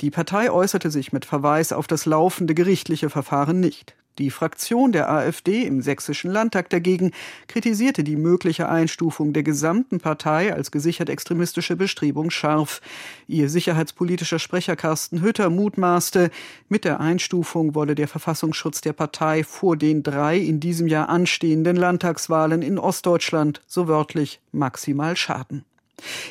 Die 0.00 0.10
Partei 0.10 0.50
äußerte 0.50 0.90
sich 0.90 1.12
mit 1.12 1.24
Verweis 1.24 1.72
auf 1.72 1.86
das 1.86 2.06
laufende 2.06 2.54
gerichtliche 2.54 3.10
Verfahren 3.10 3.58
nicht. 3.58 3.94
Die 4.18 4.30
Fraktion 4.30 4.92
der 4.92 5.10
AfD 5.10 5.64
im 5.64 5.82
Sächsischen 5.82 6.30
Landtag 6.30 6.70
dagegen 6.70 7.12
kritisierte 7.48 8.02
die 8.02 8.16
mögliche 8.16 8.66
Einstufung 8.66 9.34
der 9.34 9.42
gesamten 9.42 10.00
Partei 10.00 10.54
als 10.54 10.70
gesichert 10.70 11.10
extremistische 11.10 11.76
Bestrebung 11.76 12.30
scharf. 12.30 12.80
Ihr 13.28 13.50
sicherheitspolitischer 13.50 14.38
Sprecher 14.38 14.74
Carsten 14.74 15.20
Hütter 15.20 15.50
mutmaßte, 15.50 16.30
mit 16.70 16.86
der 16.86 16.98
Einstufung 16.98 17.74
wolle 17.74 17.94
der 17.94 18.08
Verfassungsschutz 18.08 18.80
der 18.80 18.94
Partei 18.94 19.44
vor 19.44 19.76
den 19.76 20.02
drei 20.02 20.38
in 20.38 20.60
diesem 20.60 20.88
Jahr 20.88 21.10
anstehenden 21.10 21.76
Landtagswahlen 21.76 22.62
in 22.62 22.78
Ostdeutschland 22.78 23.60
so 23.66 23.86
wörtlich 23.86 24.40
maximal 24.50 25.14
schaden. 25.14 25.64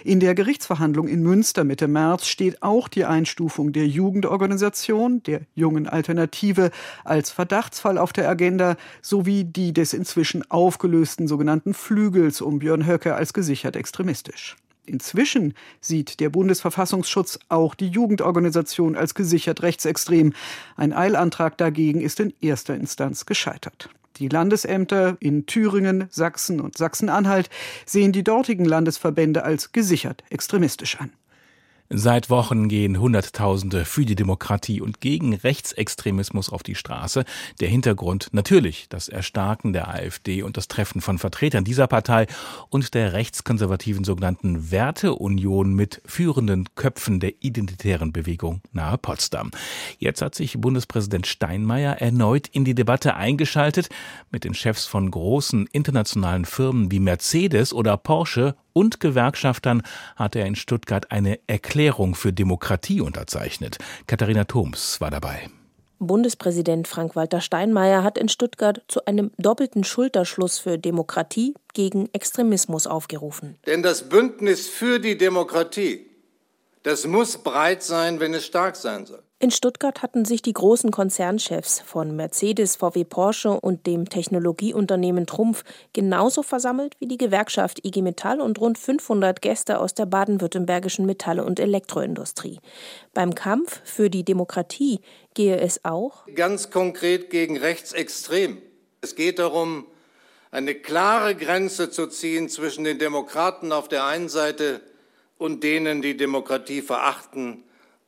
In 0.03 0.19
der 0.19 0.35
Gerichtsverhandlung 0.35 1.07
in 1.07 1.23
Münster 1.23 1.63
Mitte 1.63 1.87
März 1.87 2.27
steht 2.27 2.61
auch 2.61 2.87
die 2.87 3.05
Einstufung 3.05 3.73
der 3.73 3.87
Jugendorganisation, 3.87 5.23
der 5.23 5.41
jungen 5.55 5.87
Alternative, 5.87 6.71
als 7.03 7.31
Verdachtsfall 7.31 7.97
auf 7.97 8.13
der 8.13 8.29
Agenda 8.29 8.77
sowie 9.01 9.43
die 9.43 9.73
des 9.73 9.93
inzwischen 9.93 10.49
aufgelösten 10.51 11.27
sogenannten 11.27 11.73
Flügels 11.73 12.41
um 12.41 12.59
Björn 12.59 12.85
Höcke 12.85 13.15
als 13.15 13.33
gesichert 13.33 13.75
extremistisch. 13.75 14.55
Inzwischen 14.85 15.55
sieht 15.81 16.19
der 16.19 16.29
Bundesverfassungsschutz 16.29 17.39
auch 17.49 17.73
die 17.73 17.87
Jugendorganisation 17.87 18.95
als 18.95 19.15
gesichert 19.15 19.63
rechtsextrem. 19.63 20.33
Ein 20.75 20.93
Eilantrag 20.93 21.57
dagegen 21.57 22.01
ist 22.01 22.19
in 22.19 22.33
erster 22.39 22.75
Instanz 22.75 23.25
gescheitert. 23.25 23.89
Die 24.17 24.29
Landesämter 24.29 25.17
in 25.19 25.45
Thüringen, 25.45 26.07
Sachsen 26.09 26.61
und 26.61 26.77
Sachsen-Anhalt 26.77 27.49
sehen 27.85 28.11
die 28.11 28.23
dortigen 28.23 28.65
Landesverbände 28.65 29.43
als 29.43 29.71
gesichert 29.71 30.23
extremistisch 30.29 30.99
an. 30.99 31.11
Seit 31.89 32.31
Wochen 32.31 32.67
gehen 32.67 32.99
Hunderttausende 32.99 33.85
für 33.85 34.05
die 34.05 34.15
Demokratie 34.15 34.81
und 34.81 35.01
gegen 35.01 35.35
Rechtsextremismus 35.35 36.49
auf 36.49 36.63
die 36.63 36.73
Straße. 36.73 37.25
Der 37.59 37.69
Hintergrund 37.69 38.29
natürlich 38.31 38.87
das 38.89 39.07
Erstarken 39.07 39.71
der 39.71 39.89
AfD 39.89 40.41
und 40.41 40.57
das 40.57 40.67
Treffen 40.67 40.99
von 40.99 41.19
Vertretern 41.19 41.63
dieser 41.63 41.85
Partei 41.85 42.25
und 42.69 42.95
der 42.95 43.13
rechtskonservativen 43.13 44.03
sogenannten 44.03 44.71
Werteunion 44.71 45.75
mit 45.75 46.01
führenden 46.05 46.65
Köpfen 46.73 47.19
der 47.19 47.33
identitären 47.41 48.11
Bewegung 48.11 48.61
nahe 48.71 48.97
Potsdam. 48.97 49.51
Jetzt 49.99 50.23
hat 50.23 50.33
sich 50.33 50.59
Bundespräsident 50.59 51.27
Steinmeier 51.27 52.01
erneut 52.01 52.47
in 52.47 52.65
die 52.65 52.73
Debatte 52.73 53.15
eingeschaltet. 53.15 53.89
Mit 54.31 54.43
den 54.43 54.55
Chefs 54.55 54.87
von 54.87 55.11
großen 55.11 55.67
internationalen 55.71 56.45
Firmen 56.45 56.89
wie 56.89 56.99
Mercedes 56.99 57.73
oder 57.73 57.95
Porsche 57.95 58.55
und 58.75 58.99
Gewerkschaftern 58.99 59.81
hat 60.17 60.35
er 60.35 60.45
in 60.45 60.55
Stuttgart 60.55 61.11
eine 61.11 61.39
Erklärung 61.47 62.13
für 62.13 62.33
Demokratie 62.33 62.99
unterzeichnet. 63.01 63.77
Katharina 64.05 64.43
Thoms 64.43 64.99
war 64.99 65.09
dabei. 65.09 65.49
Bundespräsident 65.99 66.87
Frank-Walter 66.87 67.39
Steinmeier 67.39 68.03
hat 68.03 68.17
in 68.17 68.27
Stuttgart 68.27 68.83
zu 68.89 69.05
einem 69.05 69.31
doppelten 69.37 69.85
Schulterschluss 69.85 70.59
für 70.59 70.77
Demokratie 70.77 71.55
gegen 71.73 72.09
Extremismus 72.13 72.85
aufgerufen. 72.85 73.57
Denn 73.65 73.81
das 73.81 74.09
Bündnis 74.09 74.67
für 74.67 74.99
die 74.99 75.17
Demokratie, 75.17 76.05
das 76.83 77.07
muss 77.07 77.37
breit 77.37 77.81
sein, 77.81 78.19
wenn 78.19 78.33
es 78.33 78.45
stark 78.45 78.75
sein 78.75 79.05
soll. 79.05 79.23
In 79.37 79.51
Stuttgart 79.51 80.01
hatten 80.01 80.23
sich 80.23 80.41
die 80.41 80.53
großen 80.53 80.91
Konzernchefs 80.91 81.81
von 81.81 82.15
Mercedes, 82.15 82.77
VW, 82.77 83.03
Porsche 83.03 83.51
und 83.59 83.85
dem 83.85 84.07
Technologieunternehmen 84.07 85.27
Trumpf 85.27 85.65
genauso 85.91 86.41
versammelt 86.41 86.95
wie 86.99 87.07
die 87.09 87.17
Gewerkschaft 87.17 87.85
IG 87.85 88.01
Metall 88.01 88.39
und 88.39 88.61
rund 88.61 88.77
500 88.77 89.41
Gäste 89.41 89.81
aus 89.81 89.93
der 89.93 90.05
baden-württembergischen 90.05 91.05
Metall- 91.05 91.41
und 91.41 91.59
Elektroindustrie. 91.59 92.61
Beim 93.13 93.35
Kampf 93.35 93.81
für 93.83 94.09
die 94.09 94.23
Demokratie 94.23 95.01
gehe 95.33 95.59
es 95.59 95.83
auch 95.83 96.25
ganz 96.33 96.69
konkret 96.69 97.29
gegen 97.29 97.57
Rechtsextrem. 97.57 98.61
Es 99.01 99.15
geht 99.15 99.39
darum, 99.39 99.85
eine 100.49 100.75
klare 100.75 101.35
Grenze 101.35 101.89
zu 101.89 102.07
ziehen 102.07 102.47
zwischen 102.47 102.85
den 102.85 102.99
Demokraten 102.99 103.73
auf 103.73 103.89
der 103.89 104.05
einen 104.05 104.29
Seite 104.29 104.79
und 105.37 105.61
denen, 105.65 106.01
die 106.01 106.15
Demokratie 106.15 106.81
verachten 106.81 107.64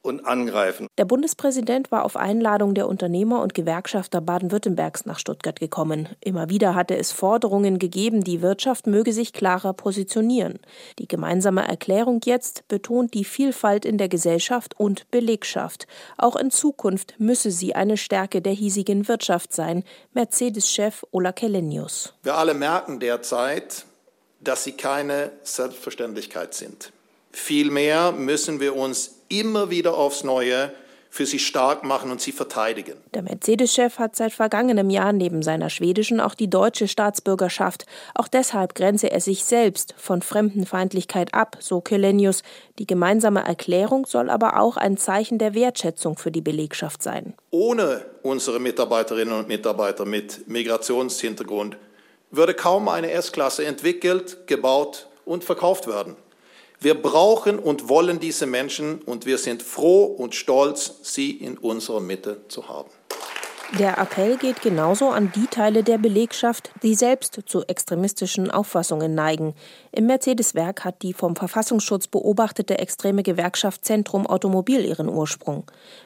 und 0.08 0.26
angreifen. 0.26 0.88
Der 0.98 1.06
Bundespräsident 1.06 1.92
war 1.92 2.06
auf 2.06 2.16
Einladung 2.16 2.74
der 2.74 2.88
Unternehmer 2.88 3.42
und 3.42 3.54
Gewerkschafter 3.54 4.22
Baden-Württembergs 4.22 5.06
nach 5.06 5.20
Stuttgart 5.20 5.60
gekommen. 5.60 6.10
Immer 6.22 6.50
wieder 6.50 6.74
hatte 6.74 6.98
es 6.98 7.12
Forderungen 7.12 7.78
gegeben, 7.78 8.24
die 8.24 8.42
Wirtschaft 8.42 8.88
möge 8.88 9.14
sich 9.14 9.34
klarer 9.34 9.74
positionieren. 9.74 10.60
Die 10.98 11.08
gemeinsame 11.08 11.68
Erklärung 11.68 12.22
jetzt 12.26 12.68
betont 12.68 13.14
die 13.14 13.26
Vielfalt 13.26 13.86
in 13.86 13.98
der 13.98 14.10
Gesellschaft 14.10 14.80
und 14.80 15.12
Belegschaft. 15.12 15.88
Auch 16.18 16.36
in 16.36 16.50
Zukunft 16.50 17.16
müsse 17.20 17.52
sie 17.52 17.76
eine 17.76 17.98
Stärke 17.98 18.42
der 18.42 18.54
hiesigen 18.54 19.08
Wirtschaft 19.08 19.54
sein, 19.54 19.84
Mercedes-Chef 20.14 21.04
Ola 21.12 21.34
Kellenius. 21.34 22.14
Wir 22.24 22.36
alle 22.36 22.54
merken 22.54 23.00
derzeit, 23.00 23.86
dass 24.40 24.64
sie 24.64 24.72
keine 24.74 25.32
Selbstverständlichkeit 25.44 26.54
sind. 26.54 26.94
Vielmehr 27.32 28.14
müssen 28.14 28.60
wir 28.60 28.76
uns 28.76 29.17
immer 29.30 29.70
wieder 29.70 29.96
aufs 29.96 30.24
Neue 30.24 30.72
für 31.10 31.26
sie 31.26 31.40
stark 31.40 31.84
machen 31.84 32.12
und 32.12 32.22
sie 32.22 32.32
verteidigen. 32.32 32.96
Der 33.14 33.24
Mercedes-Chef 33.24 33.98
hat 33.98 34.16
seit 34.16 34.34
vergangenem 34.34 34.90
Jahr 34.90 35.14
neben 35.14 35.42
seiner 35.42 35.70
schwedischen 35.70 36.20
auch 36.20 36.36
die 36.36 36.50
deutsche 36.50 36.88
Staatsbürgerschaft. 36.88 37.86
Auch 38.14 38.28
deshalb 38.28 38.76
grenze 38.76 39.10
er 39.10 39.22
sich 39.22 39.44
selbst 39.44 39.96
von 39.98 40.22
Fremdenfeindlichkeit 40.22 41.34
ab, 41.34 41.58
so 41.60 41.82
Kelenius. 41.82 42.44
Die 42.78 42.88
gemeinsame 42.88 43.44
Erklärung 43.44 44.06
soll 44.06 44.30
aber 44.30 44.60
auch 44.60 44.78
ein 44.78 44.98
Zeichen 44.98 45.40
der 45.40 45.54
Wertschätzung 45.54 46.18
für 46.18 46.32
die 46.32 46.42
Belegschaft 46.42 47.02
sein. 47.02 47.34
Ohne 47.50 48.06
unsere 48.22 48.60
Mitarbeiterinnen 48.60 49.34
und 49.34 49.48
Mitarbeiter 49.48 50.06
mit 50.06 50.48
Migrationshintergrund 50.48 51.78
würde 52.30 52.54
kaum 52.54 52.90
eine 52.90 53.12
S-Klasse 53.12 53.66
entwickelt, 53.66 54.46
gebaut 54.48 55.08
und 55.26 55.44
verkauft 55.44 55.88
werden. 55.88 56.16
Wir 56.80 56.94
brauchen 56.94 57.58
und 57.58 57.90
wollen 57.90 58.20
diese 58.20 58.46
Menschen 58.46 59.02
und 59.02 59.26
wir 59.26 59.40
sind 59.40 59.64
froh 59.64 60.06
und 60.06 60.36
stolz, 60.36 61.00
sie 61.02 61.32
in 61.32 61.58
unserer 61.58 62.02
Mitte 62.02 62.42
zu 62.50 62.70
haben. 62.70 62.90
Der 63.80 63.98
Appell 63.98 64.38
geht 64.38 64.62
genauso 64.62 65.10
an 65.10 65.32
die 65.36 65.48
Teile 65.48 65.84
der 65.84 65.98
Belegschaft, 65.98 66.72
die 66.84 66.96
selbst 66.96 67.42
zu 67.48 67.64
extremistischen 67.64 68.50
Auffassungen 68.50 69.14
neigen. 69.14 69.56
Im 69.98 70.06
Mercedes-Werk 70.06 70.86
hat 70.86 71.02
die 71.02 71.12
vom 71.12 71.36
Verfassungsschutz 71.36 72.06
beobachtete 72.06 72.78
extreme 72.78 73.24
Gewerkschaft 73.24 73.84
Zentrum 73.84 74.28
Automobil 74.28 74.86
ihren 74.86 75.10
Ursprung. 75.10 75.64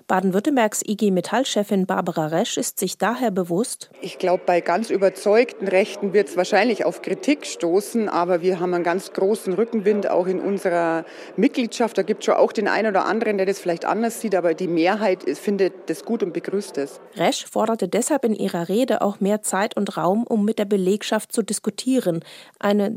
Baden-Württembergs 0.08 0.82
IG 0.88 1.12
Metall-Chefin 1.12 1.86
Barbara 1.88 2.28
Resch 2.28 2.56
ist 2.56 2.80
sich 2.80 2.98
daher 2.98 3.32
bewusst. 3.32 3.90
Ich 4.00 4.18
glaube, 4.18 4.44
bei 4.46 4.62
ganz 4.62 4.92
überzeugten 4.92 5.68
Rechten 5.68 6.14
wird 6.14 6.30
es 6.30 6.38
wahrscheinlich 6.38 6.86
auf 6.86 7.02
Kritik 7.02 7.46
stoßen, 7.46 8.08
aber 8.08 8.42
wir 8.42 8.62
haben 8.62 8.74
einen 8.74 8.86
ganz 8.86 9.12
großen 9.12 9.52
Rückenwind 9.52 10.10
auch 10.10 10.26
in 10.26 10.40
unserer 10.40 11.04
Mitgliedschaft. 11.36 11.98
Da 11.98 12.04
gibt 12.04 12.22
es 12.22 12.28
schon 12.28 12.36
auch 12.36 12.54
den 12.54 12.70
einen 12.70 12.92
oder 12.92 13.04
anderen, 13.08 13.36
der 13.36 13.46
das 13.46 13.60
vielleicht 13.60 13.84
anders 13.84 14.22
sieht, 14.22 14.36
aber 14.36 14.54
die 14.54 14.70
Mehrheit 14.70 15.26
findet 15.38 15.90
das 15.90 16.06
gut 16.06 16.24
und 16.24 16.32
begrüßt 16.32 16.78
es. 16.78 17.02
Resch 17.18 17.46
forderte 17.46 17.90
deshalb 17.90 18.24
in 18.24 18.36
ihrer 18.36 18.70
Rede 18.70 19.02
auch 19.02 19.20
mehr 19.20 19.42
Zeit 19.42 19.76
und 19.76 19.98
Raum, 19.98 20.24
um 20.24 20.46
mit 20.46 20.60
der 20.60 20.66
Belegschaft 20.66 21.34
zu 21.34 21.42
diskutieren. 21.42 22.24
Eine 22.58 22.90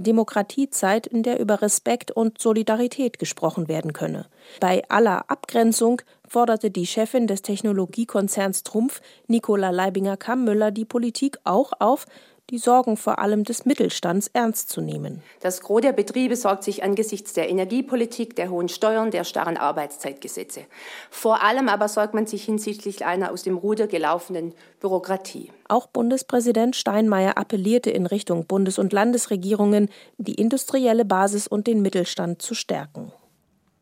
Demokratiezeit, 0.84 1.06
in 1.06 1.22
der 1.22 1.40
über 1.40 1.62
Respekt 1.62 2.10
und 2.10 2.40
Solidarität 2.40 3.18
gesprochen 3.18 3.68
werden 3.68 3.92
könne. 3.92 4.26
Bei 4.60 4.82
aller 4.88 5.30
Abgrenzung 5.30 6.02
forderte 6.28 6.70
die 6.70 6.86
Chefin 6.86 7.26
des 7.26 7.42
Technologiekonzerns 7.42 8.62
Trumpf, 8.62 9.00
Nicola 9.26 9.70
Leibinger-Kammmüller, 9.70 10.70
die 10.70 10.84
Politik 10.84 11.38
auch 11.44 11.72
auf, 11.78 12.06
die 12.50 12.58
Sorgen 12.58 12.96
vor 12.96 13.18
allem 13.18 13.44
des 13.44 13.64
Mittelstands 13.64 14.28
ernst 14.32 14.68
zu 14.68 14.80
nehmen. 14.80 15.22
Das 15.40 15.60
Gros 15.60 15.80
der 15.80 15.92
Betriebe 15.92 16.36
sorgt 16.36 16.64
sich 16.64 16.82
angesichts 16.82 17.32
der 17.32 17.48
Energiepolitik, 17.48 18.36
der 18.36 18.50
hohen 18.50 18.68
Steuern, 18.68 19.10
der 19.10 19.24
starren 19.24 19.56
Arbeitszeitgesetze. 19.56 20.66
Vor 21.10 21.42
allem 21.42 21.68
aber 21.68 21.88
sorgt 21.88 22.14
man 22.14 22.26
sich 22.26 22.44
hinsichtlich 22.44 23.04
einer 23.04 23.32
aus 23.32 23.42
dem 23.42 23.56
Ruder 23.56 23.86
gelaufenen 23.86 24.54
Bürokratie. 24.80 25.50
Auch 25.68 25.86
Bundespräsident 25.86 26.76
Steinmeier 26.76 27.38
appellierte 27.38 27.90
in 27.90 28.06
Richtung 28.06 28.46
Bundes- 28.46 28.78
und 28.78 28.92
Landesregierungen, 28.92 29.88
die 30.18 30.34
industrielle 30.34 31.04
Basis 31.04 31.46
und 31.46 31.66
den 31.66 31.80
Mittelstand 31.80 32.42
zu 32.42 32.54
stärken. 32.54 33.12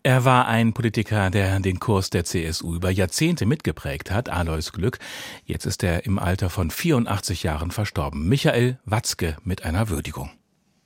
Er 0.05 0.25
war 0.25 0.49
ein 0.49 0.73
Politiker, 0.73 1.31
der 1.31 1.61
den 1.61 1.79
Kurs 1.79 2.11
der 2.11 2.25
CSU 2.25 2.75
über 2.75 2.91
Jahrzehnte 2.91 3.47
mitgeprägt 3.47 4.11
hat, 4.11 4.29
Alois 4.29 4.73
Glück. 4.73 4.99
Jetzt 5.47 5.65
ist 5.65 5.85
er 5.85 6.07
im 6.07 6.19
Alter 6.19 6.51
von 6.51 6.73
84 6.73 7.45
Jahren 7.45 7.71
verstorben. 7.71 8.29
Michael 8.29 8.81
Watzke 8.85 9.37
mit 9.45 9.65
einer 9.65 9.91
Würdigung. 9.91 10.31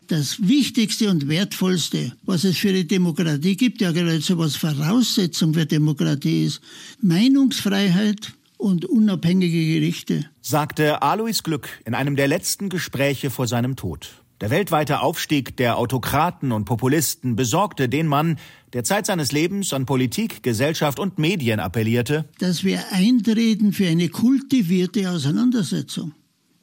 Das 0.08 0.46
Wichtigste 0.46 1.08
und 1.08 1.28
Wertvollste, 1.28 2.12
was 2.24 2.44
es 2.44 2.58
für 2.58 2.74
die 2.74 2.86
Demokratie 2.86 3.56
gibt, 3.56 3.80
ja 3.80 3.90
geradezu 3.90 4.36
was 4.36 4.54
Voraussetzung 4.54 5.54
für 5.54 5.64
Demokratie 5.64 6.44
ist, 6.44 6.60
Meinungsfreiheit 7.00 8.34
und 8.58 8.84
unabhängige 8.84 9.64
Gerichte, 9.66 10.26
sagte 10.42 11.00
Alois 11.00 11.42
Glück 11.42 11.70
in 11.86 11.94
einem 11.94 12.16
der 12.16 12.28
letzten 12.28 12.68
Gespräche 12.68 13.30
vor 13.30 13.46
seinem 13.46 13.76
Tod. 13.76 14.25
Der 14.42 14.50
weltweite 14.50 15.00
Aufstieg 15.00 15.56
der 15.56 15.78
Autokraten 15.78 16.52
und 16.52 16.66
Populisten 16.66 17.36
besorgte 17.36 17.88
den 17.88 18.06
Mann, 18.06 18.38
der 18.74 18.84
Zeit 18.84 19.06
seines 19.06 19.32
Lebens 19.32 19.72
an 19.72 19.86
Politik, 19.86 20.42
Gesellschaft 20.42 20.98
und 20.98 21.18
Medien 21.18 21.58
appellierte, 21.58 22.26
dass 22.38 22.62
wir 22.62 22.80
eintreten 22.92 23.72
für 23.72 23.86
eine 23.86 24.10
kultivierte 24.10 25.10
Auseinandersetzung. 25.10 26.12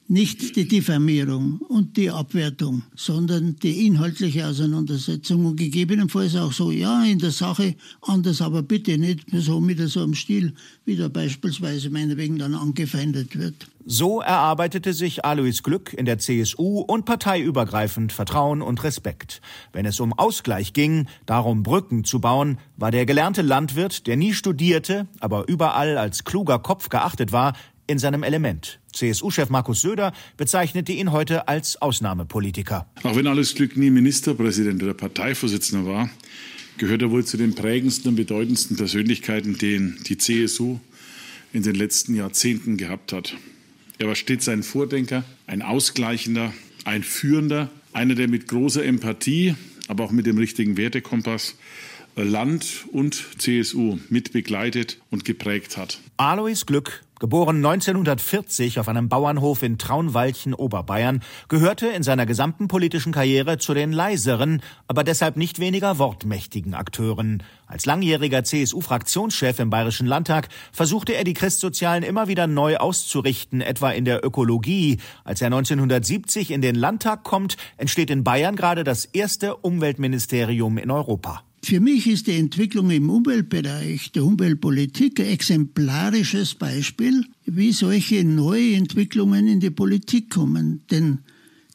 Nicht 0.08 0.56
die 0.58 0.68
Diffamierung 0.68 1.60
und 1.70 1.96
die 1.96 2.10
Abwertung, 2.10 2.84
sondern 2.96 3.56
die 3.56 3.88
inhaltliche 3.88 4.46
Auseinandersetzung 4.46 5.46
und 5.46 5.56
gegebenenfalls 5.56 6.36
auch 6.36 6.52
so, 6.52 6.72
ja, 6.72 7.04
in 7.04 7.20
der 7.20 7.32
Sache 7.32 7.76
anders, 8.02 8.42
aber 8.42 8.64
bitte 8.64 8.98
nicht 8.98 9.26
so 9.32 9.62
mit 9.62 9.80
so 9.90 10.04
einem 10.04 10.14
Stil, 10.14 10.54
wie 10.86 10.98
da 10.98 11.08
beispielsweise 11.08 11.90
meinetwegen 11.90 12.38
dann 12.38 12.54
angefeindet 12.54 13.38
wird. 13.38 13.68
So 13.86 14.22
erarbeitete 14.22 14.94
sich 14.94 15.26
Alois 15.26 15.62
Glück 15.62 15.94
in 15.94 16.06
der 16.06 16.18
CSU 16.18 16.80
und 16.80 17.04
parteiübergreifend 17.04 18.14
Vertrauen 18.14 18.62
und 18.62 18.82
Respekt. 18.86 19.42
Wenn 19.74 19.86
es 19.86 20.00
um 20.00 20.14
Ausgleich 20.14 20.72
ging, 20.72 21.08
darum 21.26 21.64
Brücken 21.64 22.06
zu 22.06 22.22
bauen, 22.22 22.60
war 22.78 22.92
der 22.92 23.06
gelernte 23.06 23.42
Landwirt, 23.42 24.08
der 24.08 24.16
nie 24.16 24.34
studierte, 24.34 25.08
aber 25.20 25.50
überall 25.50 25.98
als 25.98 26.24
kluger 26.24 26.60
Kopf 26.60 26.88
geachtet 26.88 27.34
war, 27.34 27.58
in 27.88 28.00
seinem 28.00 28.24
Element. 28.24 28.80
CSU-Chef 28.94 29.50
Markus 29.50 29.82
Söder 29.82 30.14
bezeichnete 30.38 30.92
ihn 30.92 31.12
heute 31.12 31.48
als 31.48 31.82
Ausnahmepolitiker. 31.82 32.88
Auch 33.04 33.16
wenn 33.16 33.28
alles 33.28 33.56
Glück 33.56 33.76
nie 33.78 33.90
Ministerpräsident 33.90 34.82
oder 34.84 34.94
Parteivorsitzender 34.94 35.86
war, 35.86 36.10
gehört 36.78 37.02
er 37.02 37.12
wohl 37.12 37.26
zu 37.26 37.38
den 37.38 37.56
prägendsten 37.56 38.10
und 38.10 38.16
bedeutendsten 38.16 38.78
Persönlichkeiten, 38.78 39.58
den 39.58 40.00
die 40.08 40.18
CSU 40.18 40.80
in 41.52 41.64
den 41.64 41.76
letzten 41.76 42.16
Jahrzehnten 42.16 42.78
gehabt 42.78 43.14
hat. 43.14 43.36
Er 44.00 44.08
war 44.08 44.16
stets 44.16 44.50
ein 44.50 44.64
Vordenker, 44.64 45.24
ein 45.46 45.62
Ausgleichender, 45.62 46.54
ein 46.84 47.04
Führender, 47.04 47.70
einer, 47.94 48.16
der 48.16 48.28
mit 48.28 48.48
großer 48.48 48.84
Empathie, 48.84 49.56
aber 49.88 50.04
auch 50.04 50.12
mit 50.12 50.26
dem 50.26 50.38
richtigen 50.38 50.78
Wertekompass 50.78 51.56
Land 52.16 52.86
und 52.92 53.16
CSU 53.40 53.98
mitbegleitet 54.10 55.00
und 55.10 55.26
geprägt 55.26 55.78
hat. 55.78 56.00
Alois 56.18 56.66
Glück 56.66 57.04
Geboren 57.24 57.66
1940 57.66 58.80
auf 58.82 58.90
einem 58.90 59.08
Bauernhof 59.08 59.64
in 59.64 59.78
Traunwaldchen, 59.78 60.54
Oberbayern, 60.54 61.22
gehörte 61.48 61.88
in 61.88 62.04
seiner 62.04 62.26
gesamten 62.26 62.68
politischen 62.68 63.14
Karriere 63.14 63.58
zu 63.58 63.74
den 63.74 63.94
leiseren, 63.94 64.62
aber 64.90 65.06
deshalb 65.06 65.38
nicht 65.38 65.58
weniger 65.60 66.00
wortmächtigen 66.00 66.74
Akteuren. 66.74 67.42
Als 67.66 67.86
langjähriger 67.86 68.44
CSU-Fraktionschef 68.44 69.58
im 69.60 69.70
Bayerischen 69.70 70.06
Landtag 70.06 70.50
versuchte 70.74 71.14
er 71.14 71.24
die 71.24 71.34
Christsozialen 71.34 72.04
immer 72.04 72.28
wieder 72.28 72.46
neu 72.46 72.76
auszurichten, 72.76 73.62
etwa 73.62 73.92
in 73.92 74.04
der 74.04 74.26
Ökologie. 74.26 74.98
Als 75.24 75.40
er 75.42 75.48
1970 75.48 76.52
in 76.52 76.62
den 76.62 76.76
Landtag 76.76 77.24
kommt, 77.24 77.56
entsteht 77.78 78.10
in 78.10 78.26
Bayern 78.26 78.58
gerade 78.58 78.84
das 78.84 79.06
erste 79.06 79.56
Umweltministerium 79.56 80.78
in 80.78 80.92
Europa. 80.92 81.42
Für 81.66 81.80
mich 81.80 82.08
ist 82.08 82.28
die 82.28 82.34
Entwicklung 82.34 82.92
im 82.92 83.10
Umweltbereich, 83.10 84.12
der 84.12 84.26
Umweltpolitik, 84.26 85.22
ein 85.22 85.28
exemplarisches 85.28 86.56
Beispiel, 86.56 87.24
wie 87.46 87.72
solche 87.72 88.26
neue 88.26 88.76
Entwicklungen 88.76 89.48
in 89.48 89.62
die 89.62 89.70
Politik 89.70 90.30
kommen. 90.30 90.82
Denn 90.92 91.20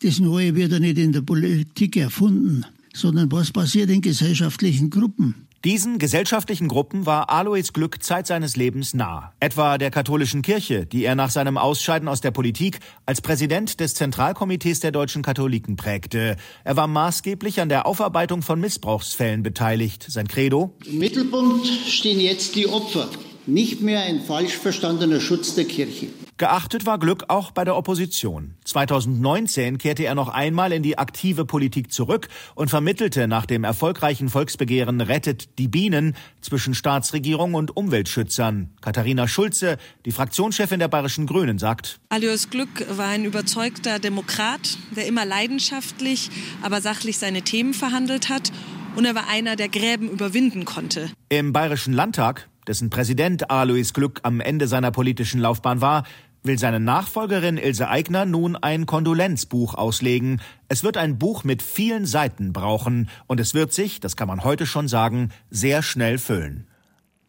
das 0.02 0.20
Neue 0.20 0.54
wird 0.54 0.72
ja 0.72 0.78
nicht 0.78 0.98
in 0.98 1.12
der 1.12 1.22
Politik 1.22 1.96
erfunden, 1.96 2.66
sondern 2.92 3.32
was 3.32 3.50
passiert 3.50 3.88
in 3.88 4.02
gesellschaftlichen 4.02 4.90
Gruppen. 4.90 5.47
Diesen 5.64 5.98
gesellschaftlichen 5.98 6.68
Gruppen 6.68 7.04
war 7.04 7.30
Alois 7.30 7.72
Glück 7.72 8.00
Zeit 8.00 8.28
seines 8.28 8.54
Lebens 8.54 8.94
nah. 8.94 9.32
Etwa 9.40 9.76
der 9.76 9.90
katholischen 9.90 10.40
Kirche, 10.40 10.86
die 10.86 11.04
er 11.04 11.16
nach 11.16 11.30
seinem 11.30 11.58
Ausscheiden 11.58 12.06
aus 12.06 12.20
der 12.20 12.30
Politik 12.30 12.78
als 13.06 13.20
Präsident 13.20 13.80
des 13.80 13.94
Zentralkomitees 13.94 14.78
der 14.78 14.92
deutschen 14.92 15.22
Katholiken 15.22 15.74
prägte. 15.74 16.36
Er 16.62 16.76
war 16.76 16.86
maßgeblich 16.86 17.60
an 17.60 17.68
der 17.68 17.86
Aufarbeitung 17.86 18.42
von 18.42 18.60
Missbrauchsfällen 18.60 19.42
beteiligt. 19.42 20.06
Sein 20.08 20.28
Credo? 20.28 20.76
Im 20.86 20.98
Mittelpunkt 20.98 21.66
stehen 21.66 22.20
jetzt 22.20 22.54
die 22.54 22.68
Opfer, 22.68 23.08
nicht 23.48 23.80
mehr 23.80 24.02
ein 24.02 24.20
falsch 24.20 24.56
verstandener 24.56 25.20
Schutz 25.20 25.54
der 25.54 25.64
Kirche. 25.64 26.08
Geachtet 26.36 26.86
war 26.86 27.00
Glück 27.00 27.24
auch 27.26 27.50
bei 27.50 27.64
der 27.64 27.76
Opposition. 27.76 28.54
2019 28.64 29.78
kehrte 29.78 30.04
er 30.04 30.14
noch 30.14 30.28
einmal 30.28 30.72
in 30.72 30.84
die 30.84 30.96
aktive 30.96 31.44
Politik 31.44 31.90
zurück 31.90 32.28
und 32.54 32.68
vermittelte 32.68 33.26
nach 33.26 33.44
dem 33.44 33.64
erfolgreichen 33.64 34.28
Volksbegehren 34.28 35.00
Rettet 35.00 35.58
die 35.58 35.66
Bienen 35.66 36.14
zwischen 36.40 36.74
Staatsregierung 36.74 37.54
und 37.54 37.76
Umweltschützern. 37.76 38.70
Katharina 38.80 39.26
Schulze, 39.26 39.78
die 40.04 40.12
Fraktionschefin 40.12 40.78
der 40.78 40.86
Bayerischen 40.86 41.26
Grünen, 41.26 41.58
sagt, 41.58 41.98
Alois 42.10 42.46
Glück 42.50 42.86
war 42.96 43.08
ein 43.08 43.24
überzeugter 43.24 43.98
Demokrat, 43.98 44.78
der 44.94 45.06
immer 45.06 45.24
leidenschaftlich, 45.24 46.30
aber 46.62 46.80
sachlich 46.80 47.18
seine 47.18 47.42
Themen 47.42 47.74
verhandelt 47.74 48.28
hat. 48.28 48.52
Und 48.94 49.04
er 49.04 49.14
war 49.14 49.28
einer, 49.28 49.56
der 49.56 49.68
Gräben 49.68 50.08
überwinden 50.08 50.64
konnte. 50.64 51.10
Im 51.28 51.52
Bayerischen 51.52 51.92
Landtag 51.92 52.48
dessen 52.68 52.90
Präsident 52.90 53.50
Alois 53.50 53.92
Glück 53.92 54.20
am 54.22 54.40
Ende 54.40 54.68
seiner 54.68 54.90
politischen 54.90 55.40
Laufbahn 55.40 55.80
war, 55.80 56.04
will 56.44 56.58
seine 56.58 56.78
Nachfolgerin 56.78 57.56
Ilse 57.56 57.88
Aigner 57.88 58.24
nun 58.24 58.54
ein 58.54 58.86
Kondolenzbuch 58.86 59.74
auslegen. 59.74 60.40
Es 60.68 60.84
wird 60.84 60.96
ein 60.96 61.18
Buch 61.18 61.42
mit 61.42 61.62
vielen 61.62 62.06
Seiten 62.06 62.52
brauchen 62.52 63.08
und 63.26 63.40
es 63.40 63.54
wird 63.54 63.72
sich, 63.72 63.98
das 63.98 64.16
kann 64.16 64.28
man 64.28 64.44
heute 64.44 64.66
schon 64.66 64.86
sagen, 64.86 65.30
sehr 65.50 65.82
schnell 65.82 66.18
füllen. 66.18 66.67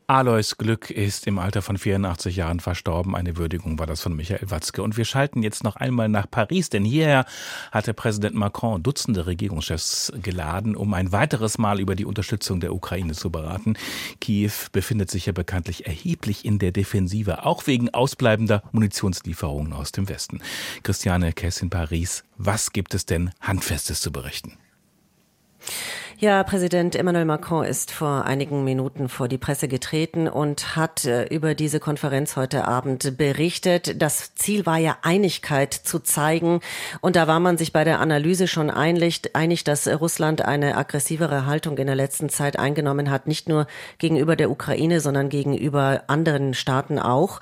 Alois 0.10 0.56
Glück 0.58 0.90
ist 0.90 1.28
im 1.28 1.38
Alter 1.38 1.62
von 1.62 1.78
84 1.78 2.36
Jahren 2.36 2.60
verstorben. 2.60 3.16
Eine 3.16 3.38
Würdigung 3.38 3.78
war 3.78 3.86
das 3.86 4.02
von 4.02 4.16
Michael 4.16 4.50
Watzke. 4.50 4.82
Und 4.82 4.98
wir 4.98 5.06
schalten 5.06 5.44
jetzt 5.44 5.64
noch 5.64 5.76
einmal 5.76 6.10
nach 6.10 6.26
Paris, 6.28 6.72
denn 6.72 6.84
hierher 6.84 7.28
hatte 7.72 7.94
Präsident 7.94 8.34
Macron 8.34 8.82
Dutzende 8.82 9.28
Regierungschefs 9.28 10.12
geladen, 10.20 10.76
um 10.76 10.96
ein 10.96 11.12
weiteres 11.12 11.60
Mal 11.60 11.80
über 11.80 11.94
die 11.94 12.06
Unterstützung 12.06 12.60
der 12.60 12.74
Ukraine 12.74 13.14
zu 13.14 13.30
beraten. 13.30 13.76
Kiew 14.20 14.50
befindet 14.72 15.12
sich 15.12 15.28
ja 15.28 15.32
bekanntlich 15.32 15.86
erheblich 15.86 16.44
in 16.44 16.58
der 16.58 16.72
Defensive, 16.72 17.46
auch 17.46 17.68
wegen 17.68 17.94
ausbleibender 17.94 18.64
Munitionslieferungen 18.72 19.74
aus 19.74 19.92
dem 19.92 20.10
Westen. 20.10 20.42
Christiane 20.82 21.34
Kess 21.34 21.62
in 21.62 21.70
Paris, 21.70 22.24
was 22.36 22.74
gibt 22.74 22.96
es 22.96 23.06
denn 23.06 23.30
Handfestes 23.42 24.02
zu 24.02 24.12
berichten? 24.12 24.58
Ja, 26.22 26.44
Präsident 26.44 26.98
Emmanuel 26.98 27.24
Macron 27.24 27.64
ist 27.64 27.92
vor 27.92 28.26
einigen 28.26 28.66
Minuten 28.66 29.08
vor 29.08 29.30
die 29.30 29.38
Presse 29.38 29.70
getreten 29.70 30.28
und 30.28 30.76
hat 30.76 31.06
äh, 31.06 31.24
über 31.34 31.56
diese 31.56 31.80
Konferenz 31.80 32.36
heute 32.36 32.68
Abend 32.68 33.18
berichtet. 33.18 34.02
Das 34.02 34.36
Ziel 34.36 34.66
war 34.66 34.78
ja 34.78 34.98
Einigkeit 35.02 35.74
zu 35.74 36.00
zeigen. 36.00 36.60
Und 37.00 37.16
da 37.16 37.28
war 37.28 37.40
man 37.40 37.58
sich 37.58 37.72
bei 37.72 37.86
der 37.86 38.02
Analyse 38.02 38.50
schon 38.50 38.70
einig, 38.70 39.34
einig, 39.34 39.64
dass 39.64 39.88
Russland 39.88 40.42
eine 40.42 40.76
aggressivere 40.76 41.46
Haltung 41.46 41.78
in 41.78 41.88
der 41.88 41.96
letzten 41.96 42.28
Zeit 42.28 42.60
eingenommen 42.60 43.10
hat, 43.10 43.26
nicht 43.26 43.48
nur 43.48 43.66
gegenüber 43.98 44.36
der 44.36 44.52
Ukraine, 44.52 45.00
sondern 45.00 45.30
gegenüber 45.30 46.04
anderen 46.08 46.54
Staaten 46.54 47.00
auch. 47.00 47.40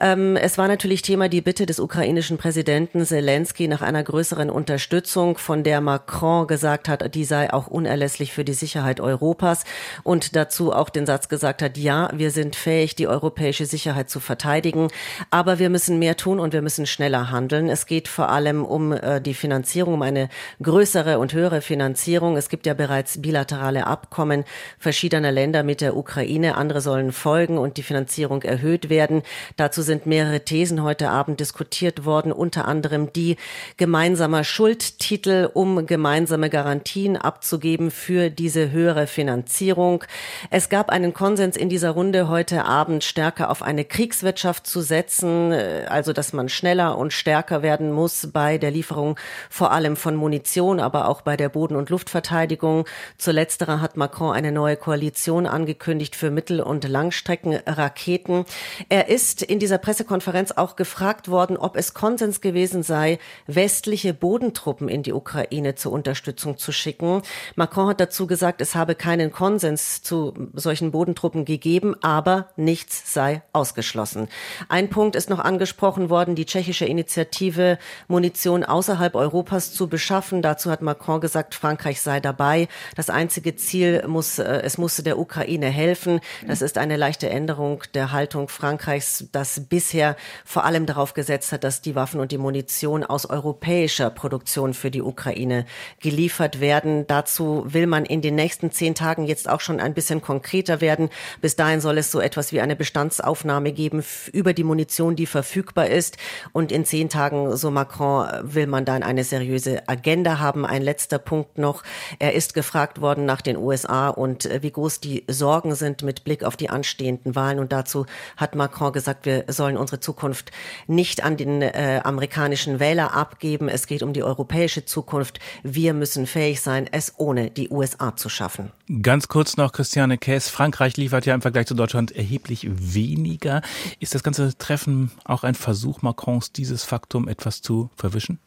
Ähm, 0.00 0.36
es 0.36 0.56
war 0.56 0.66
natürlich 0.66 1.02
Thema 1.02 1.28
die 1.28 1.42
Bitte 1.42 1.66
des 1.66 1.78
ukrainischen 1.78 2.38
Präsidenten 2.38 3.04
Zelensky 3.04 3.68
nach 3.68 3.82
einer 3.82 4.02
größeren 4.02 4.48
Unterstützung, 4.48 5.36
von 5.36 5.62
der 5.62 5.82
Macron 5.82 6.46
gesagt 6.46 6.88
hat, 6.88 7.14
die 7.14 7.26
sei 7.26 7.52
auch 7.52 7.66
unerlässlich 7.66 8.13
unerlässlich 8.14 8.32
für 8.32 8.44
die 8.44 8.54
Sicherheit 8.54 9.00
Europas 9.00 9.64
und 10.02 10.36
dazu 10.36 10.72
auch 10.72 10.88
den 10.88 11.06
Satz 11.06 11.28
gesagt 11.28 11.62
hat, 11.62 11.76
ja, 11.76 12.10
wir 12.14 12.30
sind 12.30 12.56
fähig, 12.56 12.94
die 12.94 13.08
europäische 13.08 13.66
Sicherheit 13.66 14.08
zu 14.10 14.20
verteidigen, 14.20 14.88
aber 15.30 15.58
wir 15.58 15.70
müssen 15.70 15.98
mehr 15.98 16.16
tun 16.16 16.38
und 16.38 16.52
wir 16.52 16.62
müssen 16.62 16.86
schneller 16.86 17.30
handeln. 17.30 17.68
Es 17.68 17.86
geht 17.86 18.08
vor 18.08 18.28
allem 18.28 18.64
um 18.64 18.92
äh, 18.92 19.20
die 19.20 19.34
Finanzierung, 19.34 19.94
um 19.94 20.02
eine 20.02 20.28
größere 20.62 21.18
und 21.18 21.32
höhere 21.32 21.60
Finanzierung. 21.60 22.36
Es 22.36 22.48
gibt 22.48 22.66
ja 22.66 22.74
bereits 22.74 23.20
bilaterale 23.20 23.86
Abkommen 23.86 24.44
verschiedener 24.78 25.32
Länder 25.32 25.62
mit 25.62 25.80
der 25.80 25.96
Ukraine. 25.96 26.56
Andere 26.56 26.80
sollen 26.80 27.12
folgen 27.12 27.58
und 27.58 27.76
die 27.76 27.82
Finanzierung 27.82 28.42
erhöht 28.42 28.88
werden. 28.88 29.22
Dazu 29.56 29.82
sind 29.82 30.06
mehrere 30.06 30.40
Thesen 30.44 30.82
heute 30.82 31.10
Abend 31.10 31.40
diskutiert 31.40 32.04
worden, 32.04 32.32
unter 32.32 32.66
anderem 32.66 33.12
die 33.12 33.36
gemeinsamer 33.76 34.44
Schuldtitel, 34.44 35.48
um 35.52 35.86
gemeinsame 35.86 36.50
Garantien 36.50 37.16
abzugeben 37.16 37.90
für 38.04 38.28
diese 38.28 38.70
höhere 38.70 39.06
Finanzierung. 39.06 40.04
Es 40.50 40.68
gab 40.68 40.90
einen 40.90 41.14
Konsens 41.14 41.56
in 41.56 41.70
dieser 41.70 41.92
Runde 41.92 42.28
heute 42.28 42.66
Abend 42.66 43.02
stärker 43.02 43.50
auf 43.50 43.62
eine 43.62 43.86
Kriegswirtschaft 43.86 44.66
zu 44.66 44.82
setzen, 44.82 45.52
äh, 45.52 45.86
also 45.88 46.12
dass 46.12 46.34
man 46.34 46.50
schneller 46.50 46.98
und 46.98 47.14
stärker 47.14 47.62
werden 47.62 47.92
muss 47.92 48.28
bei 48.30 48.58
der 48.58 48.70
Lieferung 48.70 49.18
vor 49.48 49.72
allem 49.72 49.96
von 49.96 50.16
Munition, 50.16 50.80
aber 50.80 51.08
auch 51.08 51.22
bei 51.22 51.38
der 51.38 51.48
Boden- 51.48 51.76
und 51.76 51.88
Luftverteidigung. 51.88 52.84
Zu 53.16 53.32
letzterer 53.32 53.80
hat 53.80 53.96
Macron 53.96 54.34
eine 54.34 54.52
neue 54.52 54.76
Koalition 54.76 55.46
angekündigt 55.46 56.14
für 56.14 56.30
Mittel- 56.30 56.60
und 56.60 56.86
Langstreckenraketen. 56.86 58.44
Er 58.90 59.08
ist 59.08 59.42
in 59.42 59.58
dieser 59.58 59.78
Pressekonferenz 59.78 60.52
auch 60.52 60.76
gefragt 60.76 61.28
worden, 61.28 61.56
ob 61.56 61.74
es 61.74 61.94
Konsens 61.94 62.42
gewesen 62.42 62.82
sei, 62.82 63.18
westliche 63.46 64.12
Bodentruppen 64.12 64.90
in 64.90 65.02
die 65.02 65.14
Ukraine 65.14 65.74
zur 65.74 65.92
Unterstützung 65.92 66.58
zu 66.58 66.70
schicken. 66.70 67.22
Macron 67.56 67.93
hat 67.94 68.00
dazu 68.00 68.26
gesagt, 68.26 68.60
es 68.60 68.74
habe 68.74 68.96
keinen 68.96 69.30
Konsens 69.30 70.02
zu 70.02 70.34
solchen 70.52 70.90
Bodentruppen 70.90 71.44
gegeben, 71.44 71.94
aber 72.02 72.48
nichts 72.56 73.14
sei 73.14 73.42
ausgeschlossen. 73.52 74.26
Ein 74.68 74.90
Punkt 74.90 75.14
ist 75.14 75.30
noch 75.30 75.38
angesprochen 75.38 76.10
worden, 76.10 76.34
die 76.34 76.44
tschechische 76.44 76.86
Initiative, 76.86 77.78
Munition 78.08 78.64
außerhalb 78.64 79.14
Europas 79.14 79.72
zu 79.72 79.86
beschaffen. 79.88 80.42
Dazu 80.42 80.72
hat 80.72 80.82
Macron 80.82 81.20
gesagt, 81.20 81.54
Frankreich 81.54 82.00
sei 82.00 82.18
dabei. 82.18 82.66
Das 82.96 83.10
einzige 83.10 83.54
Ziel 83.54 84.04
muss, 84.08 84.40
äh, 84.40 84.62
es 84.64 84.76
musste 84.76 85.04
der 85.04 85.16
Ukraine 85.16 85.68
helfen. 85.68 86.18
Das 86.48 86.62
ist 86.62 86.78
eine 86.78 86.96
leichte 86.96 87.30
Änderung 87.30 87.84
der 87.94 88.10
Haltung 88.10 88.48
Frankreichs, 88.48 89.26
das 89.30 89.68
bisher 89.68 90.16
vor 90.44 90.64
allem 90.64 90.86
darauf 90.86 91.14
gesetzt 91.14 91.52
hat, 91.52 91.62
dass 91.62 91.80
die 91.80 91.94
Waffen 91.94 92.18
und 92.18 92.32
die 92.32 92.38
Munition 92.38 93.04
aus 93.04 93.26
europäischer 93.26 94.10
Produktion 94.10 94.74
für 94.74 94.90
die 94.90 95.02
Ukraine 95.02 95.64
geliefert 96.00 96.58
werden. 96.58 97.06
Dazu 97.06 97.62
will 97.66 97.83
man 97.88 98.04
in 98.04 98.22
den 98.22 98.34
nächsten 98.34 98.70
zehn 98.70 98.94
Tagen 98.94 99.24
jetzt 99.24 99.48
auch 99.48 99.60
schon 99.60 99.80
ein 99.80 99.94
bisschen 99.94 100.22
konkreter 100.22 100.80
werden. 100.80 101.10
Bis 101.40 101.56
dahin 101.56 101.80
soll 101.80 101.98
es 101.98 102.10
so 102.10 102.20
etwas 102.20 102.52
wie 102.52 102.60
eine 102.60 102.76
Bestandsaufnahme 102.76 103.72
geben 103.72 104.04
über 104.32 104.52
die 104.52 104.64
Munition, 104.64 105.16
die 105.16 105.26
verfügbar 105.26 105.88
ist. 105.88 106.16
Und 106.52 106.72
in 106.72 106.84
zehn 106.84 107.08
Tagen, 107.08 107.56
so 107.56 107.70
Macron, 107.70 108.28
will 108.42 108.66
man 108.66 108.84
dann 108.84 109.02
eine 109.02 109.24
seriöse 109.24 109.88
Agenda 109.88 110.38
haben. 110.38 110.66
Ein 110.66 110.82
letzter 110.82 111.18
Punkt 111.18 111.58
noch. 111.58 111.82
Er 112.18 112.34
ist 112.34 112.54
gefragt 112.54 113.00
worden 113.00 113.24
nach 113.26 113.40
den 113.40 113.56
USA 113.56 114.08
und 114.08 114.46
äh, 114.46 114.62
wie 114.62 114.70
groß 114.70 115.00
die 115.00 115.24
Sorgen 115.28 115.74
sind 115.74 116.02
mit 116.02 116.24
Blick 116.24 116.44
auf 116.44 116.56
die 116.56 116.70
anstehenden 116.70 117.34
Wahlen. 117.34 117.58
Und 117.58 117.72
dazu 117.72 118.06
hat 118.36 118.54
Macron 118.54 118.92
gesagt, 118.92 119.26
wir 119.26 119.44
sollen 119.48 119.76
unsere 119.76 120.00
Zukunft 120.00 120.50
nicht 120.86 121.24
an 121.24 121.36
den 121.36 121.62
äh, 121.62 122.00
amerikanischen 122.04 122.80
Wähler 122.80 123.14
abgeben. 123.14 123.68
Es 123.68 123.86
geht 123.86 124.02
um 124.02 124.12
die 124.12 124.22
europäische 124.22 124.84
Zukunft. 124.84 125.40
Wir 125.62 125.94
müssen 125.94 126.26
fähig 126.26 126.60
sein, 126.60 126.88
es 126.90 127.14
ohne 127.16 127.50
die 127.50 127.63
USA 127.70 128.16
zu 128.16 128.28
schaffen. 128.28 128.72
Ganz 129.02 129.28
kurz 129.28 129.56
noch, 129.56 129.72
Christiane 129.72 130.18
Käs. 130.18 130.48
Frankreich 130.48 130.96
liefert 130.96 131.26
ja 131.26 131.34
im 131.34 131.42
Vergleich 131.42 131.66
zu 131.66 131.74
Deutschland 131.74 132.12
erheblich 132.12 132.66
weniger. 132.70 133.62
Ist 134.00 134.14
das 134.14 134.22
ganze 134.22 134.56
Treffen 134.56 135.10
auch 135.24 135.44
ein 135.44 135.54
Versuch 135.54 136.02
Macrons, 136.02 136.52
dieses 136.52 136.84
Faktum 136.84 137.28
etwas 137.28 137.62
zu 137.62 137.90
verwischen? 137.96 138.38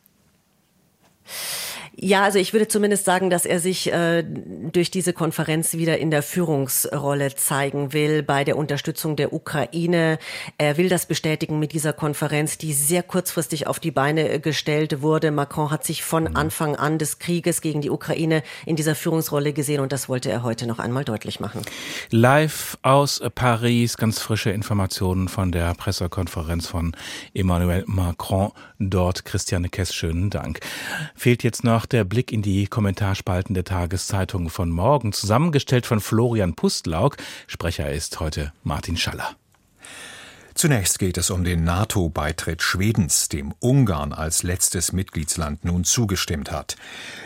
Ja, 2.00 2.22
also 2.22 2.38
ich 2.38 2.54
würde 2.54 2.68
zumindest 2.68 3.06
sagen, 3.06 3.32
dass 3.32 3.48
er 3.48 3.60
sich 3.60 3.92
äh, 3.92 4.24
durch 4.24 4.92
diese 4.92 5.14
Konferenz 5.14 5.74
wieder 5.74 5.98
in 5.98 6.12
der 6.12 6.22
Führungsrolle 6.22 7.34
zeigen 7.34 7.92
will 7.92 8.22
bei 8.22 8.44
der 8.44 8.56
Unterstützung 8.56 9.16
der 9.16 9.34
Ukraine. 9.34 10.20
Er 10.60 10.78
will 10.78 10.90
das 10.90 11.08
bestätigen 11.08 11.58
mit 11.58 11.74
dieser 11.74 11.94
Konferenz, 11.94 12.60
die 12.60 12.74
sehr 12.74 13.02
kurzfristig 13.02 13.66
auf 13.66 13.80
die 13.80 13.90
Beine 13.90 14.40
gestellt 14.40 15.02
wurde. 15.02 15.32
Macron 15.32 15.72
hat 15.72 15.86
sich 15.86 16.04
von 16.04 16.26
mhm. 16.26 16.36
Anfang 16.36 16.76
an 16.76 17.00
des 17.00 17.18
Krieges 17.18 17.62
gegen 17.62 17.82
die 17.82 17.90
Ukraine 17.90 18.44
in 18.68 18.76
dieser 18.76 18.94
Führungsrolle 18.94 19.52
gesehen 19.52 19.80
und 19.80 19.92
das 19.92 20.08
wollte 20.08 20.30
er 20.30 20.44
heute 20.44 20.68
noch 20.68 20.78
einmal 20.78 21.04
deutlich 21.04 21.40
machen. 21.40 21.64
Live 22.12 22.78
aus 22.84 23.24
Paris, 23.34 23.98
ganz 23.98 24.20
frische 24.20 24.52
Informationen 24.52 25.30
von 25.30 25.52
der 25.52 25.74
Pressekonferenz 25.74 26.68
von 26.68 26.96
Emmanuel 27.34 27.86
Macron. 27.88 28.52
Dort 28.78 29.26
Christiane 29.26 29.70
Kess, 29.70 29.96
schönen 29.96 30.30
Dank. 30.30 30.60
Fehlt 31.16 31.42
jetzt 31.42 31.64
noch 31.64 31.87
der 31.92 32.04
Blick 32.04 32.32
in 32.32 32.42
die 32.42 32.68
Kommentarspalten 32.68 33.54
der 33.54 33.64
Tageszeitung 33.64 34.50
von 34.50 34.70
morgen, 34.70 35.14
zusammengestellt 35.14 35.86
von 35.86 36.00
Florian 36.00 36.54
Pustlauk. 36.54 37.18
Sprecher 37.48 37.92
ist 37.92 38.20
heute 38.20 38.54
Martin 38.64 38.98
Schaller. 38.98 39.36
Zunächst 40.58 40.98
geht 40.98 41.20
es 41.20 41.30
um 41.30 41.44
den 41.44 41.64
NATO-Beitritt 41.66 42.64
Schwedens, 42.64 43.30
dem 43.30 43.54
Ungarn 43.60 44.12
als 44.12 44.42
letztes 44.42 44.92
Mitgliedsland 44.92 45.64
nun 45.64 45.84
zugestimmt 45.84 46.50
hat. 46.50 46.78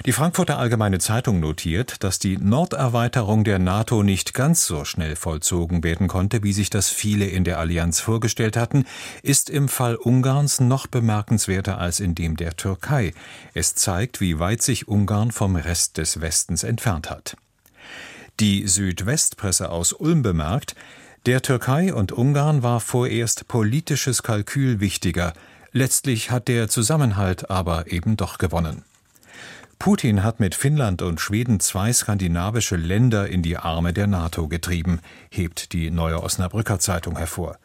Die 0.06 0.12
Frankfurter 0.12 0.60
Allgemeine 0.60 1.00
Zeitung 1.00 1.40
notiert, 1.40 2.04
dass 2.04 2.20
die 2.20 2.36
Norderweiterung 2.36 3.46
der 3.46 3.58
NATO 3.58 4.04
nicht 4.04 4.34
ganz 4.34 4.66
so 4.66 4.84
schnell 4.84 5.16
vollzogen 5.16 5.82
werden 5.82 6.10
konnte, 6.10 6.44
wie 6.44 6.52
sich 6.52 6.70
das 6.70 6.90
viele 6.90 7.26
in 7.26 7.46
der 7.46 7.58
Allianz 7.58 8.02
vorgestellt 8.02 8.58
hatten, 8.58 8.84
ist 9.24 9.50
im 9.50 9.70
Fall 9.70 9.96
Ungarns 9.96 10.60
noch 10.60 10.88
bemerkenswerter 10.88 11.78
als 11.78 12.02
in 12.02 12.16
dem 12.16 12.36
der 12.36 12.58
Türkei. 12.58 13.14
Es 13.54 13.76
zeigt, 13.76 14.20
wie 14.20 14.40
weit 14.40 14.62
sich 14.62 14.90
Ungarn 14.90 15.32
vom 15.32 15.56
Rest 15.56 15.98
des 15.98 16.20
Westens 16.20 16.66
entfernt 16.66 17.10
hat. 17.10 17.38
Die 18.42 18.68
Südwestpresse 18.68 19.70
aus 19.70 19.94
Ulm 19.94 20.22
bemerkt, 20.22 20.76
der 21.26 21.42
Türkei 21.42 21.94
und 21.94 22.12
Ungarn 22.12 22.64
war 22.64 22.80
vorerst 22.80 23.48
politisches 23.48 24.24
Kalkül 24.24 24.80
wichtiger, 24.80 25.34
letztlich 25.72 26.32
hat 26.32 26.48
der 26.48 26.68
Zusammenhalt 26.68 27.50
aber 27.50 27.92
eben 27.92 28.18
doch 28.18 28.38
gewonnen. 28.38 28.84
Putin 29.78 30.24
hat 30.24 30.40
mit 30.40 30.54
Finnland 30.54 31.02
und 31.02 31.20
Schweden 31.20 31.60
zwei 31.60 31.92
skandinavische 31.92 32.76
Länder 32.76 33.28
in 33.28 33.42
die 33.42 33.58
Arme 33.58 33.94
der 33.94 34.06
NATO 34.06 34.48
getrieben, 34.48 35.00
hebt 35.32 35.74
die 35.74 35.90
Neue 35.90 36.22
Osnabrücker 36.22 36.78
Zeitung 36.78 37.18
hervor. 37.18 37.58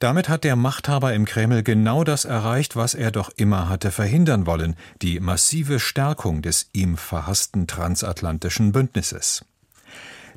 Damit 0.00 0.28
hat 0.28 0.42
der 0.42 0.56
Machthaber 0.56 1.14
im 1.14 1.26
Kreml 1.26 1.62
genau 1.62 2.02
das 2.02 2.24
erreicht, 2.24 2.74
was 2.74 2.94
er 2.94 3.12
doch 3.12 3.30
immer 3.36 3.68
hatte 3.68 3.92
verhindern 3.92 4.46
wollen, 4.46 4.74
die 5.00 5.20
massive 5.20 5.78
Stärkung 5.78 6.42
des 6.42 6.70
ihm 6.72 6.96
verhassten 6.96 7.68
transatlantischen 7.68 8.72
Bündnisses. 8.72 9.44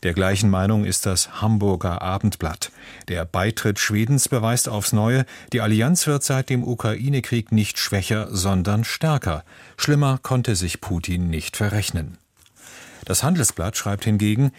Der 0.03 0.13
gleichen 0.13 0.49
Meinung 0.49 0.83
ist 0.83 1.05
das 1.05 1.41
Hamburger 1.41 2.01
Abendblatt. 2.01 2.71
Der 3.07 3.23
Beitritt 3.23 3.79
Schwedens 3.79 4.27
beweist 4.27 4.67
aufs 4.67 4.91
Neue, 4.91 5.25
die 5.53 5.61
Allianz 5.61 6.07
wird 6.07 6.23
seit 6.23 6.49
dem 6.49 6.65
Ukraine-Krieg 6.65 7.53
nicht 7.53 7.79
schwächer, 7.79 8.27
sondern 8.29 8.83
stärker. 8.83 9.45
Schlimmer 9.77 10.19
konnte 10.21 10.57
sich 10.57 10.81
Putin 10.81 11.29
nicht 11.29 11.55
verrechnen. 11.55 12.17
Das 13.05 13.23
Handelsblatt 13.23 13.77
schreibt 13.77 14.03
hingegen, 14.03 14.51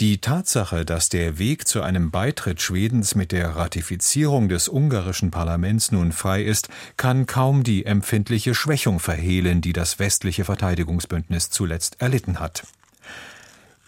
die 0.00 0.18
Tatsache, 0.18 0.84
dass 0.84 1.08
der 1.08 1.38
Weg 1.38 1.68
zu 1.68 1.82
einem 1.82 2.10
Beitritt 2.10 2.62
Schwedens 2.62 3.14
mit 3.14 3.30
der 3.30 3.56
Ratifizierung 3.56 4.48
des 4.48 4.68
ungarischen 4.68 5.30
Parlaments 5.30 5.92
nun 5.92 6.12
frei 6.12 6.42
ist, 6.42 6.68
kann 6.96 7.26
kaum 7.26 7.62
die 7.62 7.84
empfindliche 7.86 8.54
Schwächung 8.54 9.00
verhehlen, 9.00 9.60
die 9.60 9.72
das 9.72 9.98
westliche 9.98 10.44
Verteidigungsbündnis 10.44 11.50
zuletzt 11.50 12.00
erlitten 12.00 12.40
hat. 12.40 12.64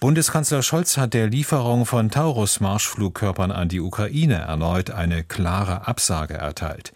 Bundeskanzler 0.01 0.63
Scholz 0.63 0.97
hat 0.99 1.15
der 1.15 1.29
Lieferung 1.29 1.87
von 1.87 2.11
Taurus-Marschflugkörpern 2.11 3.51
an 3.51 3.69
die 3.69 3.81
Ukraine 3.81 4.35
erneut 4.35 4.91
eine 4.91 5.25
klare 5.25 5.87
Absage 5.87 6.35
erteilt. 6.35 6.93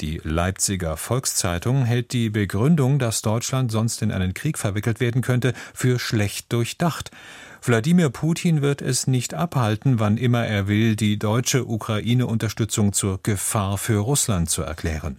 Die 0.00 0.20
Leipziger 0.22 0.96
Volkszeitung 0.96 1.84
hält 1.84 2.12
die 2.12 2.30
Begründung, 2.30 2.98
dass 2.98 3.22
Deutschland 3.22 3.70
sonst 3.72 4.02
in 4.02 4.12
einen 4.12 4.34
Krieg 4.34 4.58
verwickelt 4.58 5.00
werden 5.00 5.22
könnte, 5.22 5.54
für 5.74 5.98
schlecht 5.98 6.52
durchdacht. 6.52 7.10
Wladimir 7.62 8.10
Putin 8.10 8.62
wird 8.62 8.82
es 8.82 9.06
nicht 9.06 9.34
abhalten, 9.34 9.98
wann 10.00 10.16
immer 10.16 10.44
er 10.46 10.66
will, 10.66 10.96
die 10.96 11.18
deutsche 11.18 11.66
Ukraine-Unterstützung 11.66 12.92
zur 12.92 13.20
Gefahr 13.22 13.78
für 13.78 13.98
Russland 13.98 14.50
zu 14.50 14.62
erklären. 14.62 15.18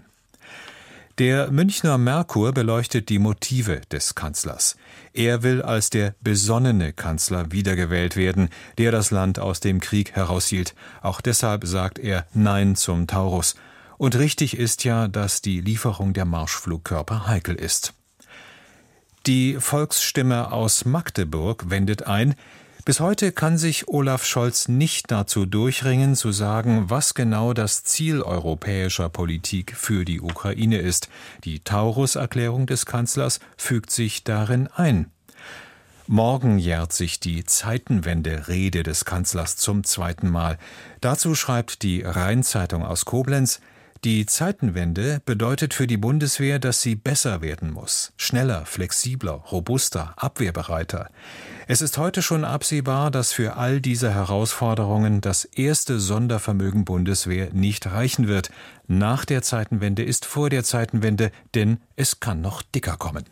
Der 1.19 1.51
Münchner 1.51 1.99
Merkur 1.99 2.53
beleuchtet 2.53 3.07
die 3.09 3.19
Motive 3.19 3.81
des 3.91 4.15
Kanzlers. 4.15 4.75
Er 5.13 5.43
will 5.43 5.61
als 5.61 5.91
der 5.91 6.15
besonnene 6.21 6.91
Kanzler 6.91 7.51
wiedergewählt 7.51 8.15
werden, 8.15 8.49
der 8.79 8.91
das 8.91 9.11
Land 9.11 9.37
aus 9.37 9.59
dem 9.59 9.79
Krieg 9.79 10.13
heraushielt. 10.13 10.73
Auch 11.03 11.21
deshalb 11.21 11.67
sagt 11.67 11.99
er 11.99 12.25
Nein 12.33 12.75
zum 12.75 13.05
Taurus. 13.05 13.53
Und 13.99 14.15
richtig 14.17 14.57
ist 14.57 14.85
ja, 14.85 15.07
dass 15.07 15.43
die 15.43 15.61
Lieferung 15.61 16.13
der 16.13 16.25
Marschflugkörper 16.25 17.27
heikel 17.27 17.53
ist. 17.57 17.93
Die 19.27 19.57
Volksstimme 19.59 20.51
aus 20.51 20.83
Magdeburg 20.83 21.69
wendet 21.69 22.07
ein, 22.07 22.33
bis 22.85 22.99
heute 22.99 23.31
kann 23.31 23.57
sich 23.57 23.87
Olaf 23.87 24.25
Scholz 24.25 24.67
nicht 24.67 25.09
dazu 25.09 25.45
durchringen, 25.45 26.15
zu 26.15 26.31
sagen, 26.31 26.89
was 26.89 27.13
genau 27.13 27.53
das 27.53 27.83
Ziel 27.83 28.21
europäischer 28.21 29.09
Politik 29.09 29.75
für 29.75 30.05
die 30.05 30.19
Ukraine 30.19 30.77
ist. 30.77 31.09
Die 31.43 31.61
Taurus-Erklärung 31.61 32.65
des 32.65 32.85
Kanzlers 32.85 33.39
fügt 33.57 33.89
sich 33.91 34.23
darin 34.23 34.67
ein. 34.67 35.09
Morgen 36.07 36.59
jährt 36.59 36.91
sich 36.91 37.21
die 37.21 37.45
Zeitenwende-Rede 37.45 38.83
des 38.83 39.05
Kanzlers 39.05 39.55
zum 39.55 39.85
zweiten 39.85 40.29
Mal. 40.29 40.57
Dazu 40.99 41.33
schreibt 41.33 41.81
die 41.81 42.01
Rheinzeitung 42.01 42.83
aus 42.83 43.05
Koblenz, 43.05 43.61
die 44.03 44.25
Zeitenwende 44.25 45.21
bedeutet 45.25 45.73
für 45.73 45.87
die 45.87 45.97
Bundeswehr, 45.97 46.59
dass 46.59 46.81
sie 46.81 46.95
besser 46.95 47.41
werden 47.41 47.71
muss. 47.71 48.11
Schneller, 48.17 48.65
flexibler, 48.65 49.31
robuster, 49.31 50.13
abwehrbereiter. 50.17 51.09
Es 51.67 51.81
ist 51.81 51.97
heute 51.97 52.21
schon 52.21 52.43
absehbar, 52.43 53.11
dass 53.11 53.31
für 53.31 53.55
all 53.55 53.79
diese 53.79 54.13
Herausforderungen 54.13 55.21
das 55.21 55.45
erste 55.45 56.01
Sondervermögen 56.01 56.83
Bundeswehr 56.83 57.53
nicht 57.53 57.87
reichen 57.87 58.27
wird. 58.27 58.51
Nach 58.87 59.23
der 59.23 59.41
Zeitenwende 59.41 60.03
ist 60.03 60.25
vor 60.25 60.49
der 60.49 60.65
Zeitenwende, 60.65 61.31
denn 61.55 61.77
es 61.95 62.19
kann 62.19 62.41
noch 62.41 62.61
dicker 62.61 62.97
kommen. 62.97 63.23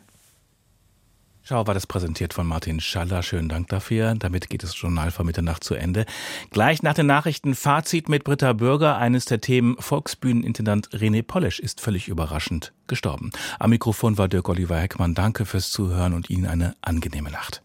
Schau 1.51 1.67
war 1.67 1.73
das 1.73 1.85
präsentiert 1.85 2.33
von 2.33 2.47
Martin 2.47 2.79
Schaller. 2.79 3.23
Schönen 3.23 3.49
Dank 3.49 3.67
dafür. 3.67 4.15
Damit 4.17 4.49
geht 4.49 4.63
das 4.63 4.79
Journal 4.79 5.11
vor 5.11 5.25
Mitternacht 5.25 5.65
zu 5.65 5.75
Ende. 5.75 6.05
Gleich 6.49 6.81
nach 6.81 6.93
den 6.93 7.07
Nachrichten 7.07 7.55
Fazit 7.55 8.07
mit 8.07 8.23
Britta 8.23 8.53
Bürger. 8.53 8.97
Eines 8.97 9.25
der 9.25 9.41
Themen 9.41 9.75
Volksbühnenintendant 9.77 10.87
René 10.91 11.23
Polesch 11.23 11.59
ist 11.59 11.81
völlig 11.81 12.07
überraschend 12.07 12.71
gestorben. 12.87 13.31
Am 13.59 13.71
Mikrofon 13.71 14.17
war 14.17 14.29
Dirk 14.29 14.47
Oliver 14.47 14.77
Heckmann. 14.77 15.13
Danke 15.13 15.43
fürs 15.43 15.71
Zuhören 15.71 16.13
und 16.13 16.29
Ihnen 16.29 16.45
eine 16.45 16.73
angenehme 16.81 17.31
Nacht. 17.31 17.61